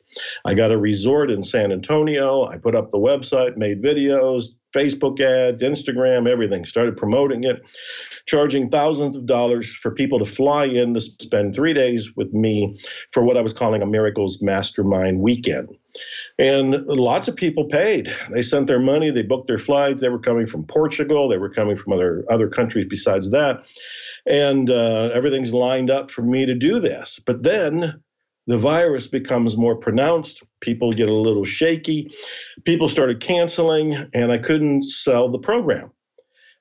I 0.45 0.53
got 0.53 0.71
a 0.71 0.77
resort 0.77 1.31
in 1.31 1.41
San 1.41 1.71
Antonio. 1.71 2.45
I 2.45 2.57
put 2.57 2.75
up 2.75 2.91
the 2.91 2.99
website, 2.99 3.57
made 3.57 3.81
videos, 3.81 4.49
Facebook 4.77 5.19
ads, 5.19 5.63
Instagram, 5.63 6.29
everything, 6.29 6.65
started 6.65 6.95
promoting 6.95 7.43
it, 7.43 7.67
charging 8.27 8.69
thousands 8.69 9.17
of 9.17 9.25
dollars 9.25 9.73
for 9.73 9.91
people 9.91 10.19
to 10.19 10.25
fly 10.25 10.65
in 10.65 10.93
to 10.93 11.01
spend 11.01 11.55
three 11.55 11.73
days 11.73 12.15
with 12.15 12.31
me 12.33 12.77
for 13.11 13.23
what 13.23 13.37
I 13.37 13.41
was 13.41 13.53
calling 13.53 13.81
a 13.81 13.87
Miracles 13.87 14.39
Mastermind 14.41 15.19
weekend. 15.19 15.69
And 16.39 16.85
lots 16.85 17.27
of 17.27 17.35
people 17.35 17.65
paid. 17.65 18.13
They 18.31 18.43
sent 18.43 18.67
their 18.67 18.79
money, 18.79 19.09
they 19.09 19.23
booked 19.23 19.47
their 19.47 19.57
flights. 19.57 20.01
They 20.01 20.09
were 20.09 20.19
coming 20.19 20.45
from 20.45 20.65
Portugal, 20.65 21.27
they 21.27 21.39
were 21.39 21.49
coming 21.49 21.77
from 21.77 21.93
other, 21.93 22.23
other 22.29 22.47
countries 22.47 22.85
besides 22.87 23.31
that. 23.31 23.65
And 24.27 24.69
uh, 24.69 25.09
everything's 25.13 25.53
lined 25.53 25.89
up 25.89 26.11
for 26.11 26.21
me 26.21 26.45
to 26.45 26.53
do 26.53 26.79
this. 26.79 27.19
But 27.25 27.41
then 27.41 28.03
the 28.45 28.57
virus 28.57 29.07
becomes 29.07 29.57
more 29.57 29.75
pronounced. 29.75 30.43
People 30.61 30.91
get 30.91 31.09
a 31.09 31.13
little 31.13 31.45
shaky. 31.45 32.09
People 32.65 32.89
started 32.89 33.19
canceling, 33.19 33.93
and 34.13 34.31
I 34.31 34.37
couldn't 34.37 34.83
sell 34.83 35.29
the 35.29 35.39
program. 35.39 35.91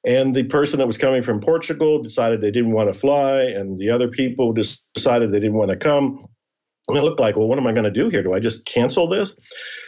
And 0.05 0.37
the 0.37 0.45
person 0.45 0.79
that 0.79 0.87
was 0.87 0.99
coming 0.99 1.23
from 1.23 1.41
Portugal 1.41 2.01
decided 2.01 2.41
they 2.41 2.51
didn't 2.51 2.73
want 2.73 2.93
to 2.93 2.99
fly, 2.99 3.41
and 3.41 3.79
the 3.79 3.91
other 3.91 4.09
people 4.09 4.53
just 4.53 4.85
decided 4.95 5.33
they 5.33 5.41
didn't 5.41 5.57
want 5.57 5.71
to 5.71 5.77
come. 5.77 6.25
And 6.89 6.97
it 6.97 7.03
looked 7.03 7.19
like, 7.19 7.37
well, 7.37 7.49
what 7.49 7.59
am 7.59 7.67
I 7.67 7.73
going 7.73 7.85
to 7.85 7.91
do 7.91 8.09
here? 8.09 8.23
Do 8.23 8.33
I 8.33 8.39
just 8.39 8.65
cancel 8.65 9.09
this? 9.09 9.35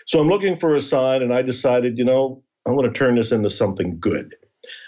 So 0.07 0.19
I'm 0.19 0.29
looking 0.29 0.57
for 0.57 0.75
a 0.75 0.81
sign, 0.81 1.23
and 1.23 1.33
I 1.33 1.43
decided, 1.43 1.99
you 1.99 2.05
know, 2.05 2.43
I 2.67 2.73
want 2.73 2.93
to 2.93 2.99
turn 2.99 3.15
this 3.15 3.31
into 3.31 3.51
something 3.51 3.99
good. 4.01 4.35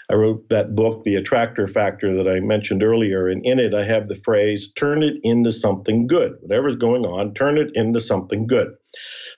I 0.09 0.15
wrote 0.15 0.49
that 0.49 0.75
book, 0.75 1.05
The 1.05 1.15
Attractor 1.15 1.69
Factor, 1.69 2.13
that 2.17 2.27
I 2.27 2.41
mentioned 2.41 2.83
earlier. 2.83 3.29
And 3.29 3.45
in 3.45 3.59
it, 3.59 3.73
I 3.73 3.85
have 3.85 4.09
the 4.09 4.15
phrase 4.15 4.73
turn 4.73 5.01
it 5.03 5.15
into 5.23 5.53
something 5.53 6.05
good. 6.05 6.33
Whatever's 6.41 6.75
going 6.75 7.05
on, 7.05 7.33
turn 7.33 7.57
it 7.57 7.71
into 7.75 8.01
something 8.01 8.45
good. 8.45 8.73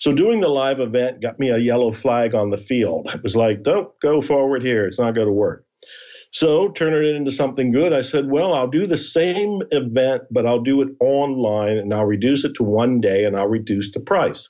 So 0.03 0.11
doing 0.11 0.41
the 0.41 0.49
live 0.49 0.81
event 0.81 1.21
got 1.21 1.39
me 1.39 1.47
a 1.47 1.57
yellow 1.57 1.89
flag 1.89 2.35
on 2.35 2.49
the 2.49 2.57
field. 2.57 3.09
It 3.15 3.23
was 3.23 3.37
like, 3.37 3.63
don't 3.63 3.89
go 4.01 4.21
forward 4.21 4.61
here. 4.61 4.85
It's 4.85 4.99
not 4.99 5.15
going 5.15 5.27
to 5.27 5.31
work. 5.31 5.65
So 6.31 6.71
turn 6.71 6.93
it 6.93 7.15
into 7.15 7.31
something 7.31 7.71
good. 7.71 7.93
I 7.93 8.01
said, 8.01 8.29
well, 8.29 8.53
I'll 8.53 8.67
do 8.67 8.85
the 8.85 8.97
same 8.97 9.61
event, 9.71 10.23
but 10.29 10.45
I'll 10.45 10.59
do 10.59 10.81
it 10.81 10.89
online 10.99 11.77
and 11.77 11.93
I'll 11.93 12.03
reduce 12.03 12.43
it 12.43 12.53
to 12.55 12.63
one 12.63 12.99
day 12.99 13.23
and 13.23 13.37
I'll 13.37 13.47
reduce 13.47 13.91
the 13.91 14.01
price. 14.01 14.49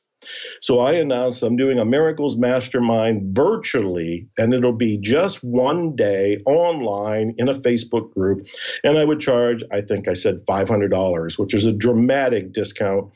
So 0.62 0.80
I 0.80 0.94
announced 0.94 1.44
I'm 1.44 1.56
doing 1.56 1.80
a 1.80 1.86
Miracles 1.86 2.38
Mastermind 2.38 3.36
virtually, 3.36 4.28
and 4.38 4.54
it'll 4.54 4.74
be 4.74 4.98
just 4.98 5.44
one 5.44 5.96
day 5.96 6.42
online 6.46 7.36
in 7.38 7.50
a 7.50 7.54
Facebook 7.54 8.14
group. 8.14 8.46
And 8.84 8.98
I 8.98 9.06
would 9.06 9.20
charge, 9.20 9.64
I 9.72 9.82
think 9.82 10.08
I 10.08 10.14
said 10.14 10.46
$500, 10.46 11.40
which 11.40 11.54
is 11.54 11.66
a 11.66 11.74
dramatic 11.74 12.54
discount. 12.54 13.16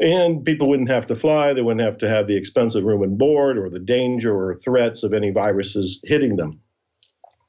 And 0.00 0.44
people 0.44 0.68
wouldn't 0.68 0.90
have 0.90 1.06
to 1.06 1.14
fly, 1.14 1.52
they 1.52 1.62
wouldn't 1.62 1.86
have 1.86 1.98
to 1.98 2.08
have 2.08 2.26
the 2.26 2.36
expensive 2.36 2.84
room 2.84 3.02
and 3.02 3.18
board 3.18 3.58
or 3.58 3.70
the 3.70 3.80
danger 3.80 4.34
or 4.34 4.54
threats 4.54 5.02
of 5.02 5.12
any 5.12 5.30
viruses 5.30 6.00
hitting 6.04 6.36
them. 6.36 6.60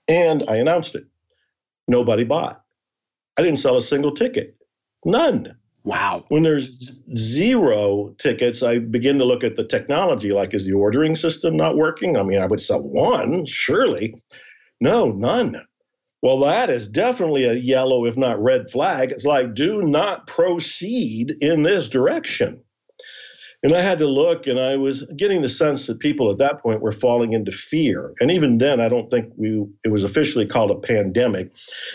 And 0.07 0.43
I 0.47 0.55
announced 0.57 0.95
it. 0.95 1.05
Nobody 1.87 2.23
bought. 2.23 2.63
I 3.37 3.41
didn't 3.41 3.59
sell 3.59 3.77
a 3.77 3.81
single 3.81 4.13
ticket. 4.13 4.55
None. 5.05 5.55
Wow. 5.87 6.25
When 6.27 6.43
there's 6.43 6.91
zero 7.15 8.13
tickets, 8.17 8.61
I 8.61 8.79
begin 8.79 9.19
to 9.19 9.23
look 9.23 9.45
at 9.45 9.55
the 9.55 9.63
technology 9.63 10.33
like, 10.33 10.53
is 10.53 10.65
the 10.65 10.73
ordering 10.73 11.15
system 11.15 11.55
not 11.55 11.77
working? 11.77 12.17
I 12.17 12.23
mean, 12.23 12.41
I 12.41 12.45
would 12.45 12.59
sell 12.59 12.81
one, 12.81 13.45
surely. 13.45 14.21
No, 14.81 15.11
none. 15.11 15.65
Well, 16.21 16.39
that 16.41 16.69
is 16.69 16.89
definitely 16.89 17.45
a 17.45 17.53
yellow, 17.53 18.03
if 18.03 18.17
not 18.17 18.43
red 18.43 18.69
flag. 18.69 19.11
It's 19.11 19.23
like, 19.23 19.53
do 19.53 19.81
not 19.81 20.27
proceed 20.27 21.31
in 21.39 21.63
this 21.63 21.87
direction. 21.87 22.61
And 23.67 23.75
I 23.75 23.81
had 23.81 23.99
to 23.99 24.07
look, 24.07 24.47
and 24.47 24.57
I 24.57 24.77
was 24.77 25.03
getting 25.17 25.41
the 25.41 25.49
sense 25.49 25.87
that 25.87 25.99
people 25.99 26.31
at 26.31 26.37
that 26.37 26.61
point 26.61 26.79
were 26.79 26.93
falling 26.93 27.33
into 27.33 27.51
fear. 27.51 28.13
And 28.21 28.31
even 28.31 28.59
then, 28.59 28.79
I 28.79 28.87
don't 28.87 29.11
think 29.11 29.33
we 29.35 29.61
it 29.83 29.89
was 29.89 30.05
officially 30.05 30.45
called 30.45 30.71
a 30.71 30.75
pandemic, 30.75 31.51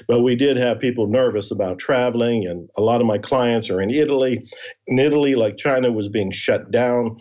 but 0.07 0.21
we 0.21 0.37
did 0.37 0.59
have 0.59 0.81
people 0.81 1.07
nervous 1.07 1.51
about 1.51 1.79
traveling. 1.79 2.47
And 2.47 2.69
a 2.77 2.83
lot 2.83 3.01
of 3.01 3.07
my 3.07 3.17
clients 3.17 3.71
are 3.71 3.81
in 3.81 3.89
Italy. 3.89 4.47
In 4.87 4.99
Italy, 4.99 5.35
like 5.35 5.57
China 5.57 5.91
was 5.91 6.11
being 6.11 6.31
shut 6.31 6.71
down. 6.71 7.17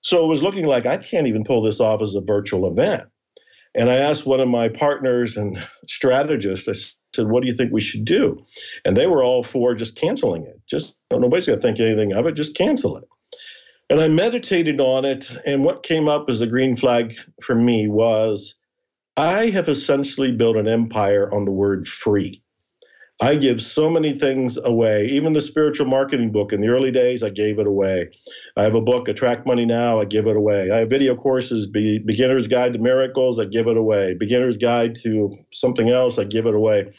So 0.00 0.24
it 0.24 0.28
was 0.28 0.44
looking 0.44 0.66
like 0.66 0.86
I 0.86 0.98
can't 0.98 1.26
even 1.26 1.42
pull 1.42 1.62
this 1.62 1.80
off 1.80 2.00
as 2.00 2.14
a 2.14 2.20
virtual 2.20 2.70
event. 2.70 3.02
And 3.74 3.90
I 3.90 3.96
asked 3.96 4.24
one 4.24 4.38
of 4.38 4.46
my 4.46 4.68
partners 4.68 5.36
and 5.36 5.66
strategists, 5.88 6.68
I 6.68 7.16
said, 7.16 7.26
What 7.26 7.42
do 7.42 7.48
you 7.48 7.54
think 7.56 7.72
we 7.72 7.80
should 7.80 8.04
do? 8.04 8.44
And 8.84 8.96
they 8.96 9.08
were 9.08 9.24
all 9.24 9.42
for 9.42 9.74
just 9.74 9.96
canceling 9.96 10.44
it. 10.44 10.60
Just 10.70 10.94
nobody's 11.10 11.46
going 11.46 11.58
to 11.58 11.66
think 11.66 11.80
anything 11.80 12.14
of 12.14 12.26
it, 12.26 12.36
just 12.36 12.54
cancel 12.54 12.96
it. 12.96 13.08
And 13.90 14.00
I 14.00 14.08
meditated 14.08 14.80
on 14.80 15.04
it. 15.04 15.36
And 15.46 15.64
what 15.64 15.82
came 15.82 16.08
up 16.08 16.28
as 16.28 16.40
a 16.40 16.46
green 16.46 16.76
flag 16.76 17.16
for 17.42 17.54
me 17.54 17.88
was 17.88 18.54
I 19.16 19.50
have 19.50 19.68
essentially 19.68 20.32
built 20.32 20.56
an 20.56 20.68
empire 20.68 21.32
on 21.34 21.44
the 21.44 21.52
word 21.52 21.88
free. 21.88 22.42
I 23.20 23.34
give 23.34 23.60
so 23.60 23.90
many 23.90 24.14
things 24.14 24.58
away. 24.58 25.06
Even 25.06 25.32
the 25.32 25.40
spiritual 25.40 25.86
marketing 25.86 26.30
book 26.30 26.52
in 26.52 26.60
the 26.60 26.68
early 26.68 26.92
days, 26.92 27.24
I 27.24 27.30
gave 27.30 27.58
it 27.58 27.66
away. 27.66 28.10
I 28.56 28.62
have 28.62 28.76
a 28.76 28.80
book, 28.80 29.08
Attract 29.08 29.44
Money 29.46 29.66
Now, 29.66 29.98
I 29.98 30.04
give 30.04 30.28
it 30.28 30.36
away. 30.36 30.70
I 30.70 30.78
have 30.78 30.90
video 30.90 31.16
courses, 31.16 31.66
Be- 31.66 31.98
Beginner's 31.98 32.46
Guide 32.46 32.74
to 32.74 32.78
Miracles, 32.78 33.40
I 33.40 33.46
give 33.46 33.66
it 33.66 33.76
away. 33.76 34.14
Beginner's 34.14 34.56
Guide 34.56 34.94
to 35.02 35.36
something 35.52 35.90
else, 35.90 36.18
I 36.18 36.24
give 36.24 36.46
it 36.46 36.54
away. 36.54 36.92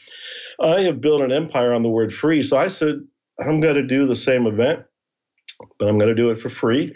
I 0.61 0.81
have 0.81 1.01
built 1.01 1.21
an 1.21 1.31
empire 1.31 1.73
on 1.73 1.83
the 1.83 1.89
word 1.89 2.13
free. 2.13 2.43
So 2.43 2.57
I 2.57 2.67
said, 2.67 2.95
I'm 3.39 3.61
going 3.61 3.75
to 3.75 3.83
do 3.83 4.05
the 4.05 4.15
same 4.17 4.47
event 4.47 4.81
but 5.77 5.87
I'm 5.87 5.97
going 5.97 6.09
to 6.09 6.15
do 6.15 6.29
it 6.31 6.39
for 6.39 6.49
free. 6.49 6.93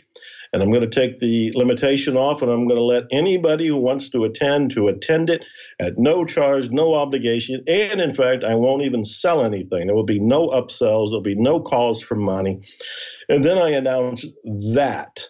And 0.51 0.61
I'm 0.61 0.69
going 0.71 0.87
to 0.87 0.99
take 0.99 1.17
the 1.17 1.51
limitation 1.55 2.15
off 2.15 2.43
and 2.43 2.51
I'm 2.51 2.67
going 2.67 2.77
to 2.77 2.83
let 2.83 3.05
anybody 3.11 3.67
who 3.67 3.77
wants 3.77 4.09
to 4.09 4.23
attend 4.23 4.71
to 4.71 4.87
attend 4.87 5.31
it 5.31 5.43
at 5.79 5.97
no 5.97 6.25
charge, 6.25 6.69
no 6.69 6.93
obligation. 6.93 7.63
And 7.67 7.99
in 7.99 8.13
fact, 8.13 8.43
I 8.43 8.53
won't 8.53 8.83
even 8.83 9.03
sell 9.03 9.43
anything. 9.43 9.87
There 9.87 9.95
will 9.95 10.03
be 10.03 10.19
no 10.19 10.49
upsells, 10.49 11.07
there'll 11.09 11.21
be 11.21 11.33
no 11.33 11.59
calls 11.59 12.03
for 12.03 12.15
money. 12.15 12.61
And 13.29 13.43
then 13.43 13.57
I 13.57 13.69
announce 13.71 14.25
that 14.73 15.25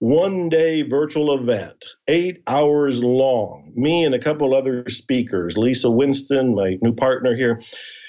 one 0.00 0.48
day 0.48 0.82
virtual 0.82 1.38
event, 1.38 1.84
eight 2.08 2.42
hours 2.48 3.02
long. 3.02 3.72
Me 3.76 4.04
and 4.04 4.14
a 4.14 4.18
couple 4.18 4.54
other 4.54 4.88
speakers, 4.88 5.56
Lisa 5.56 5.90
Winston, 5.90 6.54
my 6.54 6.78
new 6.82 6.94
partner 6.94 7.36
here, 7.36 7.60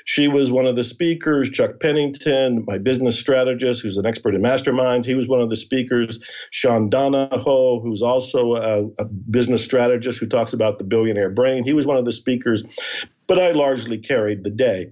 she 0.05 0.27
was 0.27 0.51
one 0.51 0.67
of 0.67 0.75
the 0.75 0.83
speakers. 0.83 1.49
Chuck 1.49 1.79
Pennington, 1.81 2.63
my 2.67 2.77
business 2.77 3.19
strategist, 3.19 3.81
who's 3.81 3.97
an 3.97 4.05
expert 4.05 4.35
in 4.35 4.41
masterminds, 4.41 5.05
he 5.05 5.15
was 5.15 5.27
one 5.27 5.41
of 5.41 5.49
the 5.49 5.55
speakers. 5.55 6.19
Sean 6.51 6.89
Donahoe, 6.89 7.81
who's 7.81 8.03
also 8.03 8.53
a, 8.55 8.85
a 8.99 9.05
business 9.05 9.65
strategist 9.65 10.19
who 10.19 10.27
talks 10.27 10.53
about 10.53 10.77
the 10.77 10.83
billionaire 10.83 11.31
brain, 11.31 11.63
he 11.63 11.73
was 11.73 11.87
one 11.87 11.97
of 11.97 12.05
the 12.05 12.11
speakers. 12.11 12.63
But 13.27 13.39
I 13.39 13.51
largely 13.51 13.97
carried 13.97 14.43
the 14.43 14.51
day. 14.51 14.89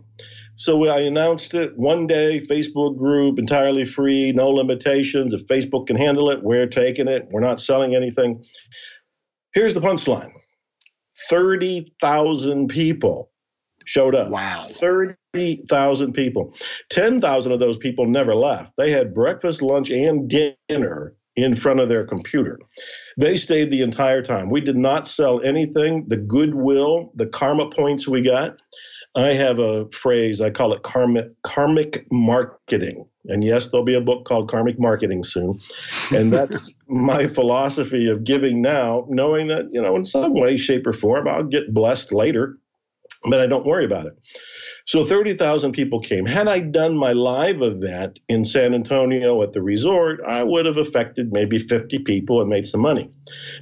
So 0.55 0.87
I 0.87 0.99
announced 0.99 1.53
it 1.53 1.77
one 1.77 2.07
day, 2.07 2.39
Facebook 2.39 2.97
group, 2.97 3.37
entirely 3.37 3.85
free, 3.85 4.31
no 4.31 4.49
limitations. 4.49 5.33
If 5.33 5.45
Facebook 5.47 5.87
can 5.87 5.95
handle 5.95 6.29
it, 6.31 6.43
we're 6.43 6.67
taking 6.67 7.07
it. 7.07 7.27
We're 7.31 7.41
not 7.41 7.59
selling 7.59 7.95
anything. 7.95 8.43
Here's 9.53 9.75
the 9.75 9.81
punchline 9.81 10.31
30,000 11.29 12.67
people 12.67 13.29
showed 13.85 14.15
up. 14.15 14.29
Wow. 14.29 14.67
30,000 14.69 16.13
people. 16.13 16.53
10,000 16.89 17.51
of 17.51 17.59
those 17.59 17.77
people 17.77 18.07
never 18.07 18.35
left. 18.35 18.73
They 18.77 18.91
had 18.91 19.13
breakfast, 19.13 19.61
lunch, 19.61 19.89
and 19.89 20.29
dinner 20.29 21.15
in 21.35 21.55
front 21.55 21.79
of 21.79 21.89
their 21.89 22.05
computer. 22.05 22.59
They 23.17 23.35
stayed 23.37 23.71
the 23.71 23.81
entire 23.81 24.21
time. 24.21 24.49
We 24.49 24.61
did 24.61 24.77
not 24.77 25.07
sell 25.07 25.41
anything. 25.41 26.07
The 26.07 26.17
goodwill, 26.17 27.11
the 27.15 27.27
karma 27.27 27.69
points 27.69 28.07
we 28.07 28.21
got. 28.21 28.57
I 29.15 29.33
have 29.33 29.59
a 29.59 29.87
phrase, 29.91 30.41
I 30.41 30.49
call 30.49 30.73
it 30.73 30.81
karmic, 30.81 31.29
karmic 31.43 32.07
marketing. 32.11 33.07
And 33.25 33.43
yes, 33.43 33.69
there'll 33.69 33.85
be 33.85 33.95
a 33.95 34.01
book 34.01 34.25
called 34.25 34.49
Karmic 34.49 34.79
Marketing 34.79 35.23
soon. 35.23 35.57
And 36.13 36.31
that's 36.31 36.71
my 36.87 37.27
philosophy 37.27 38.09
of 38.09 38.23
giving 38.23 38.61
now, 38.61 39.05
knowing 39.07 39.47
that, 39.47 39.67
you 39.71 39.81
know, 39.81 39.95
in 39.95 40.03
some 40.03 40.33
way, 40.33 40.57
shape, 40.57 40.85
or 40.85 40.93
form, 40.93 41.27
I'll 41.27 41.43
get 41.43 41.73
blessed 41.73 42.11
later 42.11 42.57
but 43.29 43.39
I 43.39 43.47
don't 43.47 43.65
worry 43.65 43.85
about 43.85 44.05
it. 44.05 44.13
So 44.85 45.05
30,000 45.05 45.71
people 45.71 45.99
came. 45.99 46.25
Had 46.25 46.47
I 46.47 46.59
done 46.59 46.97
my 46.97 47.13
live 47.13 47.61
event 47.61 48.19
in 48.27 48.43
San 48.43 48.73
Antonio 48.73 49.41
at 49.41 49.53
the 49.53 49.61
resort, 49.61 50.19
I 50.27 50.43
would 50.43 50.65
have 50.65 50.77
affected 50.77 51.31
maybe 51.31 51.57
50 51.57 51.99
people 51.99 52.41
and 52.41 52.49
made 52.49 52.67
some 52.67 52.81
money. 52.81 53.09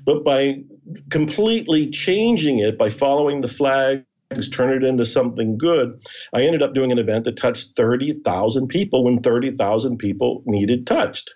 But 0.05 0.23
by 0.23 0.63
completely 1.09 1.89
changing 1.89 2.59
it, 2.59 2.77
by 2.77 2.89
following 2.89 3.41
the 3.41 3.47
flag, 3.47 4.03
turn 4.51 4.73
it 4.73 4.87
into 4.87 5.05
something 5.05 5.57
good. 5.57 6.01
I 6.33 6.43
ended 6.43 6.63
up 6.63 6.73
doing 6.73 6.91
an 6.91 6.99
event 6.99 7.25
that 7.25 7.37
touched 7.37 7.75
30,000 7.75 8.67
people 8.67 9.03
when 9.03 9.21
30,000 9.21 9.97
people 9.97 10.41
needed 10.45 10.87
touched. 10.87 11.33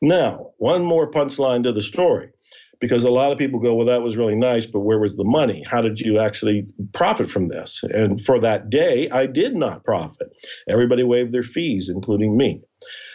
Now, 0.00 0.52
one 0.58 0.84
more 0.84 1.10
punchline 1.10 1.64
to 1.64 1.72
the 1.72 1.82
story 1.82 2.30
because 2.80 3.04
a 3.04 3.10
lot 3.10 3.32
of 3.32 3.38
people 3.38 3.58
go, 3.60 3.74
well, 3.74 3.86
that 3.86 4.02
was 4.02 4.16
really 4.16 4.36
nice, 4.36 4.66
but 4.66 4.80
where 4.80 4.98
was 4.98 5.16
the 5.16 5.24
money? 5.24 5.64
How 5.68 5.80
did 5.80 6.00
you 6.00 6.18
actually 6.18 6.66
profit 6.92 7.30
from 7.30 7.48
this? 7.48 7.82
And 7.94 8.20
for 8.20 8.38
that 8.40 8.70
day, 8.70 9.08
I 9.10 9.26
did 9.26 9.56
not 9.56 9.84
profit. 9.84 10.28
Everybody 10.68 11.02
waived 11.02 11.32
their 11.32 11.42
fees, 11.42 11.88
including 11.88 12.36
me. 12.36 12.60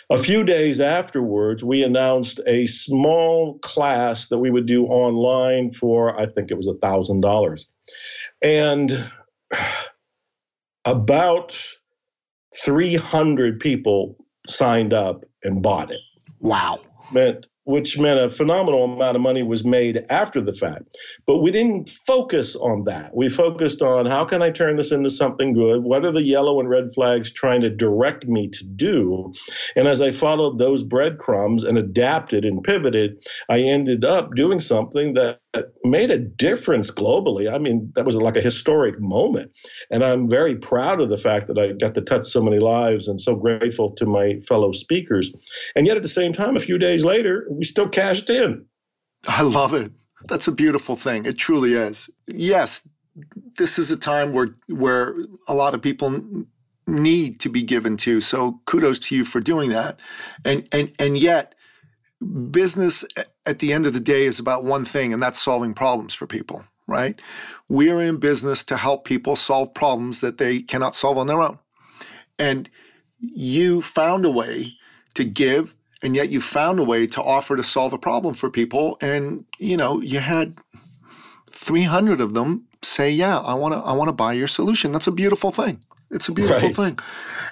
A 0.10 0.18
few 0.18 0.44
days 0.44 0.82
afterwards, 0.82 1.64
we 1.64 1.82
announced 1.82 2.42
a 2.46 2.66
small 2.66 3.58
class 3.60 4.28
that 4.28 4.40
we 4.40 4.52
would 4.52 4.66
do 4.66 4.86
online 4.86 5.72
for, 5.72 6.20
I 6.20 6.26
think 6.26 6.52
it 6.52 6.58
was 6.58 6.68
$1,000. 6.68 7.66
And 8.44 9.12
about 10.86 11.58
300 12.58 13.60
people 13.60 14.18
signed 14.48 14.94
up 14.94 15.24
and 15.44 15.64
bought 15.64 15.90
it. 15.92 16.02
Wow. 16.40 16.82
Meant 17.14 17.48
which 17.66 17.98
meant 17.98 18.20
a 18.20 18.30
phenomenal 18.30 18.84
amount 18.84 19.16
of 19.16 19.22
money 19.22 19.44
was 19.44 19.64
made 19.64 20.06
after 20.10 20.42
the 20.42 20.54
fact. 20.54 20.96
But 21.26 21.40
we 21.40 21.52
didn't 21.52 21.90
focus 22.06 22.56
on 22.56 22.84
that. 22.86 23.16
We 23.16 23.30
focused 23.30 23.82
on 23.82 24.06
how 24.06 24.26
can 24.26 24.42
I 24.42 24.52
turn 24.52 24.76
this 24.76 24.92
into 24.92 25.10
something 25.10 25.54
good? 25.54 25.84
What 25.84 26.06
are 26.06 26.12
the 26.12 26.24
yellow 26.24 26.60
and 26.60 26.70
red 26.70 26.94
flags 26.94 27.32
trying 27.32 27.62
to 27.62 27.70
direct 27.70 28.26
me 28.26 28.50
to 28.50 28.66
do? 28.66 29.34
And 29.76 29.88
as 29.88 30.02
I 30.02 30.12
followed 30.12 30.60
those 30.60 30.84
breadcrumbs 30.84 31.64
and 31.64 31.78
adapted 31.78 32.46
and 32.46 32.64
pivoted, 32.64 33.26
I 33.50 33.62
ended 33.62 34.04
up 34.04 34.32
doing 34.36 34.60
something 34.60 35.14
that 35.14 35.40
made 35.84 36.10
a 36.10 36.18
difference 36.18 36.90
globally. 36.90 37.52
I 37.52 37.58
mean, 37.58 37.92
that 37.96 38.06
was 38.06 38.16
like 38.16 38.36
a 38.36 38.42
historic 38.42 39.00
moment. 39.00 39.52
And 39.92 40.04
I'm 40.04 40.30
very 40.30 40.56
proud 40.56 41.00
of 41.00 41.10
the 41.10 41.18
fact 41.18 41.48
that 41.48 41.60
I 41.60 41.74
got 41.74 41.94
to 41.96 42.02
touch 42.02 42.26
so 42.26 42.42
many 42.42 42.58
lives 42.58 43.08
and 43.08 43.22
so 43.22 43.36
grateful 43.36 43.90
to 43.90 44.06
my 44.06 44.40
fellow 44.48 44.72
speakers. 44.72 45.32
And 45.76 45.86
yet 45.86 45.98
at 45.98 46.04
the 46.04 46.10
same 46.10 46.34
time, 46.34 46.56
a 46.56 46.60
few 46.60 46.78
days 46.78 47.04
later, 47.04 47.48
we 47.52 47.64
still 47.64 47.88
cashed 47.88 48.30
in. 48.30 48.66
I 49.28 49.44
love 49.44 49.74
it. 49.74 49.92
That's 50.28 50.48
a 50.48 50.52
beautiful 50.52 50.96
thing. 50.96 51.26
It 51.26 51.38
truly 51.38 51.74
is. 51.74 52.10
Yes, 52.28 52.88
this 53.58 53.78
is 53.78 53.92
a 53.92 53.98
time 53.98 54.34
where 54.34 54.56
where 54.68 55.16
a 55.48 55.54
lot 55.54 55.74
of 55.74 55.82
people 55.82 56.46
need 56.88 57.40
to 57.42 57.50
be 57.50 57.62
given 57.62 57.98
to. 57.98 58.22
So 58.22 58.60
kudos 58.66 59.00
to 59.00 59.16
you 59.16 59.26
for 59.26 59.40
doing 59.40 59.70
that. 59.70 60.00
And 60.44 60.68
and 60.72 60.94
and 60.98 61.18
yet 61.18 61.56
business 62.52 63.06
at 63.46 63.60
the 63.60 63.74
end 63.74 63.86
of 63.86 63.94
the 63.94 64.00
day 64.00 64.26
is 64.26 64.40
about 64.40 64.64
one 64.64 64.86
thing 64.86 65.14
and 65.14 65.22
that's 65.22 65.42
solving 65.42 65.74
problems 65.74 66.14
for 66.14 66.28
people, 66.28 66.64
right? 66.88 67.22
We 67.70 67.90
are 67.90 68.02
in 68.02 68.18
business 68.18 68.64
to 68.66 68.78
help 68.78 69.06
people 69.06 69.36
solve 69.36 69.74
problems 69.74 70.22
that 70.22 70.38
they 70.38 70.62
cannot 70.62 70.96
solve 70.96 71.18
on 71.18 71.28
their 71.28 71.42
own. 71.42 71.60
And 72.40 72.70
you 73.20 73.82
found 73.82 74.26
a 74.26 74.32
way 74.32 74.78
to 75.14 75.24
give 75.24 75.74
and 76.02 76.16
yet 76.16 76.30
you 76.30 76.42
found 76.42 76.80
a 76.80 76.84
way 76.84 77.08
to 77.08 77.24
offer 77.24 77.56
to 77.56 77.64
solve 77.64 77.94
a 77.94 77.98
problem 77.98 78.34
for 78.34 78.50
people 78.50 78.98
and 79.00 79.46
you 79.58 79.78
know 79.78 80.02
you 80.02 80.20
had 80.20 80.56
300 81.52 82.20
of 82.20 82.34
them 82.34 82.68
say 82.82 83.10
yeah 83.10 83.40
i 83.40 83.54
want 83.54 83.74
to 83.74 83.80
i 83.80 83.94
want 83.94 84.10
to 84.10 84.14
buy 84.14 84.34
your 84.34 84.48
solution 84.48 84.92
that's 84.92 85.08
a 85.08 85.12
beautiful 85.12 85.52
thing 85.52 85.80
it's 86.14 86.30
a 86.30 86.32
beautiful 86.32 86.68
right. 86.68 86.76
thing 86.76 87.00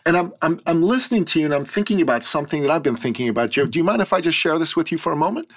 and 0.05 0.15
I'm, 0.15 0.33
I'm 0.41 0.59
i'm 0.65 0.81
listening 0.81 1.25
to 1.25 1.39
you 1.39 1.45
and 1.45 1.53
i'm 1.53 1.65
thinking 1.65 2.01
about 2.01 2.23
something 2.23 2.61
that 2.61 2.71
i've 2.71 2.83
been 2.83 2.95
thinking 2.95 3.27
about 3.27 3.49
joe 3.49 3.65
do 3.65 3.79
you 3.79 3.83
mind 3.83 4.01
if 4.01 4.13
i 4.13 4.21
just 4.21 4.37
share 4.37 4.57
this 4.57 4.75
with 4.75 4.91
you 4.91 4.97
for 4.97 5.11
a 5.11 5.15
moment 5.15 5.51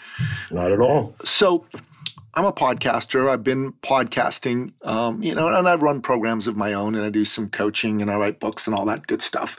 not 0.50 0.72
at 0.72 0.80
all 0.80 1.14
so 1.24 1.66
I'm 2.36 2.44
a 2.44 2.52
podcaster. 2.52 3.30
I've 3.30 3.44
been 3.44 3.72
podcasting, 3.74 4.72
um, 4.84 5.22
you 5.22 5.34
know, 5.34 5.48
and 5.48 5.68
I 5.68 5.76
run 5.76 6.02
programs 6.02 6.46
of 6.48 6.56
my 6.56 6.72
own, 6.72 6.96
and 6.96 7.04
I 7.04 7.08
do 7.10 7.24
some 7.24 7.48
coaching, 7.48 8.02
and 8.02 8.10
I 8.10 8.16
write 8.16 8.40
books 8.40 8.66
and 8.66 8.74
all 8.76 8.84
that 8.86 9.06
good 9.06 9.22
stuff. 9.22 9.56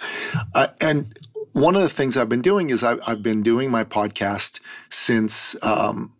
Uh, 0.53 0.67
and 0.81 1.17
one 1.53 1.75
of 1.75 1.81
the 1.81 1.89
things 1.89 2.17
I've 2.17 2.27
been 2.27 2.41
doing 2.41 2.69
is 2.69 2.83
I've, 2.83 2.99
I've 3.07 3.23
been 3.23 3.43
doing 3.43 3.71
my 3.71 3.85
podcast 3.85 4.59
since 4.89 5.55
um, 5.61 6.11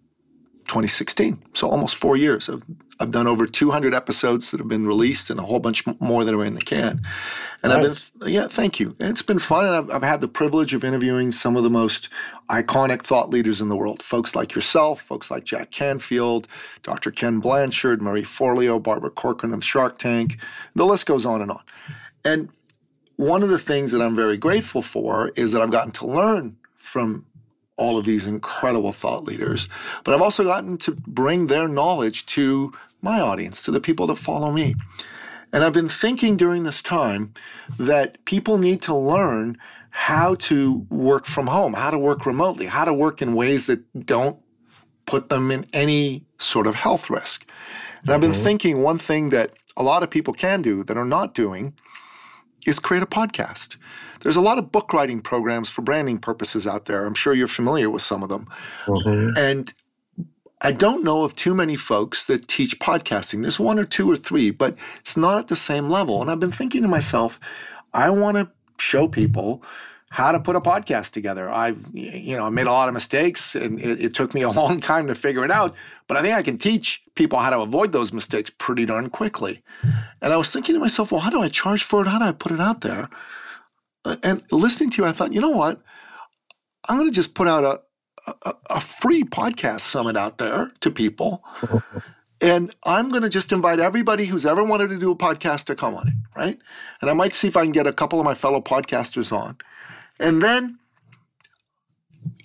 2016, 0.67 1.43
so 1.53 1.69
almost 1.69 1.97
four 1.97 2.15
years. 2.15 2.47
I've, 2.47 2.63
I've 2.99 3.11
done 3.11 3.27
over 3.27 3.45
200 3.45 3.93
episodes 3.93 4.51
that 4.51 4.59
have 4.59 4.69
been 4.69 4.87
released 4.87 5.29
and 5.29 5.39
a 5.39 5.43
whole 5.43 5.59
bunch 5.59 5.83
more 5.99 6.23
that 6.23 6.33
are 6.33 6.45
in 6.45 6.53
the 6.53 6.61
can. 6.61 7.01
And 7.61 7.73
nice. 7.73 8.11
I've 8.13 8.19
been, 8.19 8.33
yeah, 8.33 8.47
thank 8.47 8.79
you. 8.79 8.95
It's 8.99 9.21
been 9.21 9.39
fun. 9.39 9.65
And 9.65 9.75
I've, 9.75 9.89
I've 9.89 10.03
had 10.03 10.21
the 10.21 10.27
privilege 10.27 10.73
of 10.73 10.83
interviewing 10.83 11.31
some 11.31 11.57
of 11.57 11.63
the 11.63 11.69
most 11.69 12.09
iconic 12.49 13.01
thought 13.01 13.29
leaders 13.29 13.59
in 13.59 13.69
the 13.69 13.75
world. 13.75 14.01
Folks 14.01 14.35
like 14.35 14.55
yourself, 14.55 15.01
folks 15.01 15.29
like 15.29 15.43
Jack 15.43 15.71
Canfield, 15.71 16.47
Dr. 16.83 17.11
Ken 17.11 17.39
Blanchard, 17.39 18.01
Marie 18.01 18.23
Forleo, 18.23 18.81
Barbara 18.81 19.09
Corcoran 19.09 19.53
of 19.53 19.63
Shark 19.63 19.97
Tank. 19.97 20.37
The 20.75 20.85
list 20.85 21.05
goes 21.05 21.25
on 21.25 21.41
and 21.41 21.51
on. 21.51 21.63
And 22.23 22.49
one 23.17 23.43
of 23.43 23.49
the 23.49 23.59
things 23.59 23.91
that 23.91 24.01
I'm 24.01 24.15
very 24.15 24.37
grateful 24.37 24.81
for 24.81 25.29
is 25.35 25.51
that 25.51 25.61
I've 25.61 25.71
gotten 25.71 25.91
to 25.93 26.07
learn 26.07 26.57
from 26.75 27.25
all 27.77 27.97
of 27.97 28.05
these 28.05 28.25
incredible 28.25 28.91
thought 28.91 29.23
leaders, 29.23 29.67
but 30.03 30.13
I've 30.13 30.21
also 30.21 30.43
gotten 30.43 30.77
to 30.79 30.91
bring 30.91 31.47
their 31.47 31.67
knowledge 31.67 32.25
to 32.27 32.71
my 33.01 33.19
audience, 33.19 33.61
to 33.63 33.71
the 33.71 33.81
people 33.81 34.07
that 34.07 34.15
follow 34.15 34.51
me. 34.51 34.75
And 35.53 35.63
I've 35.63 35.73
been 35.73 35.89
thinking 35.89 36.37
during 36.37 36.63
this 36.63 36.83
time 36.83 37.33
that 37.79 38.23
people 38.25 38.57
need 38.57 38.81
to 38.83 38.95
learn 38.95 39.57
how 39.89 40.35
to 40.35 40.85
work 40.89 41.25
from 41.25 41.47
home, 41.47 41.73
how 41.73 41.89
to 41.89 41.97
work 41.97 42.25
remotely, 42.25 42.65
how 42.65 42.83
to 42.83 42.93
work 42.93 43.21
in 43.21 43.33
ways 43.33 43.67
that 43.67 44.05
don't 44.05 44.37
put 45.05 45.29
them 45.29 45.51
in 45.51 45.65
any 45.71 46.25
sort 46.37 46.67
of 46.67 46.75
health 46.75 47.09
risk. 47.09 47.45
And 47.99 48.01
mm-hmm. 48.01 48.11
I've 48.11 48.21
been 48.21 48.31
mm-hmm. 48.31 48.43
thinking 48.43 48.81
one 48.81 48.97
thing 48.97 49.29
that 49.29 49.53
a 49.77 49.83
lot 49.83 50.03
of 50.03 50.09
people 50.09 50.33
can 50.33 50.61
do 50.61 50.83
that 50.83 50.97
are 50.97 51.05
not 51.05 51.33
doing 51.33 51.73
is 52.67 52.79
create 52.79 53.03
a 53.03 53.07
podcast. 53.07 53.77
There's 54.21 54.35
a 54.35 54.41
lot 54.41 54.57
of 54.57 54.71
book 54.71 54.91
writing 54.91 55.21
programs 55.21 55.69
for 55.69 55.81
branding 55.81 56.17
purposes 56.17 56.65
out 56.65 56.85
there. 56.85 57.05
I'm 57.05 57.13
sure 57.13 57.33
you're 57.33 57.47
familiar 57.47 57.89
with 57.89 58.01
some 58.01 58.23
of 58.23 58.29
them. 58.29 58.47
Mm-hmm. 58.85 59.37
And 59.37 59.73
I 60.65 60.71
don't 60.71 61.03
know 61.03 61.23
of 61.23 61.35
too 61.35 61.53
many 61.53 61.75
folks 61.75 62.25
that 62.25 62.47
teach 62.47 62.79
podcasting. 62.79 63.43
There's 63.43 63.59
one 63.59 63.77
or 63.77 63.85
two 63.85 64.09
or 64.09 64.17
three, 64.17 64.49
but 64.49 64.75
it's 64.99 65.15
not 65.15 65.37
at 65.37 65.47
the 65.47 65.55
same 65.55 65.91
level. 65.91 66.23
And 66.23 66.31
I've 66.31 66.39
been 66.39 66.51
thinking 66.51 66.81
to 66.81 66.87
myself, 66.87 67.39
I 67.93 68.09
want 68.09 68.37
to 68.37 68.49
show 68.79 69.07
people 69.07 69.61
how 70.09 70.31
to 70.31 70.39
put 70.39 70.55
a 70.55 70.61
podcast 70.61 71.11
together. 71.11 71.51
I've, 71.51 71.85
you 71.93 72.35
know, 72.35 72.47
I 72.47 72.49
made 72.49 72.65
a 72.65 72.71
lot 72.71 72.87
of 72.87 72.95
mistakes 72.95 73.53
and 73.53 73.79
it, 73.79 74.05
it, 74.05 74.13
took 74.15 74.33
me 74.33 74.41
a 74.41 74.49
long 74.61 74.79
time 74.79 75.05
to 75.05 75.13
figure 75.13 75.45
it 75.45 75.51
out, 75.51 75.75
but 76.07 76.17
I 76.17 76.23
think 76.23 76.33
I 76.33 76.41
can 76.41 76.57
teach 76.57 77.03
people 77.13 77.37
how 77.37 77.51
to 77.51 77.59
avoid 77.59 77.91
those 77.91 78.11
mistakes 78.11 78.49
pretty 78.49 78.87
darn 78.87 79.11
quickly. 79.11 79.61
And 80.19 80.33
I 80.33 80.35
was 80.35 80.49
thinking 80.49 80.73
to 80.73 80.79
myself, 80.79 81.11
well, 81.11 81.21
how 81.21 81.29
do 81.29 81.43
I 81.43 81.49
charge 81.49 81.83
for 81.83 82.01
it? 82.01 82.07
How 82.07 82.17
do 82.17 82.25
I 82.25 82.31
put 82.31 82.51
it 82.51 82.59
out 82.59 82.81
there? 82.81 83.07
And 84.23 84.41
listening 84.51 84.89
to 84.91 85.03
you, 85.03 85.07
I 85.07 85.11
thought, 85.11 85.31
you 85.31 85.41
know 85.41 85.49
what? 85.49 85.79
I'm 86.89 86.97
going 86.97 87.09
to 87.09 87.15
just 87.15 87.35
put 87.35 87.47
out 87.47 87.63
a, 87.63 87.81
a, 88.27 88.53
a 88.69 88.81
free 88.81 89.23
podcast 89.23 89.81
summit 89.81 90.17
out 90.17 90.37
there 90.37 90.71
to 90.81 90.91
people. 90.91 91.43
and 92.41 92.73
I'm 92.83 93.09
going 93.09 93.23
to 93.23 93.29
just 93.29 93.51
invite 93.51 93.79
everybody 93.79 94.25
who's 94.25 94.45
ever 94.45 94.63
wanted 94.63 94.89
to 94.89 94.99
do 94.99 95.11
a 95.11 95.15
podcast 95.15 95.65
to 95.65 95.75
come 95.75 95.95
on 95.95 96.07
it, 96.07 96.13
right? 96.35 96.59
And 97.01 97.09
I 97.09 97.13
might 97.13 97.33
see 97.33 97.47
if 97.47 97.57
I 97.57 97.63
can 97.63 97.71
get 97.71 97.87
a 97.87 97.93
couple 97.93 98.19
of 98.19 98.25
my 98.25 98.35
fellow 98.35 98.61
podcasters 98.61 99.31
on. 99.31 99.57
And 100.19 100.41
then, 100.41 100.79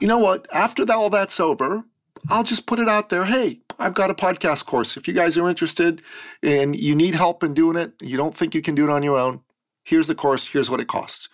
you 0.01 0.07
know 0.07 0.19
what? 0.19 0.47
After 0.53 0.85
that, 0.85 0.95
all 0.95 1.11
that's 1.11 1.41
over, 1.41 1.85
I'll 2.29 2.43
just 2.43 2.67
put 2.67 2.79
it 2.79 2.89
out 2.89 3.09
there. 3.09 3.25
Hey, 3.25 3.61
I've 3.79 3.95
got 3.95 4.11
a 4.11 4.15
podcast 4.15 4.67
course. 4.67 4.97
If 4.97 5.09
you 5.09 5.15
guys 5.15 5.39
are 5.39 5.49
interested 5.49 6.03
and 6.43 6.77
you 6.77 6.95
need 6.95 7.15
help 7.15 7.43
in 7.43 7.55
doing 7.55 7.77
it, 7.77 7.95
you 8.01 8.17
don't 8.17 8.37
think 8.37 8.55
you 8.55 8.63
can 8.63 8.75
do 8.75 8.85
it 8.85 8.91
on 8.91 9.03
your 9.03 9.19
own, 9.19 9.41
here's 9.83 10.07
the 10.07 10.15
course, 10.15 10.49
here's 10.49 10.69
what 10.69 10.81
it 10.81 10.89
costs. 10.89 11.29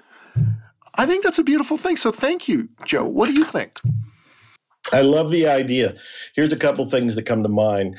I 0.95 1.07
think 1.07 1.25
that's 1.25 1.39
a 1.39 1.45
beautiful 1.45 1.77
thing. 1.77 1.97
So 1.97 2.11
thank 2.11 2.49
you, 2.49 2.69
Joe. 2.85 3.07
What 3.07 3.27
do 3.27 3.35
you 3.35 3.45
think? 3.45 3.81
I 4.93 5.01
love 5.01 5.31
the 5.31 5.47
idea. 5.47 5.95
Here's 6.35 6.53
a 6.53 6.57
couple 6.57 6.87
things 6.87 7.15
that 7.15 7.25
come 7.25 7.43
to 7.43 7.49
mind. 7.49 7.99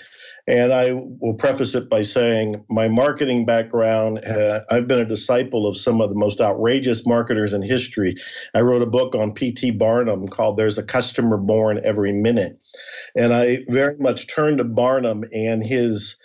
And 0.49 0.71
I 0.71 0.93
will 0.93 1.33
preface 1.33 1.75
it 1.75 1.89
by 1.89 2.03
saying 2.03 2.63
my 2.69 2.87
marketing 2.87 3.45
background, 3.45 4.23
uh, 4.23 4.61
I've 4.69 4.87
been 4.87 4.99
a 4.99 5.05
disciple 5.05 5.67
of 5.67 5.75
some 5.75 5.99
of 5.99 6.09
the 6.09 6.15
most 6.15 6.39
outrageous 6.39 7.05
marketers 7.05 7.51
in 7.51 7.61
history. 7.61 8.15
I 8.55 8.61
wrote 8.61 8.81
a 8.81 8.85
book 8.85 9.13
on 9.13 9.33
P.T. 9.33 9.71
Barnum 9.71 10.29
called 10.29 10.55
There's 10.55 10.77
a 10.77 10.83
Customer 10.83 11.35
Born 11.35 11.81
Every 11.83 12.13
Minute. 12.13 12.63
And 13.13 13.33
I 13.33 13.65
very 13.67 13.97
much 13.97 14.27
turned 14.27 14.59
to 14.59 14.63
Barnum 14.63 15.25
and 15.33 15.65
his 15.65 16.15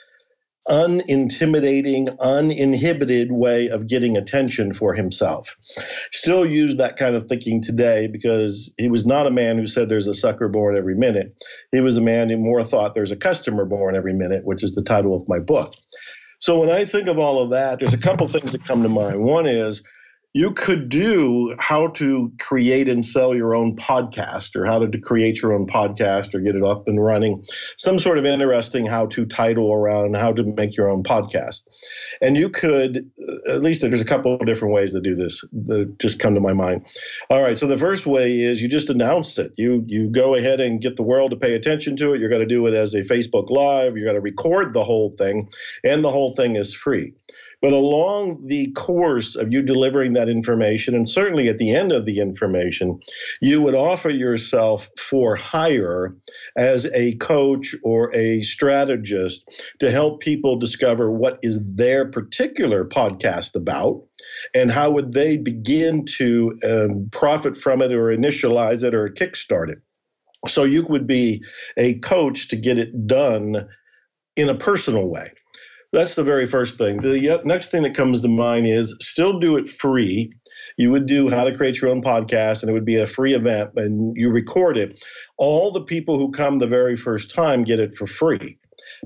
unintimidating, 0.69 2.17
uninhibited 2.21 3.33
way 3.33 3.69
of 3.69 3.87
getting 3.87 4.17
attention 4.17 4.73
for 4.73 4.95
himself. 4.95 5.57
Still 6.11 6.47
use 6.47 6.77
that 6.77 6.97
kind 6.97 7.17
of 7.17 7.25
thinking 7.25 7.61
today 7.61 8.07
because 8.07 8.73
he 8.79 8.89
was 8.89 9.05
not 9.05 9.27
a 9.27 9.31
man 9.31 9.59
who 9.59 9.67
said 9.67 9.89
there's 9.89 10.07
a 10.07 10.15
sucker 10.15 10.49
born 10.49 10.77
every 10.77 10.95
minute. 10.95 11.35
He 11.73 11.81
was 11.81 11.97
a 11.97 12.03
man 12.03 12.31
who 12.31 12.37
more 12.37 12.65
thought 12.65 12.95
there's 12.95 13.11
a 13.11 13.17
customer 13.17 13.65
born 13.65 13.97
every 13.97 14.13
minute, 14.13 14.45
which 14.45 14.63
is 14.63 14.75
the 14.75 14.83
title 14.83 15.15
of 15.15 15.29
my 15.29 15.39
book. 15.39 15.75
So 16.39 16.61
when 16.61 16.71
I 16.71 16.85
think 16.85 17.07
of 17.07 17.19
all 17.19 17.43
of 17.43 17.51
that, 17.51 17.79
there's 17.79 17.95
a 17.95 17.99
couple 17.99 18.27
things 18.29 18.53
that 18.53 18.65
come 18.65 18.83
to 18.83 18.89
mind. 18.89 19.23
One 19.23 19.47
is 19.47 19.83
you 20.35 20.53
could 20.53 20.89
do 20.89 21.55
how 21.59 21.89
to 21.89 22.33
create 22.39 22.89
and 22.89 23.05
sell 23.05 23.35
your 23.35 23.55
own 23.55 23.77
podcast 23.77 24.57
or 24.57 24.65
how 24.65 24.79
to 24.79 24.99
create 24.99 25.43
your 25.43 25.53
own 25.53 25.67
podcast 25.67 26.35
or 26.35 26.41
get 26.41 26.57
it 26.57 26.65
up 26.65 26.89
and 26.89 27.03
running. 27.03 27.45
Some 27.77 27.99
sort 27.99 28.17
of 28.17 28.25
interesting 28.25 28.87
how 28.87 29.07
to 29.07 29.27
title 29.27 29.73
around 29.73 30.17
how 30.17 30.33
to 30.33 30.43
make 30.43 30.75
your 30.75 30.91
own 30.91 31.03
podcast. 31.03 31.63
And 32.23 32.37
you 32.37 32.49
could 32.49 33.11
uh, 33.29 33.53
at 33.53 33.61
least 33.61 33.83
there's 33.83 34.01
a 34.01 34.07
couple 34.07 34.35
of 34.35 34.47
different 34.47 34.73
ways 34.73 34.93
to 34.93 35.01
do 35.01 35.15
this 35.15 35.43
that 35.67 35.99
just 35.99 36.19
come 36.19 36.35
to 36.35 36.41
my 36.41 36.55
mind. 36.55 36.87
All 37.29 37.43
right 37.43 37.59
so 37.59 37.67
the 37.67 37.79
first 37.79 38.07
way 38.07 38.41
is 38.41 38.63
you 38.63 38.69
just 38.69 38.89
announce 38.89 39.39
it. 39.39 39.53
You 39.59 39.85
you 39.87 40.09
go 40.09 40.35
ahead 40.35 40.61
and 40.61 40.81
get 40.81 40.97
the 40.97 41.03
world 41.03 41.33
to 41.33 41.37
pay 41.37 41.55
attention 41.55 41.97
to 41.99 42.15
it. 42.15 42.21
You're 42.21 42.31
going 42.31 42.41
to 42.41 42.47
do 42.47 42.67
it 42.67 42.75
as 42.75 42.95
a 42.95 43.03
facebook 43.03 43.51
live. 43.51 43.97
You're 43.97 44.07
going 44.07 44.15
to 44.15 44.21
record 44.21 44.73
the 44.73 44.83
whole 44.83 45.13
thing 45.13 45.51
and 45.85 46.03
the 46.03 46.11
whole 46.11 46.35
thing 46.35 46.57
is 46.57 46.75
free 46.75 47.13
but 47.63 47.73
along 47.73 48.45
the 48.49 48.73
course 48.73 49.37
of 49.37 49.53
you 49.53 49.63
delivering 49.63 50.15
that 50.15 50.29
information, 50.29 50.97
and 50.97 51.09
certainly 51.09 51.49
at 51.49 51.59
the 51.59 51.73
end 51.73 51.93
of 51.93 52.05
the 52.05 52.19
information, 52.19 52.99
you 53.41 53.63
would 53.63 53.77
offer 53.77 54.11
yourself 54.11 54.91
for 54.99 55.37
hire 55.37 56.13
as 56.57 56.87
a 56.87 57.15
coach 57.17 57.75
or 57.85 58.15
a 58.15 58.43
strategist 58.43 59.65
to 59.79 59.93
help 59.93 60.21
people 60.21 60.59
discover 60.59 61.11
what 61.11 61.39
is 61.43 61.61
their 61.65 62.11
particular 62.11 62.85
podcast 62.85 63.55
about 63.55 64.03
and 64.55 64.73
how 64.73 64.91
would 64.91 65.13
they 65.13 65.37
begin 65.37 66.05
to 66.05 66.53
um, 66.69 67.09
profit 67.13 67.57
from 67.57 67.81
it 67.81 67.93
or 67.93 68.07
initialize 68.07 68.83
it 68.83 68.93
or 68.93 69.09
kickstart 69.09 69.71
it. 69.71 69.79
So 70.49 70.65
you 70.65 70.85
would 70.89 71.07
be 71.07 71.45
a 71.77 71.95
coach 72.01 72.49
to 72.49 72.57
get 72.57 72.77
it 72.77 73.07
done 73.07 73.69
in 74.35 74.49
a 74.49 74.55
personal 74.55 75.07
way. 75.07 75.33
That's 75.93 76.15
the 76.15 76.25
very 76.25 76.47
first 76.47 76.77
thing. 76.77 77.01
The 77.01 77.41
next 77.45 77.71
thing 77.71 77.83
that 77.83 77.95
comes 77.95 78.23
to 78.23 78.29
mind 78.29 78.67
is 78.67 78.97
still 79.01 79.39
do 79.39 79.57
it 79.59 79.69
free. 79.69 80.33
You 80.79 80.91
would 80.91 81.05
do 81.05 81.29
how 81.29 81.45
to 81.45 81.55
create 81.55 81.83
your 81.83 81.91
own 81.91 82.01
podcast, 82.01 82.63
and 82.63 82.71
it 82.71 82.73
would 82.73 82.87
be 82.87 82.97
a 82.97 83.07
free 83.07 83.35
event, 83.35 83.73
and 83.77 84.17
you 84.17 84.31
record 84.31 84.79
it. 84.79 85.05
All 85.37 85.71
the 85.71 85.83
people 85.83 86.19
who 86.19 86.31
come 86.31 86.59
the 86.59 86.67
very 86.67 86.97
first 86.97 87.35
time 87.35 87.63
get 87.63 87.79
it 87.79 87.93
for 87.93 88.07
free. 88.07 88.57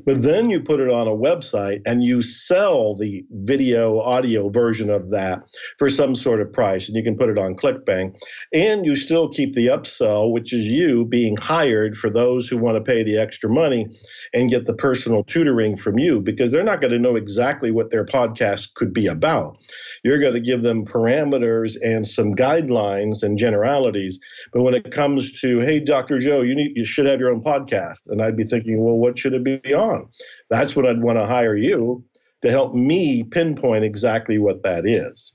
But 0.05 0.23
then 0.23 0.51
you 0.51 0.61
put 0.61 0.81
it 0.81 0.91
on 0.91 1.09
a 1.09 1.11
website 1.11 1.83
and 1.87 2.03
you 2.03 2.23
sell 2.23 2.95
the 2.95 3.25
video 3.31 4.01
audio 4.01 4.49
version 4.49 4.91
of 4.91 5.09
that 5.11 5.43
for 5.79 5.89
some 5.89 6.15
sort 6.15 6.41
of 6.41 6.53
price. 6.53 6.89
And 6.89 6.97
you 6.97 7.03
can 7.03 7.17
put 7.17 7.29
it 7.29 7.39
on 7.39 7.57
ClickBank. 7.57 8.17
And 8.53 8.85
you 8.85 8.95
still 8.95 9.29
keep 9.29 9.53
the 9.53 9.67
upsell, 9.67 10.33
which 10.33 10.53
is 10.53 10.65
you 10.65 11.05
being 11.05 11.37
hired 11.37 11.97
for 11.97 12.11
those 12.11 12.49
who 12.49 12.59
want 12.59 12.77
to 12.77 12.83
pay 12.83 13.03
the 13.03 13.19
extra 13.19 13.49
money 13.49 13.89
and 14.33 14.51
get 14.51 14.67
the 14.67 14.75
personal 14.75 15.25
tutoring 15.25 15.77
from 15.77 15.99
you 15.99 16.21
because 16.21 16.53
they're 16.53 16.63
not 16.63 16.81
going 16.81 16.93
to 16.93 16.99
know 16.99 17.17
exactly 17.17 17.71
what 17.71 17.91
their 17.91 18.05
podcast 18.05 18.75
could 18.75 18.93
be 18.93 19.07
about. 19.07 19.59
You're 20.05 20.21
going 20.21 20.35
to 20.35 20.41
give 20.41 20.63
them 20.63 20.85
parameters 20.85 21.77
and 21.83 22.07
some 22.07 22.35
guidelines 22.35 23.23
and 23.23 23.39
generalities. 23.39 24.21
But 24.53 24.63
when 24.63 24.75
it 24.75 24.91
comes 24.91 25.41
to, 25.41 25.61
hey, 25.61 25.81
Dr. 25.81 26.19
Joe, 26.19 26.43
you 26.43 26.55
need 26.55 26.73
you 26.77 26.85
should 26.85 27.07
have 27.07 27.21
your 27.21 27.31
own 27.31 27.43
podcast. 27.43 27.99
And 28.07 28.23
I'd 28.23 28.37
be 28.37 28.45
thinking, 28.45 28.83
well, 28.85 28.97
what 28.97 29.19
should 29.19 29.35
it 29.35 29.45
be 29.45 29.66
on? 29.75 30.09
That's 30.51 30.75
what 30.75 30.87
I'd 30.87 31.03
want 31.03 31.19
to 31.19 31.27
hire 31.27 31.57
you 31.57 32.05
to 32.43 32.51
help 32.51 32.75
me 32.75 33.23
pinpoint 33.23 33.85
exactly 33.85 34.39
what 34.39 34.63
that 34.63 34.87
is 34.87 35.33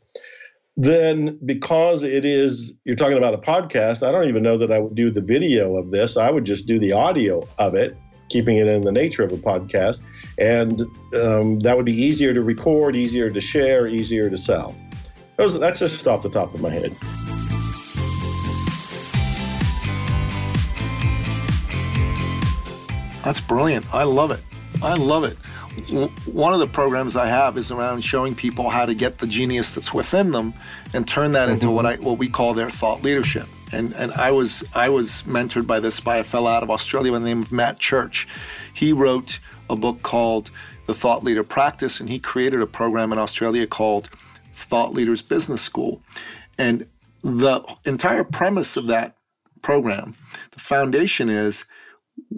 then 0.78 1.38
because 1.46 2.02
it 2.02 2.24
is 2.24 2.74
you're 2.86 2.96
talking 2.96 3.18
about 3.18 3.34
a 3.34 3.38
podcast 3.38 4.08
i 4.08 4.10
don't 4.10 4.30
even 4.30 4.42
know 4.42 4.58
that 4.58 4.72
i 4.72 4.80
would 4.80 4.96
do 4.96 5.12
the 5.12 5.20
video 5.20 5.76
of 5.76 5.90
this 5.90 6.16
i 6.16 6.32
would 6.32 6.46
just 6.46 6.66
do 6.66 6.80
the 6.80 6.94
audio 6.94 7.46
of 7.60 7.76
it 7.76 7.98
keeping 8.32 8.58
it 8.58 8.68
in 8.68 8.82
the 8.82 8.92
nature 8.92 9.24
of 9.24 9.32
a 9.32 9.38
podcast. 9.38 10.02
And 10.38 10.82
um, 11.22 11.60
that 11.60 11.76
would 11.76 11.86
be 11.86 11.94
easier 11.94 12.34
to 12.34 12.42
record, 12.42 12.96
easier 12.96 13.30
to 13.30 13.42
share, 13.42 13.86
easier 13.86 14.30
to 14.30 14.38
sell. 14.38 14.76
That's 15.38 15.80
just 15.80 16.08
off 16.08 16.24
the 16.24 16.30
top 16.30 16.54
of 16.54 16.62
my 16.62 16.70
head. 16.70 16.96
That's 23.24 23.40
brilliant. 23.40 23.94
I 23.94 24.04
love 24.04 24.32
it. 24.32 24.42
I 24.82 24.96
love 24.96 25.24
it. 25.24 25.38
One 26.26 26.54
of 26.54 26.60
the 26.60 26.68
programs 26.68 27.16
I 27.16 27.28
have 27.28 27.58
is 27.58 27.72
around 27.72 28.02
showing 28.02 28.36
people 28.36 28.70
how 28.70 28.86
to 28.86 28.94
get 28.94 29.20
the 29.20 29.28
genius 29.28 29.74
that's 29.74 29.94
within 29.94 30.32
them 30.32 30.54
and 30.94 31.08
turn 31.08 31.32
that 31.32 31.46
mm-hmm. 31.46 31.54
into 31.54 31.72
what 31.72 31.86
I 31.86 31.96
what 31.96 32.18
we 32.18 32.30
call 32.30 32.54
their 32.54 32.70
thought 32.70 33.04
leadership 33.04 33.48
and 33.72 33.94
and 33.94 34.12
I 34.14 34.32
was 34.32 34.64
I 34.74 34.90
was 34.90 35.24
mentored 35.24 35.68
by 35.68 35.80
this 35.80 36.00
by 36.00 36.18
a 36.18 36.24
fellow 36.24 36.52
out 36.52 36.64
of 36.64 36.70
Australia 36.70 37.12
by 37.12 37.20
the 37.20 37.26
name 37.26 37.40
of 37.40 37.52
Matt 37.52 37.80
Church. 37.80 38.28
He 38.74 38.94
wrote 38.94 39.40
a 39.70 39.76
book 39.76 40.04
called 40.04 40.52
The 40.86 40.94
Thought 40.94 41.24
Leader 41.24 41.44
Practice, 41.44 42.00
and 42.00 42.10
he 42.10 42.20
created 42.20 42.62
a 42.62 42.68
program 42.68 43.12
in 43.12 43.20
Australia 43.20 43.68
called 43.68 44.10
Thought 44.54 44.94
Leaders 44.94 45.22
Business 45.22 45.62
School. 45.62 46.02
And 46.58 46.88
the 47.22 47.64
entire 47.86 48.24
premise 48.24 48.76
of 48.78 48.88
that 48.88 49.16
program, 49.62 50.16
the 50.52 50.60
foundation 50.60 51.30
is 51.30 51.66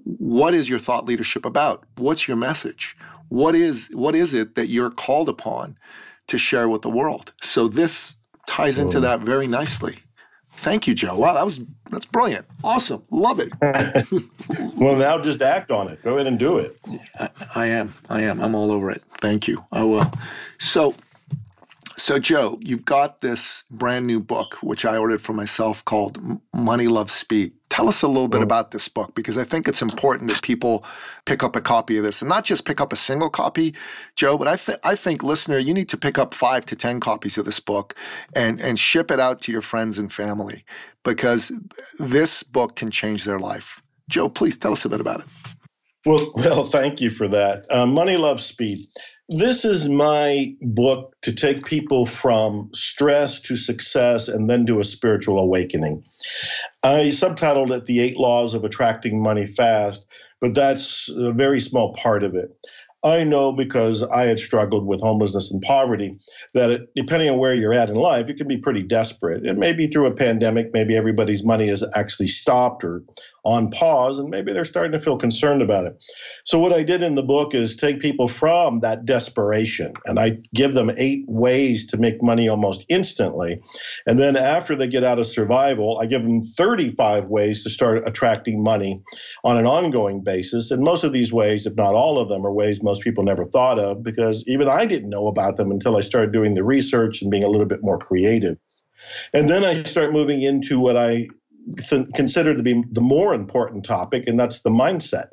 what 0.04 0.54
is 0.54 0.70
your 0.70 0.80
thought 0.80 1.06
leadership 1.06 1.46
about? 1.46 1.84
What's 1.98 2.28
your 2.28 2.38
message? 2.38 2.96
What 3.30 3.56
is 3.56 3.90
what 3.94 4.16
is 4.16 4.34
it 4.34 4.56
that 4.56 4.68
you're 4.68 4.92
called 4.92 5.30
upon 5.30 5.78
to 6.28 6.38
share 6.38 6.70
with 6.70 6.82
the 6.82 6.90
world? 6.90 7.34
So 7.42 7.68
this 7.68 8.18
ties 8.48 8.78
into 8.78 9.00
that 9.00 9.22
very 9.22 9.48
nicely. 9.48 10.00
Thank 10.56 10.88
you, 10.88 10.94
Joe. 10.94 11.18
Wow, 11.18 11.34
that 11.34 11.46
was 11.46 11.62
that's 11.90 12.06
brilliant. 12.06 12.46
Awesome. 12.64 13.04
Love 13.10 13.40
it. 13.40 13.52
well, 14.80 14.96
now 14.96 15.20
just 15.20 15.42
act 15.42 15.72
on 15.72 15.88
it. 15.88 16.02
Go 16.04 16.16
ahead 16.16 16.28
and 16.28 16.38
do 16.38 16.58
it. 16.58 16.80
I, 17.20 17.30
I, 17.56 17.66
am. 17.68 17.94
I 18.10 18.22
am. 18.22 18.40
I'm 18.40 18.56
all 18.56 18.72
over 18.72 18.90
it. 18.92 19.02
Thank 19.20 19.48
you. 19.48 19.66
I 19.72 19.84
will. 19.84 20.10
So, 20.60 20.96
so 22.04 22.20
Joe, 22.20 22.60
you've 22.62 22.84
got 22.84 23.22
this 23.22 23.64
brand 23.72 24.06
new 24.06 24.20
book 24.20 24.56
which 24.56 24.84
I 24.84 24.98
ordered 24.98 25.22
for 25.22 25.32
myself 25.32 25.86
called 25.86 26.20
Money 26.54 26.88
Love 26.88 27.10
Speed. 27.10 27.54
Tell 27.70 27.88
us 27.88 28.02
a 28.02 28.10
little 28.10 28.28
bit 28.28 28.42
about 28.42 28.72
this 28.72 28.90
book 28.90 29.16
because 29.16 29.38
I 29.38 29.46
think 29.46 29.70
it's 29.70 29.82
important 29.82 30.30
that 30.30 30.42
people 30.42 30.84
pick 31.24 31.44
up 31.44 31.56
a 31.56 31.62
copy 31.62 31.96
of 31.96 32.04
this 32.04 32.22
and 32.22 32.28
not 32.28 32.44
just 32.44 32.66
pick 32.66 32.82
up 32.82 32.92
a 32.92 32.98
single 32.98 33.30
copy, 33.30 33.74
Joe, 34.18 34.38
but 34.38 34.50
I, 34.50 34.58
th- 34.58 34.80
I 34.84 34.98
think, 34.98 35.24
listener, 35.24 35.58
you 35.58 35.74
need 35.74 35.88
to 35.88 35.98
pick 35.98 36.18
up 36.18 36.34
five 36.34 36.66
to 36.66 36.76
10 36.76 37.00
copies 37.00 37.38
of 37.38 37.46
this 37.46 37.62
book 37.62 37.96
and, 38.36 38.60
and 38.60 38.78
ship 38.78 39.10
it 39.10 39.22
out 39.22 39.40
to 39.44 39.54
your 39.54 39.62
friends 39.62 39.98
and 39.98 40.12
family 40.12 40.66
because 41.06 41.54
this 42.00 42.44
book 42.44 42.76
can 42.76 42.92
change 42.92 43.24
their 43.24 43.40
life. 43.40 43.82
Joe, 44.10 44.28
please 44.28 44.58
tell 44.58 44.74
us 44.74 44.84
a 44.84 44.90
bit 44.90 45.00
about 45.00 45.22
it. 45.22 45.26
Well, 46.06 46.32
well, 46.36 46.66
thank 46.66 47.00
you 47.00 47.12
for 47.12 47.30
that. 47.30 47.66
Uh, 47.70 47.86
Money 47.86 48.18
Love 48.18 48.42
Speed. 48.42 48.80
This 49.36 49.66
is 49.66 49.90
my 49.90 50.56
book 50.62 51.16
to 51.24 51.34
take 51.34 51.66
people 51.66 52.06
from 52.06 52.70
stress 52.72 53.40
to 53.40 53.56
success 53.56 54.28
and 54.28 54.48
then 54.48 54.68
to 54.68 54.80
a 54.80 54.84
spiritual 54.84 55.40
awakening. 55.40 56.04
I 56.84 57.06
subtitled 57.06 57.76
it 57.76 57.88
The 57.88 58.00
Eight 58.00 58.18
Laws 58.18 58.54
of 58.54 58.64
Attracting 58.64 59.24
Money 59.24 59.48
Fast, 59.48 60.06
but 60.40 60.54
that's 60.54 61.10
a 61.10 61.32
very 61.32 61.60
small 61.60 61.96
part 61.96 62.24
of 62.24 62.36
it. 62.36 62.56
I 63.04 63.24
know 63.24 63.52
because 63.52 64.04
I 64.04 64.28
had 64.28 64.40
struggled 64.40 64.86
with 64.86 65.02
homelessness 65.02 65.50
and 65.50 65.64
poverty 65.64 66.16
that 66.54 66.70
it, 66.70 66.90
depending 66.96 67.32
on 67.32 67.40
where 67.40 67.56
you're 67.56 67.74
at 67.74 67.90
in 67.90 67.96
life, 67.96 68.30
you 68.30 68.36
can 68.36 68.48
be 68.48 68.58
pretty 68.58 68.84
desperate. 68.84 69.48
It 69.48 69.58
may 69.58 69.74
be 69.74 69.88
through 69.88 70.06
a 70.06 70.14
pandemic, 70.14 70.70
maybe 70.74 70.96
everybody's 70.96 71.44
money 71.44 71.70
is 71.70 71.84
actually 71.96 72.28
stopped 72.28 72.84
or 72.84 73.02
on 73.46 73.70
pause, 73.70 74.20
and 74.20 74.30
maybe 74.30 74.54
they're 74.54 74.64
starting 74.64 74.94
to 74.94 75.00
feel 75.00 75.18
concerned 75.18 75.62
about 75.62 75.86
it. 75.86 76.04
So, 76.46 76.58
what 76.58 76.72
I 76.72 76.84
did 76.84 77.04
in 77.04 77.16
the 77.16 77.24
book 77.24 77.54
is 77.54 77.76
take 77.76 78.00
people 78.00 78.28
from 78.28 78.80
that 78.80 79.06
desperation 79.06 79.94
and 80.06 80.20
I 80.20 80.38
give 80.54 80.74
them 80.74 80.92
eight 80.98 81.26
ways 81.28 81.86
to 81.88 81.98
make 81.98 82.24
money 82.24 82.48
almost 82.48 82.86
instantly. 82.88 83.62
And 84.08 84.18
then, 84.18 84.38
after 84.38 84.76
they 84.76 84.88
get 84.88 85.04
out 85.04 85.20
of 85.20 85.26
survival, 85.26 86.00
I 86.02 86.06
give 86.06 86.24
them 86.24 86.44
35 86.44 87.26
ways 87.26 87.64
to 87.64 87.70
start 87.70 88.08
attracting 88.08 88.64
money 88.64 89.02
on 89.44 89.58
an 89.58 89.66
ongoing 89.66 90.24
basis. 90.24 90.72
And 90.72 90.82
most 90.82 91.04
of 91.04 91.12
these 91.12 91.34
ways, 91.34 91.66
if 91.66 91.76
not 91.76 91.96
all 91.96 92.20
of 92.20 92.30
them, 92.30 92.46
are 92.46 92.54
ways 92.54 92.82
most 92.82 93.02
people 93.04 93.24
never 93.24 93.44
thought 93.44 93.80
of 93.80 94.04
because 94.04 94.44
even 94.48 94.70
I 94.70 94.86
didn't 94.86 95.10
know 95.10 95.28
about 95.28 95.58
them 95.58 95.72
until 95.72 95.98
I 95.98 96.02
started 96.02 96.32
doing 96.32 96.54
the 96.54 96.64
research 96.64 97.22
and 97.22 97.30
being 97.30 97.44
a 97.44 97.50
little 97.50 97.66
bit 97.66 97.84
more 97.84 97.98
creative. 97.98 98.58
And 99.34 99.50
then 99.50 99.66
I 99.66 99.84
start 99.84 100.14
moving 100.14 100.42
into 100.42 100.80
what 100.80 100.96
I 100.96 101.28
th- 101.78 102.08
consider 102.16 102.54
to 102.56 102.64
be 102.64 102.84
the 102.92 103.02
more 103.02 103.34
important 103.34 103.86
topic, 103.86 104.26
and 104.28 104.40
that's 104.40 104.62
the 104.62 104.70
mindset. 104.70 105.28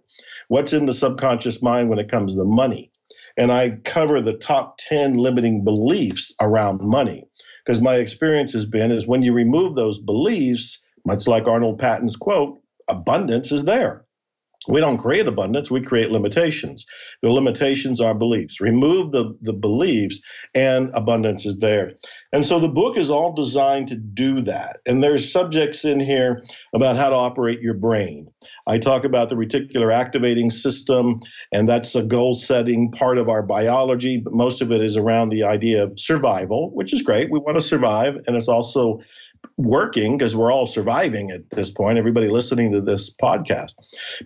What's 0.48 0.72
in 0.72 0.86
the 0.86 0.92
subconscious 0.92 1.62
mind 1.62 1.90
when 1.90 1.98
it 1.98 2.10
comes 2.10 2.36
to 2.36 2.44
money? 2.44 2.90
And 3.36 3.52
I 3.52 3.70
cover 3.84 4.20
the 4.20 4.34
top 4.34 4.78
10 4.78 5.14
limiting 5.14 5.64
beliefs 5.64 6.34
around 6.40 6.80
money. 6.82 7.24
Because 7.64 7.80
my 7.80 7.96
experience 7.96 8.52
has 8.52 8.66
been 8.66 8.90
is 8.90 9.06
when 9.06 9.22
you 9.22 9.32
remove 9.32 9.76
those 9.76 9.98
beliefs, 9.98 10.84
much 11.06 11.26
like 11.26 11.46
Arnold 11.46 11.78
Patent's 11.78 12.16
quote, 12.16 12.58
abundance 12.88 13.52
is 13.52 13.64
there. 13.64 14.04
We 14.68 14.80
don't 14.80 14.98
create 14.98 15.26
abundance, 15.26 15.70
we 15.70 15.80
create 15.80 16.10
limitations. 16.10 16.84
The 17.22 17.30
limitations 17.30 18.00
are 18.00 18.14
beliefs. 18.14 18.60
Remove 18.60 19.10
the, 19.10 19.34
the 19.40 19.54
beliefs, 19.54 20.20
and 20.54 20.90
abundance 20.92 21.46
is 21.46 21.58
there. 21.58 21.92
And 22.32 22.44
so 22.44 22.60
the 22.60 22.68
book 22.68 22.98
is 22.98 23.10
all 23.10 23.32
designed 23.32 23.88
to 23.88 23.96
do 23.96 24.42
that. 24.42 24.80
And 24.84 25.02
there's 25.02 25.32
subjects 25.32 25.84
in 25.86 25.98
here 25.98 26.44
about 26.74 26.96
how 26.96 27.08
to 27.08 27.16
operate 27.16 27.62
your 27.62 27.74
brain. 27.74 28.28
I 28.68 28.78
talk 28.78 29.04
about 29.04 29.30
the 29.30 29.34
reticular 29.34 29.92
activating 29.92 30.50
system, 30.50 31.20
and 31.52 31.66
that's 31.66 31.94
a 31.94 32.02
goal 32.02 32.34
setting 32.34 32.92
part 32.92 33.16
of 33.16 33.28
our 33.30 33.42
biology, 33.42 34.18
but 34.18 34.34
most 34.34 34.60
of 34.60 34.70
it 34.70 34.82
is 34.82 34.96
around 34.96 35.30
the 35.30 35.42
idea 35.42 35.84
of 35.84 35.98
survival, 35.98 36.70
which 36.74 36.92
is 36.92 37.00
great. 37.00 37.30
We 37.30 37.38
want 37.38 37.56
to 37.56 37.62
survive, 37.64 38.16
and 38.26 38.36
it's 38.36 38.48
also 38.48 39.00
working 39.56 40.16
because 40.16 40.34
we're 40.34 40.52
all 40.52 40.66
surviving 40.66 41.30
at 41.30 41.50
this 41.50 41.70
point, 41.70 41.98
everybody 41.98 42.28
listening 42.28 42.72
to 42.72 42.80
this 42.80 43.14
podcast. 43.14 43.74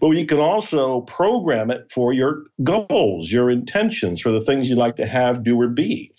But 0.00 0.10
you 0.10 0.26
can 0.26 0.38
also 0.38 1.00
program 1.02 1.70
it 1.70 1.90
for 1.90 2.12
your 2.12 2.44
goals, 2.62 3.32
your 3.32 3.50
intentions, 3.50 4.20
for 4.20 4.30
the 4.30 4.40
things 4.40 4.68
you'd 4.68 4.78
like 4.78 4.96
to 4.96 5.06
have, 5.06 5.42
do, 5.42 5.60
or 5.60 5.68
be. 5.68 6.12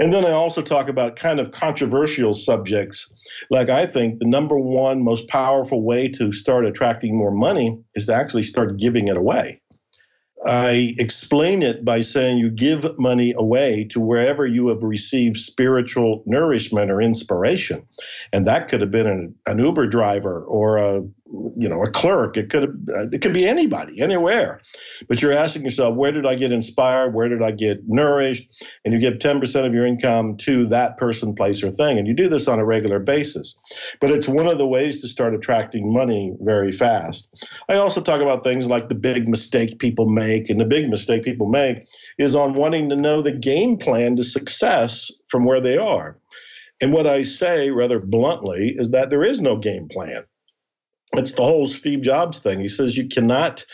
And 0.00 0.12
then 0.12 0.24
I 0.24 0.30
also 0.30 0.62
talk 0.62 0.88
about 0.88 1.16
kind 1.16 1.40
of 1.40 1.50
controversial 1.50 2.34
subjects. 2.34 3.10
Like 3.50 3.68
I 3.68 3.86
think 3.86 4.18
the 4.18 4.26
number 4.26 4.58
one 4.58 5.02
most 5.02 5.28
powerful 5.28 5.82
way 5.82 6.08
to 6.10 6.32
start 6.32 6.66
attracting 6.66 7.16
more 7.16 7.32
money 7.32 7.78
is 7.94 8.06
to 8.06 8.14
actually 8.14 8.44
start 8.44 8.76
giving 8.78 9.08
it 9.08 9.16
away. 9.16 9.57
I 10.46 10.94
explain 10.98 11.62
it 11.62 11.84
by 11.84 12.00
saying 12.00 12.38
you 12.38 12.50
give 12.50 12.98
money 12.98 13.34
away 13.36 13.84
to 13.90 14.00
wherever 14.00 14.46
you 14.46 14.68
have 14.68 14.82
received 14.82 15.36
spiritual 15.36 16.22
nourishment 16.26 16.90
or 16.90 17.02
inspiration. 17.02 17.86
And 18.32 18.46
that 18.46 18.68
could 18.68 18.80
have 18.80 18.90
been 18.90 19.06
an, 19.06 19.34
an 19.46 19.58
Uber 19.58 19.88
driver 19.88 20.44
or 20.44 20.76
a 20.76 21.02
you 21.30 21.68
know 21.68 21.82
a 21.82 21.90
clerk. 21.90 22.36
It 22.36 22.50
could 22.50 22.88
uh, 22.94 23.08
it 23.12 23.20
could 23.20 23.34
be 23.34 23.46
anybody 23.46 24.00
anywhere. 24.00 24.60
But 25.08 25.20
you're 25.20 25.36
asking 25.36 25.64
yourself 25.64 25.94
where 25.96 26.12
did 26.12 26.26
i 26.26 26.34
get 26.34 26.52
inspired? 26.52 27.14
Where 27.14 27.28
did 27.28 27.42
i 27.42 27.50
get 27.50 27.82
nourished? 27.86 28.64
And 28.84 28.94
you 28.94 29.00
give 29.00 29.14
10% 29.14 29.66
of 29.66 29.74
your 29.74 29.86
income 29.86 30.36
to 30.38 30.66
that 30.68 30.96
person 30.96 31.34
place 31.34 31.62
or 31.62 31.70
thing. 31.70 31.98
And 31.98 32.06
you 32.06 32.14
do 32.14 32.28
this 32.28 32.48
on 32.48 32.58
a 32.58 32.64
regular 32.64 32.98
basis. 32.98 33.56
But 34.00 34.10
it's 34.10 34.28
one 34.28 34.46
of 34.46 34.58
the 34.58 34.66
ways 34.66 35.02
to 35.02 35.08
start 35.08 35.34
attracting 35.34 35.92
money 35.92 36.34
very 36.40 36.72
fast. 36.72 37.28
I 37.68 37.74
also 37.74 38.00
talk 38.00 38.20
about 38.20 38.44
things 38.44 38.66
like 38.66 38.88
the 38.88 38.94
big 38.94 39.28
mistake 39.28 39.78
people 39.78 40.08
make. 40.08 40.48
And 40.48 40.60
the 40.60 40.66
big 40.66 40.88
mistake 40.88 41.24
people 41.24 41.48
make 41.48 41.86
is 42.18 42.34
on 42.34 42.54
wanting 42.54 42.88
to 42.88 42.96
know 42.96 43.20
the 43.20 43.32
game 43.32 43.76
plan 43.76 44.16
to 44.16 44.22
success 44.22 45.10
from 45.28 45.44
where 45.44 45.60
they 45.60 45.76
are. 45.76 46.18
And 46.80 46.92
what 46.92 47.08
i 47.08 47.22
say 47.22 47.70
rather 47.70 47.98
bluntly 47.98 48.74
is 48.78 48.90
that 48.90 49.10
there 49.10 49.24
is 49.24 49.40
no 49.40 49.56
game 49.56 49.88
plan 49.88 50.24
it's 51.14 51.32
the 51.32 51.44
whole 51.44 51.66
Steve 51.66 52.02
Jobs 52.02 52.38
thing. 52.38 52.60
He 52.60 52.68
says 52.68 52.96
you 52.96 53.08
cannot 53.08 53.64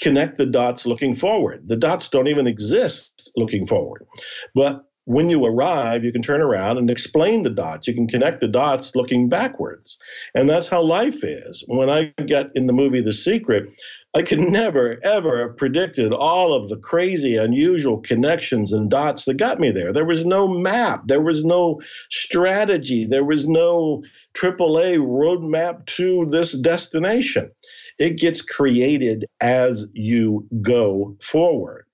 connect 0.00 0.38
the 0.38 0.46
dots 0.46 0.86
looking 0.86 1.14
forward. 1.16 1.66
The 1.66 1.76
dots 1.76 2.08
don't 2.08 2.28
even 2.28 2.46
exist 2.46 3.30
looking 3.36 3.66
forward. 3.66 4.06
But 4.54 4.82
when 5.06 5.30
you 5.30 5.44
arrive, 5.44 6.04
you 6.04 6.12
can 6.12 6.22
turn 6.22 6.40
around 6.40 6.78
and 6.78 6.90
explain 6.90 7.44
the 7.44 7.50
dots. 7.50 7.86
You 7.86 7.94
can 7.94 8.08
connect 8.08 8.40
the 8.40 8.48
dots 8.48 8.96
looking 8.96 9.28
backwards. 9.28 9.96
And 10.34 10.50
that's 10.50 10.66
how 10.66 10.82
life 10.82 11.22
is. 11.22 11.64
When 11.68 11.88
I 11.88 12.12
get 12.26 12.50
in 12.56 12.66
the 12.66 12.72
movie 12.72 13.00
The 13.00 13.12
Secret, 13.12 13.72
I 14.16 14.22
could 14.22 14.40
never, 14.40 14.98
ever 15.04 15.46
have 15.46 15.56
predicted 15.56 16.12
all 16.12 16.56
of 16.56 16.68
the 16.68 16.76
crazy, 16.78 17.36
unusual 17.36 17.98
connections 17.98 18.72
and 18.72 18.90
dots 18.90 19.26
that 19.26 19.36
got 19.36 19.60
me 19.60 19.70
there. 19.70 19.92
There 19.92 20.06
was 20.06 20.26
no 20.26 20.48
map, 20.48 21.02
there 21.06 21.20
was 21.20 21.44
no 21.44 21.80
strategy, 22.10 23.04
there 23.04 23.24
was 23.24 23.48
no 23.48 24.02
AAA 24.36 24.98
roadmap 24.98 25.86
to 25.86 26.26
this 26.28 26.52
destination. 26.52 27.50
It 27.98 28.18
gets 28.18 28.42
created 28.42 29.24
as 29.40 29.86
you 29.94 30.46
go 30.60 31.16
forward. 31.22 31.86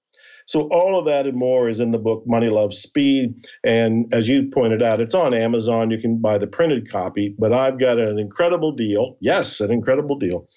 So 0.45 0.63
all 0.73 0.99
of 0.99 1.07
that 1.07 1.29
and 1.29 1.37
more 1.37 1.69
is 1.69 1.79
in 1.79 1.93
the 1.93 1.99
book 1.99 2.25
Money 2.27 2.49
Loves 2.49 2.79
Speed. 2.79 3.37
And 3.65 4.13
as 4.13 4.29
you 4.29 4.51
pointed 4.53 4.83
out, 4.83 5.01
it's 5.01 5.15
on 5.15 5.35
Amazon. 5.35 5.91
You 5.91 5.99
can 5.99 6.19
buy 6.19 6.39
the 6.39 6.49
printed 6.49 6.91
copy, 6.91 7.35
but 7.39 7.53
I've 7.53 7.79
got 7.79 7.99
an 7.99 8.19
incredible 8.19 8.73
deal. 8.73 9.17
Yes, 9.21 9.61
an 9.61 9.71
incredible 9.71 10.19
deal 10.19 10.49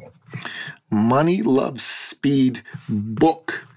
Money 0.91 1.41
Loves 1.41 1.83
Speed 1.83 2.63
Book 2.87 3.67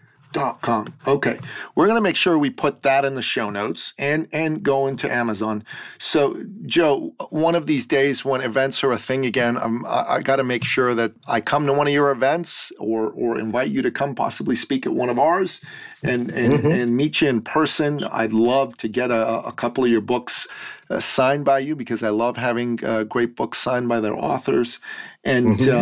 com. 0.62 0.94
Okay, 1.06 1.38
we're 1.74 1.86
going 1.86 1.96
to 1.96 2.02
make 2.02 2.16
sure 2.16 2.38
we 2.38 2.50
put 2.50 2.82
that 2.82 3.04
in 3.04 3.14
the 3.14 3.22
show 3.22 3.50
notes 3.50 3.94
and 3.98 4.28
and 4.32 4.62
go 4.62 4.86
into 4.86 5.10
Amazon. 5.12 5.64
So, 5.98 6.42
Joe, 6.66 7.14
one 7.30 7.54
of 7.54 7.66
these 7.66 7.86
days 7.86 8.24
when 8.24 8.40
events 8.40 8.82
are 8.84 8.92
a 8.92 8.98
thing 8.98 9.26
again, 9.26 9.56
I'm, 9.56 9.84
I, 9.86 10.04
I 10.08 10.20
got 10.22 10.36
to 10.36 10.44
make 10.44 10.64
sure 10.64 10.94
that 10.94 11.12
I 11.26 11.40
come 11.40 11.66
to 11.66 11.72
one 11.72 11.86
of 11.86 11.92
your 11.92 12.10
events 12.10 12.72
or 12.78 13.10
or 13.10 13.38
invite 13.38 13.70
you 13.70 13.82
to 13.82 13.90
come 13.90 14.14
possibly 14.14 14.56
speak 14.56 14.86
at 14.86 14.92
one 14.92 15.08
of 15.08 15.18
ours 15.18 15.60
and 16.02 16.30
and, 16.30 16.52
mm-hmm. 16.52 16.70
and 16.70 16.96
meet 16.96 17.20
you 17.20 17.28
in 17.28 17.42
person. 17.42 18.04
I'd 18.04 18.32
love 18.32 18.76
to 18.78 18.88
get 18.88 19.10
a, 19.10 19.46
a 19.46 19.52
couple 19.52 19.84
of 19.84 19.90
your 19.90 20.00
books 20.00 20.46
uh, 20.90 21.00
signed 21.00 21.44
by 21.44 21.60
you 21.60 21.76
because 21.76 22.02
I 22.02 22.10
love 22.10 22.36
having 22.36 22.82
uh, 22.84 23.04
great 23.04 23.36
books 23.36 23.58
signed 23.58 23.88
by 23.88 24.00
their 24.00 24.14
authors, 24.14 24.78
and 25.24 25.58
mm-hmm. 25.58 25.76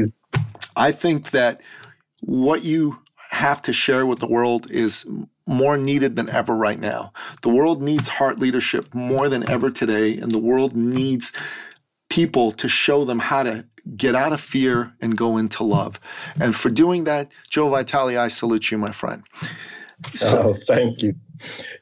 um, 0.00 0.12
I 0.76 0.92
think 0.92 1.30
that 1.30 1.60
what 2.20 2.64
you 2.64 2.98
have 3.30 3.60
to 3.62 3.72
share 3.72 4.06
with 4.06 4.20
the 4.20 4.26
world 4.26 4.70
is 4.70 5.06
more 5.46 5.76
needed 5.76 6.16
than 6.16 6.28
ever 6.30 6.54
right 6.54 6.78
now. 6.78 7.12
The 7.42 7.48
world 7.48 7.82
needs 7.82 8.08
heart 8.08 8.38
leadership 8.38 8.94
more 8.94 9.28
than 9.28 9.48
ever 9.48 9.70
today, 9.70 10.16
and 10.18 10.32
the 10.32 10.38
world 10.38 10.76
needs 10.76 11.32
people 12.08 12.52
to 12.52 12.68
show 12.68 13.04
them 13.04 13.18
how 13.18 13.42
to 13.42 13.66
get 13.96 14.14
out 14.14 14.32
of 14.32 14.40
fear 14.40 14.94
and 15.00 15.16
go 15.16 15.36
into 15.36 15.62
love. 15.62 16.00
And 16.40 16.54
for 16.54 16.70
doing 16.70 17.04
that, 17.04 17.32
Joe 17.48 17.68
Vitale, 17.70 18.18
I 18.18 18.28
salute 18.28 18.70
you, 18.70 18.78
my 18.78 18.92
friend. 18.92 19.22
So, 20.14 20.50
oh, 20.50 20.52
thank 20.52 21.02
you. 21.02 21.14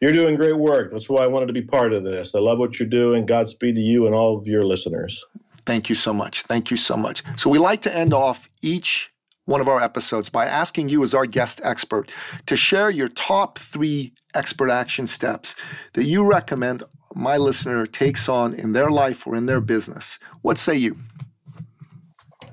You're 0.01 0.12
doing 0.12 0.36
great 0.36 0.57
work. 0.57 0.90
That's 0.90 1.09
why 1.09 1.22
I 1.22 1.26
wanted 1.26 1.47
to 1.47 1.53
be 1.53 1.62
part 1.62 1.92
of 1.92 2.05
this. 2.05 2.34
I 2.34 2.38
love 2.38 2.59
what 2.59 2.78
you're 2.78 2.88
doing. 2.88 3.26
Godspeed 3.26 3.74
to 3.74 3.80
you 3.80 4.07
and 4.07 4.14
all 4.14 4.36
of 4.36 4.47
your 4.47 4.64
listeners. 4.64 5.24
Thank 5.66 5.88
you 5.88 5.94
so 5.94 6.12
much. 6.12 6.42
Thank 6.42 6.70
you 6.70 6.76
so 6.76 6.97
much. 6.97 7.22
So, 7.36 7.51
we 7.51 7.59
like 7.59 7.82
to 7.82 7.94
end 7.94 8.14
off 8.14 8.49
each 8.62 9.12
one 9.47 9.61
of 9.61 9.68
our 9.68 9.80
episodes 9.80 10.28
by 10.28 10.44
asking 10.44 10.90
you, 10.90 11.03
as 11.03 11.14
our 11.14 11.24
guest 11.24 11.61
expert, 11.64 12.12
to 12.44 12.57
share 12.57 12.90
your 12.90 13.09
top 13.09 13.59
three 13.59 14.12
expert 14.34 14.70
action 14.70 15.07
steps 15.07 15.57
that 15.94 16.05
you 16.05 16.28
recommend 16.28 16.82
my 17.14 17.38
listener 17.38 17.86
takes 17.86 18.28
on 18.28 18.53
in 18.53 18.74
their 18.74 18.90
life 18.90 19.26
or 19.26 19.34
in 19.34 19.47
their 19.47 19.61
business. 19.61 20.18
What 20.42 20.59
say 20.59 20.76
you? 20.76 20.99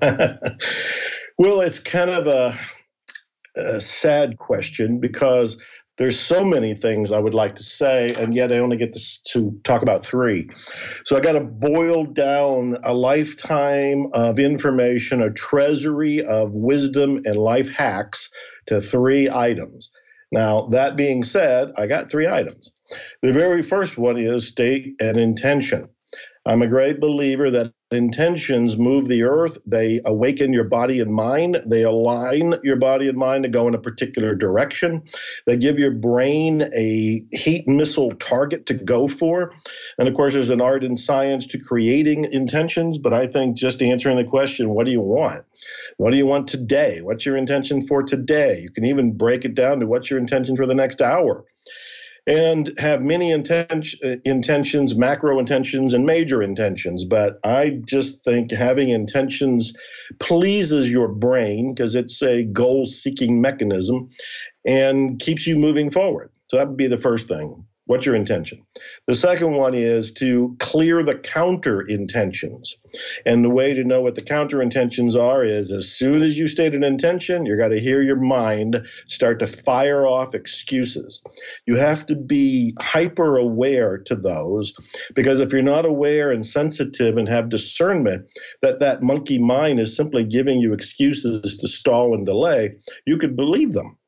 well, 0.00 1.60
it's 1.60 1.80
kind 1.80 2.10
of 2.10 2.26
a, 2.26 2.58
a 3.56 3.80
sad 3.80 4.38
question 4.38 4.98
because 5.00 5.58
there's 5.96 6.18
so 6.18 6.44
many 6.44 6.74
things 6.74 7.12
I 7.12 7.18
would 7.18 7.34
like 7.34 7.54
to 7.56 7.62
say, 7.62 8.12
and 8.18 8.34
yet 8.34 8.52
I 8.52 8.58
only 8.58 8.76
get 8.76 8.94
to, 8.94 9.22
to 9.32 9.60
talk 9.62 9.82
about 9.82 10.04
three. 10.04 10.48
So 11.04 11.16
I 11.16 11.20
got 11.20 11.32
to 11.32 11.40
boil 11.40 12.04
down 12.04 12.78
a 12.82 12.92
lifetime 12.92 14.06
of 14.12 14.38
information, 14.38 15.22
a 15.22 15.30
treasury 15.32 16.20
of 16.22 16.52
wisdom 16.52 17.20
and 17.24 17.36
life 17.36 17.68
hacks 17.68 18.28
to 18.66 18.80
three 18.80 19.30
items. 19.30 19.90
Now, 20.32 20.62
that 20.72 20.96
being 20.96 21.22
said, 21.22 21.70
I 21.76 21.86
got 21.86 22.10
three 22.10 22.26
items. 22.26 22.74
The 23.22 23.32
very 23.32 23.62
first 23.62 23.96
one 23.96 24.18
is 24.18 24.48
state 24.48 25.00
an 25.00 25.16
intention. 25.16 25.88
I'm 26.44 26.62
a 26.62 26.68
great 26.68 27.00
believer 27.00 27.50
that 27.52 27.72
intentions 27.94 28.76
move 28.76 29.08
the 29.08 29.22
earth. 29.22 29.58
They 29.66 30.00
awaken 30.04 30.52
your 30.52 30.64
body 30.64 31.00
and 31.00 31.12
mind. 31.12 31.62
They 31.66 31.82
align 31.82 32.54
your 32.62 32.76
body 32.76 33.08
and 33.08 33.16
mind 33.16 33.44
to 33.44 33.48
go 33.48 33.68
in 33.68 33.74
a 33.74 33.78
particular 33.78 34.34
direction. 34.34 35.02
They 35.46 35.56
give 35.56 35.78
your 35.78 35.92
brain 35.92 36.62
a 36.74 37.24
heat 37.32 37.66
missile 37.66 38.12
target 38.12 38.66
to 38.66 38.74
go 38.74 39.08
for. 39.08 39.52
And 39.98 40.08
of 40.08 40.14
course, 40.14 40.34
there's 40.34 40.50
an 40.50 40.60
art 40.60 40.84
and 40.84 40.98
science 40.98 41.46
to 41.46 41.58
creating 41.58 42.32
intentions, 42.32 42.98
but 42.98 43.14
I 43.14 43.26
think 43.26 43.56
just 43.56 43.82
answering 43.82 44.16
the 44.16 44.24
question, 44.24 44.70
what 44.70 44.86
do 44.86 44.92
you 44.92 45.00
want? 45.00 45.44
What 45.96 46.10
do 46.10 46.16
you 46.16 46.26
want 46.26 46.48
today? 46.48 47.00
What's 47.00 47.24
your 47.24 47.36
intention 47.36 47.86
for 47.86 48.02
today? 48.02 48.60
You 48.60 48.70
can 48.70 48.84
even 48.84 49.16
break 49.16 49.44
it 49.44 49.54
down 49.54 49.80
to 49.80 49.86
what's 49.86 50.10
your 50.10 50.18
intention 50.18 50.56
for 50.56 50.66
the 50.66 50.74
next 50.74 51.00
hour 51.00 51.44
and 52.26 52.72
have 52.78 53.02
many 53.02 53.30
inten- 53.30 54.20
intentions, 54.24 54.96
macro 54.96 55.38
intentions, 55.38 55.92
and 55.92 56.06
major 56.06 56.42
intentions. 56.42 57.04
But 57.04 57.38
I 57.44 57.80
just 57.86 58.24
think 58.24 58.50
having 58.50 58.88
intentions 58.88 59.74
pleases 60.20 60.90
your 60.90 61.08
brain 61.08 61.74
because 61.74 61.94
it's 61.94 62.22
a 62.22 62.44
goal 62.44 62.86
seeking 62.86 63.40
mechanism 63.40 64.08
and 64.66 65.18
keeps 65.20 65.46
you 65.46 65.56
moving 65.56 65.90
forward. 65.90 66.30
So 66.48 66.56
that 66.56 66.68
would 66.68 66.76
be 66.76 66.86
the 66.86 66.96
first 66.96 67.28
thing. 67.28 67.64
What's 67.86 68.06
your 68.06 68.14
intention? 68.14 68.64
The 69.06 69.14
second 69.14 69.52
one 69.56 69.74
is 69.74 70.10
to 70.14 70.56
clear 70.58 71.02
the 71.02 71.16
counter 71.16 71.82
intentions. 71.82 72.74
And 73.26 73.44
the 73.44 73.50
way 73.50 73.74
to 73.74 73.84
know 73.84 74.00
what 74.00 74.14
the 74.14 74.22
counter 74.22 74.62
intentions 74.62 75.14
are 75.14 75.44
is 75.44 75.70
as 75.70 75.92
soon 75.92 76.22
as 76.22 76.38
you 76.38 76.46
state 76.46 76.74
an 76.74 76.82
intention, 76.82 77.44
you 77.44 77.58
got 77.58 77.68
to 77.68 77.80
hear 77.80 78.00
your 78.00 78.16
mind 78.16 78.86
start 79.06 79.38
to 79.40 79.46
fire 79.46 80.06
off 80.06 80.34
excuses. 80.34 81.22
You 81.66 81.76
have 81.76 82.06
to 82.06 82.16
be 82.16 82.74
hyper 82.80 83.36
aware 83.36 83.98
to 83.98 84.16
those 84.16 84.72
because 85.14 85.38
if 85.38 85.52
you're 85.52 85.60
not 85.60 85.84
aware 85.84 86.30
and 86.30 86.44
sensitive 86.44 87.18
and 87.18 87.28
have 87.28 87.50
discernment 87.50 88.30
that 88.62 88.78
that 88.78 89.02
monkey 89.02 89.38
mind 89.38 89.78
is 89.78 89.94
simply 89.94 90.24
giving 90.24 90.58
you 90.58 90.72
excuses 90.72 91.58
to 91.58 91.68
stall 91.68 92.14
and 92.14 92.24
delay, 92.24 92.76
you 93.04 93.18
could 93.18 93.36
believe 93.36 93.72
them. 93.74 93.98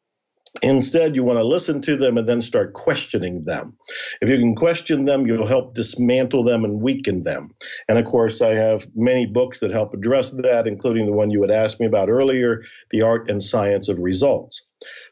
Instead, 0.63 1.15
you 1.15 1.23
want 1.23 1.39
to 1.39 1.45
listen 1.45 1.81
to 1.83 1.97
them 1.97 2.17
and 2.17 2.27
then 2.27 2.41
start 2.41 2.73
questioning 2.73 3.43
them. 3.43 3.77
If 4.21 4.29
you 4.29 4.39
can 4.39 4.55
question 4.55 5.05
them, 5.05 5.27
you'll 5.27 5.47
help 5.47 5.75
dismantle 5.75 6.45
them 6.45 6.65
and 6.65 6.81
weaken 6.81 7.23
them. 7.23 7.55
And 7.89 7.99
of 7.99 8.05
course, 8.05 8.41
I 8.41 8.55
have 8.55 8.87
many 8.95 9.27
books 9.27 9.61
that 9.61 9.71
help 9.71 9.95
address 9.95 10.31
that, 10.31 10.67
including 10.67 11.07
the 11.07 11.13
one 11.13 11.31
you 11.31 11.43
had 11.43 11.51
asked 11.51 11.81
me 11.81 11.87
about 11.87 12.09
earlier 12.09 12.63
The 12.91 13.03
Art 13.03 13.31
and 13.31 13.43
Science 13.43 13.89
of 13.89 13.99
Results. 13.99 14.63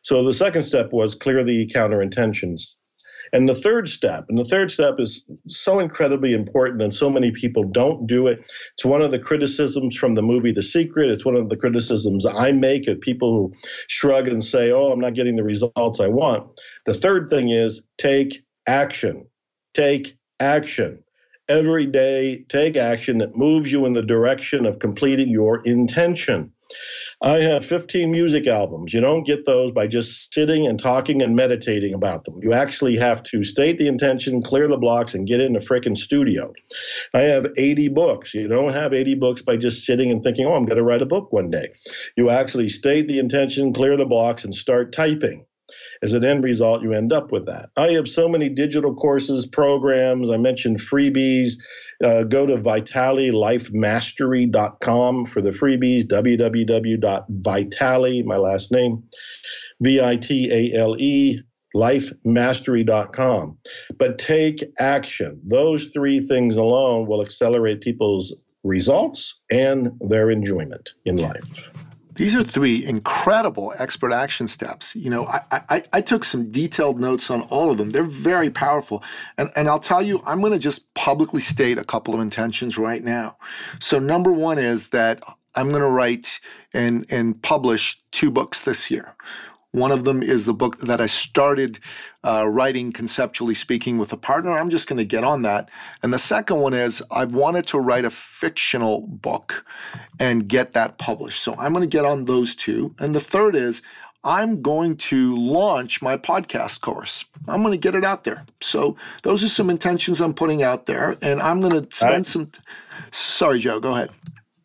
So 0.03 0.22
the 0.22 0.32
second 0.32 0.62
step 0.62 0.92
was 0.92 1.14
clear 1.14 1.42
the 1.42 1.66
counter 1.72 2.03
intentions. 2.03 2.76
And 3.32 3.48
the 3.48 3.54
third 3.54 3.88
step, 3.88 4.26
and 4.28 4.38
the 4.38 4.44
third 4.44 4.70
step 4.70 4.94
is 4.98 5.22
so 5.48 5.78
incredibly 5.78 6.32
important, 6.32 6.82
and 6.82 6.92
so 6.92 7.10
many 7.10 7.30
people 7.30 7.64
don't 7.64 8.06
do 8.06 8.26
it. 8.26 8.46
It's 8.74 8.84
one 8.84 9.02
of 9.02 9.10
the 9.10 9.18
criticisms 9.18 9.96
from 9.96 10.14
the 10.14 10.22
movie 10.22 10.52
The 10.52 10.62
Secret. 10.62 11.10
It's 11.10 11.24
one 11.24 11.36
of 11.36 11.48
the 11.48 11.56
criticisms 11.56 12.26
I 12.26 12.52
make 12.52 12.86
of 12.86 13.00
people 13.00 13.32
who 13.32 13.52
shrug 13.88 14.28
and 14.28 14.44
say, 14.44 14.70
oh, 14.70 14.92
I'm 14.92 15.00
not 15.00 15.14
getting 15.14 15.36
the 15.36 15.44
results 15.44 16.00
I 16.00 16.08
want. 16.08 16.60
The 16.86 16.94
third 16.94 17.28
thing 17.28 17.50
is 17.50 17.82
take 17.98 18.44
action. 18.66 19.26
Take 19.74 20.16
action. 20.40 21.02
Every 21.48 21.86
day, 21.86 22.44
take 22.48 22.76
action 22.76 23.18
that 23.18 23.36
moves 23.36 23.70
you 23.70 23.84
in 23.84 23.92
the 23.92 24.02
direction 24.02 24.64
of 24.64 24.78
completing 24.78 25.28
your 25.28 25.62
intention. 25.64 26.52
I 27.22 27.38
have 27.40 27.64
15 27.64 28.10
music 28.10 28.46
albums. 28.46 28.92
You 28.92 29.00
don't 29.00 29.26
get 29.26 29.46
those 29.46 29.72
by 29.72 29.86
just 29.86 30.32
sitting 30.32 30.66
and 30.66 30.78
talking 30.78 31.22
and 31.22 31.36
meditating 31.36 31.94
about 31.94 32.24
them. 32.24 32.40
You 32.42 32.52
actually 32.52 32.96
have 32.96 33.22
to 33.24 33.42
state 33.42 33.78
the 33.78 33.88
intention, 33.88 34.42
clear 34.42 34.68
the 34.68 34.76
blocks, 34.76 35.14
and 35.14 35.26
get 35.26 35.40
in 35.40 35.52
the 35.52 35.60
frickin' 35.60 35.96
studio. 35.96 36.52
I 37.14 37.20
have 37.20 37.46
80 37.56 37.88
books. 37.88 38.34
You 38.34 38.48
don't 38.48 38.74
have 38.74 38.92
80 38.92 39.14
books 39.14 39.42
by 39.42 39.56
just 39.56 39.84
sitting 39.86 40.10
and 40.10 40.22
thinking, 40.22 40.46
oh, 40.46 40.54
I'm 40.54 40.66
going 40.66 40.76
to 40.76 40.84
write 40.84 41.02
a 41.02 41.06
book 41.06 41.32
one 41.32 41.50
day. 41.50 41.68
You 42.16 42.30
actually 42.30 42.68
state 42.68 43.08
the 43.08 43.18
intention, 43.18 43.72
clear 43.72 43.96
the 43.96 44.06
blocks, 44.06 44.44
and 44.44 44.54
start 44.54 44.92
typing 44.92 45.46
as 46.04 46.12
an 46.12 46.22
end 46.22 46.44
result, 46.44 46.82
you 46.82 46.92
end 46.92 47.14
up 47.14 47.32
with 47.32 47.46
that. 47.46 47.70
I 47.78 47.92
have 47.92 48.08
so 48.08 48.28
many 48.28 48.50
digital 48.50 48.94
courses, 48.94 49.46
programs. 49.46 50.30
I 50.30 50.36
mentioned 50.36 50.78
freebies. 50.80 51.52
Uh, 52.03 52.24
go 52.24 52.47
to 52.47 52.57
vitalelifemastery.com 52.57 55.26
for 55.26 55.40
the 55.40 55.51
freebies, 55.51 56.03
www.vitale, 56.05 57.22
my 58.24 58.36
last 58.36 58.72
name, 58.72 59.05
V 59.80 60.03
I 60.03 60.16
T 60.16 60.51
A 60.51 60.72
L 60.76 60.97
E, 60.99 61.40
lifemastery.com. 61.74 63.59
But 63.99 64.18
take 64.18 64.64
action. 64.78 65.40
Those 65.45 65.88
three 65.88 66.20
things 66.20 66.57
alone 66.57 67.07
will 67.07 67.22
accelerate 67.22 67.80
people's 67.80 68.34
results 68.64 69.38
and 69.51 69.92
their 70.01 70.30
enjoyment 70.30 70.95
in 71.05 71.18
life. 71.18 71.61
These 72.16 72.36
are 72.36 72.44
three 72.44 72.84
incredible 72.84 73.72
expert 73.78 74.12
action 74.12 74.46
steps. 74.46 74.94
You 74.94 75.10
know, 75.10 75.26
I, 75.26 75.40
I, 75.50 75.82
I, 75.92 76.00
took 76.00 76.24
some 76.24 76.50
detailed 76.50 77.00
notes 77.00 77.30
on 77.30 77.42
all 77.42 77.70
of 77.70 77.78
them. 77.78 77.90
They're 77.90 78.04
very 78.04 78.50
powerful. 78.50 79.02
And, 79.36 79.50
and 79.56 79.68
I'll 79.68 79.80
tell 79.80 80.02
you, 80.02 80.22
I'm 80.24 80.40
going 80.40 80.52
to 80.52 80.58
just 80.58 80.92
publicly 80.94 81.40
state 81.40 81.76
a 81.76 81.84
couple 81.84 82.14
of 82.14 82.20
intentions 82.20 82.78
right 82.78 83.02
now. 83.02 83.36
So, 83.80 83.98
number 83.98 84.32
one 84.32 84.58
is 84.58 84.88
that 84.90 85.22
I'm 85.56 85.70
going 85.70 85.82
to 85.82 85.88
write 85.88 86.40
and, 86.72 87.04
and 87.10 87.40
publish 87.42 88.00
two 88.10 88.30
books 88.30 88.60
this 88.60 88.90
year. 88.90 89.16
One 89.74 89.90
of 89.90 90.04
them 90.04 90.22
is 90.22 90.46
the 90.46 90.54
book 90.54 90.78
that 90.78 91.00
I 91.00 91.06
started 91.06 91.80
uh, 92.22 92.46
writing, 92.48 92.92
conceptually 92.92 93.54
speaking, 93.54 93.98
with 93.98 94.12
a 94.12 94.16
partner. 94.16 94.52
I'm 94.52 94.70
just 94.70 94.88
going 94.88 94.98
to 94.98 95.04
get 95.04 95.24
on 95.24 95.42
that. 95.42 95.68
And 96.00 96.12
the 96.12 96.18
second 96.18 96.60
one 96.60 96.74
is 96.74 97.02
I 97.10 97.24
wanted 97.24 97.66
to 97.68 97.80
write 97.80 98.04
a 98.04 98.10
fictional 98.10 99.00
book 99.00 99.66
and 100.20 100.46
get 100.46 100.74
that 100.74 100.98
published. 100.98 101.42
So 101.42 101.56
I'm 101.56 101.72
going 101.72 101.82
to 101.82 101.88
get 101.88 102.04
on 102.04 102.26
those 102.26 102.54
two. 102.54 102.94
And 103.00 103.16
the 103.16 103.20
third 103.20 103.56
is 103.56 103.82
I'm 104.22 104.62
going 104.62 104.96
to 104.96 105.34
launch 105.34 106.00
my 106.00 106.16
podcast 106.18 106.80
course. 106.80 107.24
I'm 107.48 107.62
going 107.64 107.74
to 107.74 107.76
get 107.76 107.96
it 107.96 108.04
out 108.04 108.22
there. 108.22 108.46
So 108.60 108.96
those 109.24 109.42
are 109.42 109.48
some 109.48 109.70
intentions 109.70 110.20
I'm 110.20 110.34
putting 110.34 110.62
out 110.62 110.86
there. 110.86 111.16
And 111.20 111.42
I'm 111.42 111.60
going 111.60 111.82
to 111.82 111.92
spend 111.92 112.12
right. 112.12 112.26
some. 112.26 112.52
Sorry, 113.10 113.58
Joe, 113.58 113.80
go 113.80 113.92
ahead. 113.92 114.10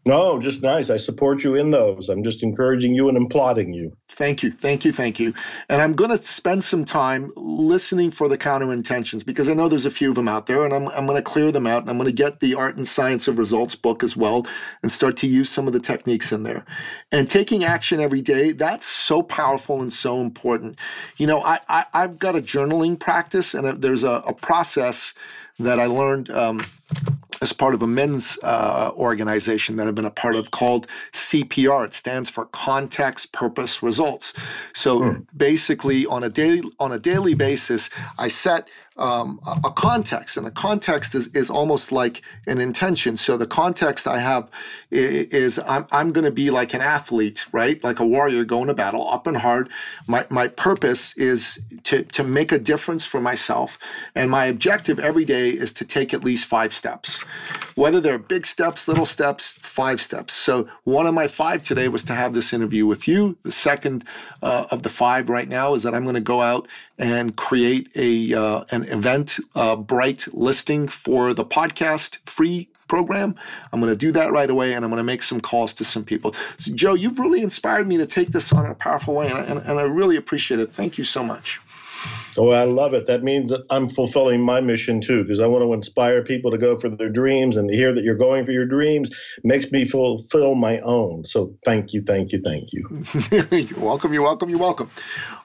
No, 0.10 0.40
just 0.40 0.64
nice. 0.64 0.90
I 0.90 0.98
support 0.98 1.44
you 1.44 1.54
in 1.54 1.70
those. 1.70 2.10
I'm 2.10 2.24
just 2.24 2.42
encouraging 2.42 2.96
you 2.96 3.10
and 3.10 3.18
applauding 3.24 3.74
you. 3.74 3.96
Thank 4.08 4.42
you. 4.42 4.52
Thank 4.52 4.84
you. 4.84 4.92
Thank 4.92 5.20
you. 5.20 5.36
And 5.70 5.84
I'm 5.84 5.94
going 5.94 6.10
to 6.10 6.18
spend 6.18 6.64
some 6.64 6.84
time 6.84 7.32
listening 7.36 8.10
for 8.10 8.28
the 8.28 8.36
counter 8.36 8.74
intentions 8.74 9.24
because 9.24 9.50
I 9.50 9.54
know 9.54 9.70
there's 9.70 9.86
a 9.86 9.92
few 9.92 10.10
of 10.10 10.16
them 10.16 10.28
out 10.28 10.48
there 10.48 10.66
and 10.66 10.74
I'm, 10.74 10.88
I'm 10.88 11.06
going 11.06 11.16
to 11.16 11.22
clear 11.22 11.52
them 11.52 11.68
out 11.68 11.84
and 11.84 11.92
I'm 11.92 11.98
going 11.98 12.08
to 12.08 12.12
get 12.12 12.40
the 12.40 12.56
Art 12.56 12.76
and 12.76 12.88
Science 12.88 13.28
of 13.28 13.38
Results 13.38 13.76
book 13.76 14.02
as 14.02 14.18
well 14.18 14.48
and 14.82 14.92
start 14.92 15.16
to 15.18 15.28
use 15.28 15.48
some 15.48 15.68
of 15.68 15.74
the 15.74 15.80
techniques 15.80 16.32
in 16.32 16.42
there. 16.42 16.66
And 17.12 17.30
taking 17.30 17.64
action 17.64 18.00
every 18.00 18.24
day, 18.24 18.52
that's 18.52 18.88
so 18.88 19.22
powerful 19.22 19.80
and 19.80 19.94
so 19.94 20.22
important. 20.22 20.80
You 21.18 21.28
know, 21.28 21.44
I, 21.44 21.60
I, 21.70 21.86
have 21.94 22.18
got 22.18 22.36
a 22.36 22.42
journaling 22.42 23.00
practice 23.00 23.54
and 23.54 23.80
there's 23.80 24.04
a, 24.04 24.24
a 24.28 24.34
process 24.34 25.14
that 25.60 25.80
I 25.80 25.86
learned. 25.86 26.32
Um, 26.32 26.66
as 27.50 27.54
part 27.54 27.74
of 27.74 27.82
a 27.82 27.88
men's 27.88 28.38
uh, 28.44 28.92
organization 28.96 29.76
that 29.78 29.88
I've 29.88 29.96
been 29.96 30.06
a 30.06 30.12
part 30.12 30.36
of 30.36 30.52
called 30.52 30.88
CPR. 31.14 31.86
It 31.86 31.94
stands 31.94 32.30
for 32.30 32.46
Context, 32.46 33.32
Purpose, 33.32 33.82
Results. 33.82 34.34
So 34.74 35.00
mm. 35.00 35.26
basically, 35.36 36.06
on 36.06 36.24
a 36.24 36.30
daily 36.30 36.70
on 36.80 36.92
a 36.92 37.00
daily 37.00 37.34
basis, 37.34 37.90
I 38.18 38.28
set 38.28 38.70
um, 39.00 39.40
a, 39.64 39.72
context, 39.72 40.38
and 40.38 40.46
a 40.46 40.52
context 40.52 41.16
is, 41.16 41.28
is 41.30 41.50
almost 41.50 41.92
like 41.92 42.22
an 42.48 42.60
intention. 42.60 43.18
So 43.18 43.38
the 43.38 43.48
context 43.48 44.08
I 44.08 44.20
have 44.20 44.52
is, 44.92 45.28
is 45.28 45.60
I'm, 45.60 45.88
I'm 45.92 46.12
going 46.12 46.26
to 46.26 46.32
be 46.32 46.52
like 46.52 46.74
an 46.74 46.82
athlete, 46.82 47.46
right? 47.52 47.84
Like 47.84 48.00
a 48.00 48.06
warrior 48.06 48.44
going 48.44 48.68
to 48.68 48.74
battle, 48.74 49.10
up 49.10 49.26
and 49.26 49.38
hard. 49.38 49.70
My, 50.08 50.26
my 50.30 50.48
purpose 50.48 51.18
is 51.18 51.64
to, 51.84 52.04
to 52.04 52.24
make 52.24 52.52
a 52.52 52.60
difference 52.60 53.06
for 53.06 53.22
myself. 53.22 53.80
And 54.16 54.30
my 54.30 54.46
objective 54.46 55.00
every 55.00 55.26
day 55.26 55.50
is 55.50 55.74
to 55.74 55.86
take 55.86 56.14
at 56.14 56.24
least 56.24 56.46
five 56.46 56.74
steps. 56.74 57.22
Whether 57.76 58.02
they're 58.02 58.20
big 58.20 58.46
steps, 58.46 58.88
little 58.88 59.06
steps, 59.06 59.58
five 59.70 60.02
steps. 60.02 60.34
So 60.34 60.68
one 60.84 61.06
of 61.06 61.14
my 61.14 61.28
five 61.28 61.62
today 61.62 61.88
was 61.88 62.04
to 62.06 62.16
have 62.16 62.34
this 62.34 62.54
interview 62.54 62.86
with 62.86 63.08
you. 63.08 63.38
The 63.44 63.52
second 63.52 64.04
uh, 64.42 64.66
of 64.72 64.84
the 64.84 64.90
five 64.90 65.30
right 65.30 65.48
now 65.48 65.74
is 65.76 65.84
that 65.84 65.94
I'm 65.94 66.04
going 66.04 66.16
to 66.16 66.22
go 66.22 66.42
out 66.42 66.68
and 66.98 67.36
create 67.38 67.96
a 67.96 68.34
uh, 68.34 68.66
an 68.72 68.84
event 68.84 69.40
uh, 69.56 69.76
bright 69.76 70.28
listing 70.34 70.88
for 70.88 71.34
the 71.34 71.46
podcast 71.46 72.18
free 72.28 72.70
program. 72.88 73.36
I'm 73.72 73.80
going 73.80 73.94
to 73.94 73.98
do 73.98 74.12
that 74.14 74.32
right 74.32 74.50
away 74.50 74.74
and 74.74 74.84
I'm 74.84 74.92
going 74.92 74.98
to 74.98 75.04
make 75.04 75.22
some 75.22 75.40
calls 75.40 75.74
to 75.76 75.86
some 75.86 76.04
people. 76.04 76.34
So, 76.58 76.74
Joe, 76.74 76.96
you've 76.96 77.20
really 77.20 77.42
inspired 77.42 77.88
me 77.88 77.98
to 77.98 78.06
take 78.06 78.30
this 78.30 78.52
on 78.52 78.66
in 78.66 78.72
a 78.72 78.76
powerful 78.76 79.14
way, 79.14 79.28
and 79.28 79.38
I, 79.38 79.44
and, 79.44 79.60
and 79.60 79.80
I 79.80 79.84
really 79.84 80.18
appreciate 80.18 80.60
it. 80.60 80.74
Thank 80.74 80.98
you 80.98 81.04
so 81.04 81.24
much. 81.24 81.62
Oh, 82.38 82.50
I 82.52 82.64
love 82.64 82.94
it. 82.94 83.08
That 83.08 83.24
means 83.24 83.50
that 83.50 83.66
I'm 83.70 83.90
fulfilling 83.90 84.42
my 84.42 84.62
mission 84.62 85.02
too, 85.02 85.24
because 85.24 85.40
I 85.40 85.48
want 85.48 85.64
to 85.64 85.74
inspire 85.74 86.24
people 86.24 86.52
to 86.52 86.58
go 86.58 86.80
for 86.80 86.90
their 86.90 87.10
dreams 87.10 87.58
and 87.58 87.70
to 87.70 87.76
hear 87.76 87.94
that 87.94 88.04
you're 88.04 88.16
going 88.16 88.46
for 88.46 88.52
your 88.52 88.66
dreams 88.66 89.10
makes 89.44 89.72
me 89.72 89.84
fulfill 89.86 90.56
my 90.56 90.80
own. 90.80 91.26
So 91.26 91.56
thank 91.66 91.94
you, 91.94 92.02
thank 92.02 92.32
you, 92.32 92.42
thank 92.42 92.72
you. 92.72 93.04
you're 93.68 93.80
welcome, 93.80 94.14
you're 94.14 94.24
welcome, 94.24 94.50
you're 94.50 94.60
welcome. 94.60 94.90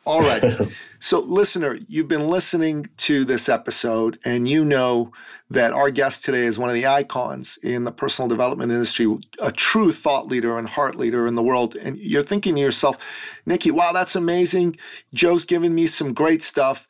All 0.06 0.20
right. 0.20 0.44
so, 0.98 1.20
listener, 1.20 1.78
you've 1.88 2.08
been 2.08 2.28
listening 2.28 2.86
to 2.98 3.24
this 3.24 3.48
episode, 3.48 4.18
and 4.24 4.46
you 4.48 4.64
know 4.64 5.12
that 5.50 5.72
our 5.72 5.90
guest 5.90 6.24
today 6.24 6.44
is 6.44 6.58
one 6.58 6.68
of 6.68 6.74
the 6.74 6.86
icons 6.86 7.58
in 7.62 7.84
the 7.84 7.92
personal 7.92 8.28
development 8.28 8.72
industry, 8.72 9.16
a 9.42 9.52
true 9.52 9.92
thought 9.92 10.26
leader 10.26 10.58
and 10.58 10.68
heart 10.68 10.96
leader 10.96 11.26
in 11.26 11.34
the 11.34 11.42
world. 11.42 11.74
And 11.76 11.96
you're 11.98 12.22
thinking 12.22 12.54
to 12.56 12.60
yourself, 12.60 12.98
Nicky, 13.46 13.70
wow, 13.70 13.92
that's 13.92 14.16
amazing. 14.16 14.76
Joe's 15.12 15.44
given 15.44 15.74
me 15.74 15.86
some 15.86 16.12
great 16.12 16.42
stuff. 16.42 16.86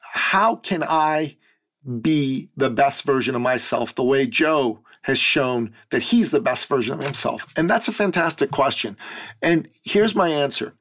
How 0.00 0.56
can 0.56 0.82
I 0.82 1.36
be 2.00 2.48
the 2.56 2.70
best 2.70 3.02
version 3.02 3.34
of 3.34 3.42
myself 3.42 3.94
the 3.94 4.04
way 4.04 4.26
Joe 4.26 4.80
has 5.02 5.18
shown 5.18 5.72
that 5.90 6.02
he's 6.02 6.30
the 6.30 6.40
best 6.40 6.66
version 6.66 6.98
of 6.98 7.04
himself? 7.04 7.46
And 7.56 7.68
that's 7.68 7.88
a 7.88 7.92
fantastic 7.92 8.50
question. 8.50 8.96
And 9.42 9.68
here's 9.82 10.14
my 10.14 10.28
answer 10.28 10.74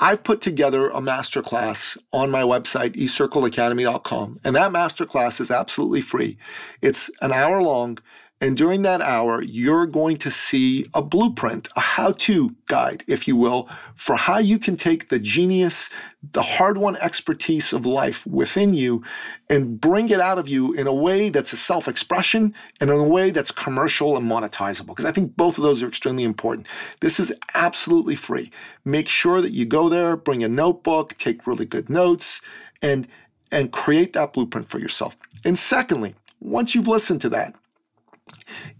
I've 0.00 0.24
put 0.24 0.40
together 0.40 0.88
a 0.88 1.00
masterclass 1.00 1.96
on 2.12 2.30
my 2.30 2.42
website, 2.42 2.96
ecircleacademy.com, 2.96 4.40
and 4.42 4.56
that 4.56 4.72
masterclass 4.72 5.40
is 5.40 5.52
absolutely 5.52 6.00
free. 6.00 6.36
It's 6.82 7.10
an 7.22 7.32
hour 7.32 7.62
long, 7.62 7.98
And 8.44 8.58
during 8.58 8.82
that 8.82 9.00
hour, 9.00 9.40
you're 9.40 9.86
going 9.86 10.18
to 10.18 10.30
see 10.30 10.84
a 10.92 11.00
blueprint, 11.00 11.70
a 11.76 11.80
how 11.80 12.12
to 12.12 12.54
guide, 12.66 13.02
if 13.08 13.26
you 13.26 13.36
will, 13.36 13.70
for 13.94 14.16
how 14.16 14.36
you 14.36 14.58
can 14.58 14.76
take 14.76 15.08
the 15.08 15.18
genius, 15.18 15.88
the 16.32 16.42
hard 16.42 16.76
won 16.76 16.96
expertise 16.96 17.72
of 17.72 17.86
life 17.86 18.26
within 18.26 18.74
you 18.74 19.02
and 19.48 19.80
bring 19.80 20.10
it 20.10 20.20
out 20.20 20.38
of 20.38 20.46
you 20.46 20.74
in 20.74 20.86
a 20.86 20.92
way 20.92 21.30
that's 21.30 21.54
a 21.54 21.56
self 21.56 21.88
expression 21.88 22.54
and 22.82 22.90
in 22.90 22.96
a 22.96 23.08
way 23.08 23.30
that's 23.30 23.50
commercial 23.50 24.14
and 24.14 24.30
monetizable. 24.30 24.88
Because 24.88 25.06
I 25.06 25.12
think 25.12 25.38
both 25.38 25.56
of 25.56 25.64
those 25.64 25.82
are 25.82 25.88
extremely 25.88 26.24
important. 26.24 26.66
This 27.00 27.18
is 27.18 27.32
absolutely 27.54 28.14
free. 28.14 28.50
Make 28.84 29.08
sure 29.08 29.40
that 29.40 29.52
you 29.52 29.64
go 29.64 29.88
there, 29.88 30.18
bring 30.18 30.44
a 30.44 30.50
notebook, 30.50 31.16
take 31.16 31.46
really 31.46 31.64
good 31.64 31.88
notes, 31.88 32.42
and, 32.82 33.08
and 33.50 33.72
create 33.72 34.12
that 34.12 34.34
blueprint 34.34 34.68
for 34.68 34.78
yourself. 34.78 35.16
And 35.46 35.56
secondly, 35.58 36.14
once 36.40 36.74
you've 36.74 36.88
listened 36.88 37.22
to 37.22 37.30
that, 37.30 37.54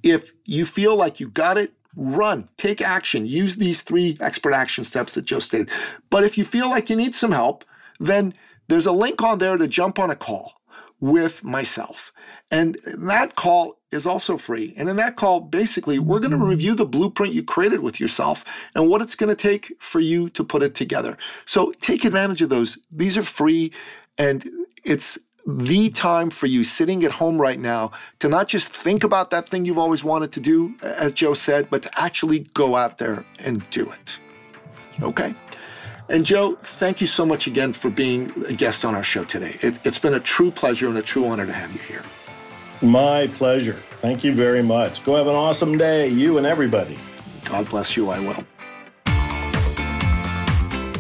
if 0.02 0.32
you 0.44 0.66
feel 0.66 0.96
like 0.96 1.20
you 1.20 1.28
got 1.28 1.58
it, 1.58 1.72
run, 1.96 2.48
take 2.56 2.80
action, 2.80 3.26
use 3.26 3.56
these 3.56 3.82
three 3.82 4.16
expert 4.20 4.52
action 4.52 4.84
steps 4.84 5.14
that 5.14 5.24
Joe 5.24 5.38
stated. 5.38 5.70
But 6.10 6.24
if 6.24 6.36
you 6.36 6.44
feel 6.44 6.68
like 6.68 6.90
you 6.90 6.96
need 6.96 7.14
some 7.14 7.32
help, 7.32 7.64
then 8.00 8.34
there's 8.68 8.86
a 8.86 8.92
link 8.92 9.22
on 9.22 9.38
there 9.38 9.56
to 9.56 9.68
jump 9.68 9.98
on 9.98 10.10
a 10.10 10.16
call 10.16 10.54
with 11.00 11.44
myself. 11.44 12.12
And 12.50 12.78
that 12.98 13.36
call 13.36 13.78
is 13.90 14.06
also 14.06 14.36
free. 14.36 14.74
And 14.76 14.88
in 14.88 14.96
that 14.96 15.16
call, 15.16 15.40
basically, 15.40 15.98
we're 15.98 16.18
going 16.18 16.30
to 16.30 16.36
mm-hmm. 16.36 16.48
review 16.48 16.74
the 16.74 16.86
blueprint 16.86 17.34
you 17.34 17.42
created 17.42 17.80
with 17.80 18.00
yourself 18.00 18.44
and 18.74 18.88
what 18.88 19.02
it's 19.02 19.14
going 19.14 19.28
to 19.28 19.36
take 19.36 19.72
for 19.80 20.00
you 20.00 20.28
to 20.30 20.44
put 20.44 20.62
it 20.62 20.74
together. 20.74 21.16
So 21.44 21.72
take 21.80 22.04
advantage 22.04 22.42
of 22.42 22.48
those. 22.48 22.78
These 22.90 23.16
are 23.16 23.22
free 23.22 23.72
and 24.18 24.48
it's 24.84 25.18
the 25.46 25.90
time 25.90 26.30
for 26.30 26.46
you 26.46 26.64
sitting 26.64 27.04
at 27.04 27.12
home 27.12 27.40
right 27.40 27.58
now 27.58 27.90
to 28.18 28.28
not 28.28 28.48
just 28.48 28.72
think 28.72 29.04
about 29.04 29.30
that 29.30 29.48
thing 29.48 29.64
you've 29.64 29.78
always 29.78 30.02
wanted 30.02 30.32
to 30.32 30.40
do, 30.40 30.74
as 30.82 31.12
Joe 31.12 31.34
said, 31.34 31.68
but 31.70 31.82
to 31.82 32.00
actually 32.00 32.40
go 32.54 32.76
out 32.76 32.98
there 32.98 33.24
and 33.44 33.68
do 33.70 33.90
it. 33.90 34.18
Okay? 35.02 35.34
And 36.08 36.24
Joe, 36.24 36.56
thank 36.56 37.00
you 37.00 37.06
so 37.06 37.24
much 37.24 37.46
again 37.46 37.72
for 37.72 37.90
being 37.90 38.30
a 38.46 38.52
guest 38.52 38.84
on 38.84 38.94
our 38.94 39.02
show 39.02 39.24
today. 39.24 39.58
It, 39.62 39.84
has 39.84 39.98
been 39.98 40.14
a 40.14 40.20
true 40.20 40.50
pleasure 40.50 40.88
and 40.88 40.98
a 40.98 41.02
true 41.02 41.26
honor 41.26 41.46
to 41.46 41.52
have 41.52 41.72
you 41.72 41.78
here. 41.78 42.02
My 42.82 43.26
pleasure. 43.28 43.82
Thank 44.00 44.24
you 44.24 44.34
very 44.34 44.62
much. 44.62 45.02
Go 45.04 45.14
have 45.14 45.26
an 45.26 45.34
awesome 45.34 45.78
day, 45.78 46.08
you 46.08 46.36
and 46.36 46.46
everybody. 46.46 46.98
God 47.44 47.68
bless 47.68 47.96
you. 47.96 48.10
I 48.10 48.20
will. 48.20 48.44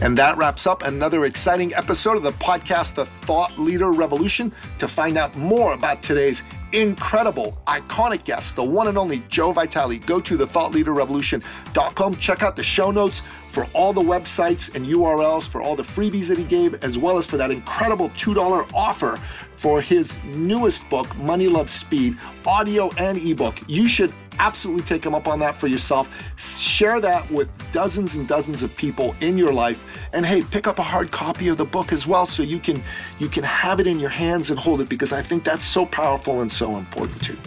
And 0.04 0.18
that 0.18 0.36
wraps 0.36 0.66
up 0.66 0.82
another 0.82 1.24
exciting 1.24 1.74
episode 1.74 2.18
of 2.18 2.22
the 2.22 2.32
podcast, 2.32 2.94
The 2.94 3.06
Thought 3.06 3.58
Leader 3.58 3.90
Revolution. 3.90 4.52
To 4.76 4.86
find 4.86 5.16
out 5.16 5.34
more 5.34 5.72
about 5.72 6.02
today's 6.02 6.42
incredible, 6.72 7.58
iconic 7.66 8.22
guest, 8.24 8.54
the 8.54 8.64
one 8.64 8.88
and 8.88 8.98
only 8.98 9.20
Joe 9.30 9.52
Vitale, 9.52 9.98
go 10.00 10.20
to 10.20 10.36
thethoughtleaderrevolution.com. 10.36 12.16
Check 12.16 12.42
out 12.42 12.54
the 12.54 12.62
show 12.62 12.90
notes 12.90 13.22
for 13.48 13.66
all 13.72 13.94
the 13.94 14.02
websites 14.02 14.74
and 14.74 14.84
URLs 14.84 15.48
for 15.48 15.62
all 15.62 15.74
the 15.74 15.82
freebies 15.82 16.28
that 16.28 16.36
he 16.36 16.44
gave, 16.44 16.74
as 16.84 16.98
well 16.98 17.16
as 17.16 17.24
for 17.24 17.38
that 17.38 17.50
incredible 17.50 18.10
$2 18.10 18.70
offer 18.74 19.18
for 19.56 19.80
his 19.80 20.22
newest 20.24 20.90
book, 20.90 21.16
Money 21.16 21.48
Love 21.48 21.70
Speed, 21.70 22.18
audio 22.44 22.90
and 22.98 23.16
ebook. 23.16 23.58
You 23.68 23.88
should 23.88 24.12
absolutely 24.38 24.82
take 24.82 25.04
him 25.04 25.14
up 25.14 25.28
on 25.28 25.38
that 25.40 25.56
for 25.56 25.66
yourself. 25.66 26.08
Share 26.38 27.00
that 27.00 27.30
with 27.30 27.48
dozens 27.72 28.14
and 28.14 28.26
dozens 28.26 28.62
of 28.62 28.74
people 28.76 29.14
in 29.20 29.38
your 29.38 29.52
life. 29.52 29.84
And 30.12 30.24
hey, 30.24 30.42
pick 30.42 30.66
up 30.66 30.78
a 30.78 30.82
hard 30.82 31.10
copy 31.10 31.48
of 31.48 31.56
the 31.56 31.64
book 31.64 31.92
as 31.92 32.06
well 32.06 32.26
so 32.26 32.42
you 32.42 32.58
can 32.58 32.82
you 33.18 33.28
can 33.28 33.44
have 33.44 33.80
it 33.80 33.86
in 33.86 33.98
your 33.98 34.10
hands 34.10 34.50
and 34.50 34.58
hold 34.58 34.80
it 34.80 34.88
because 34.88 35.12
I 35.12 35.22
think 35.22 35.44
that's 35.44 35.64
so 35.64 35.86
powerful 35.86 36.40
and 36.40 36.50
so 36.50 36.76
important 36.76 37.22
too. 37.22 37.38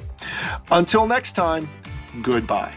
Until 0.72 1.08
next 1.08 1.34
time, 1.34 1.70
goodbye. 2.22 2.74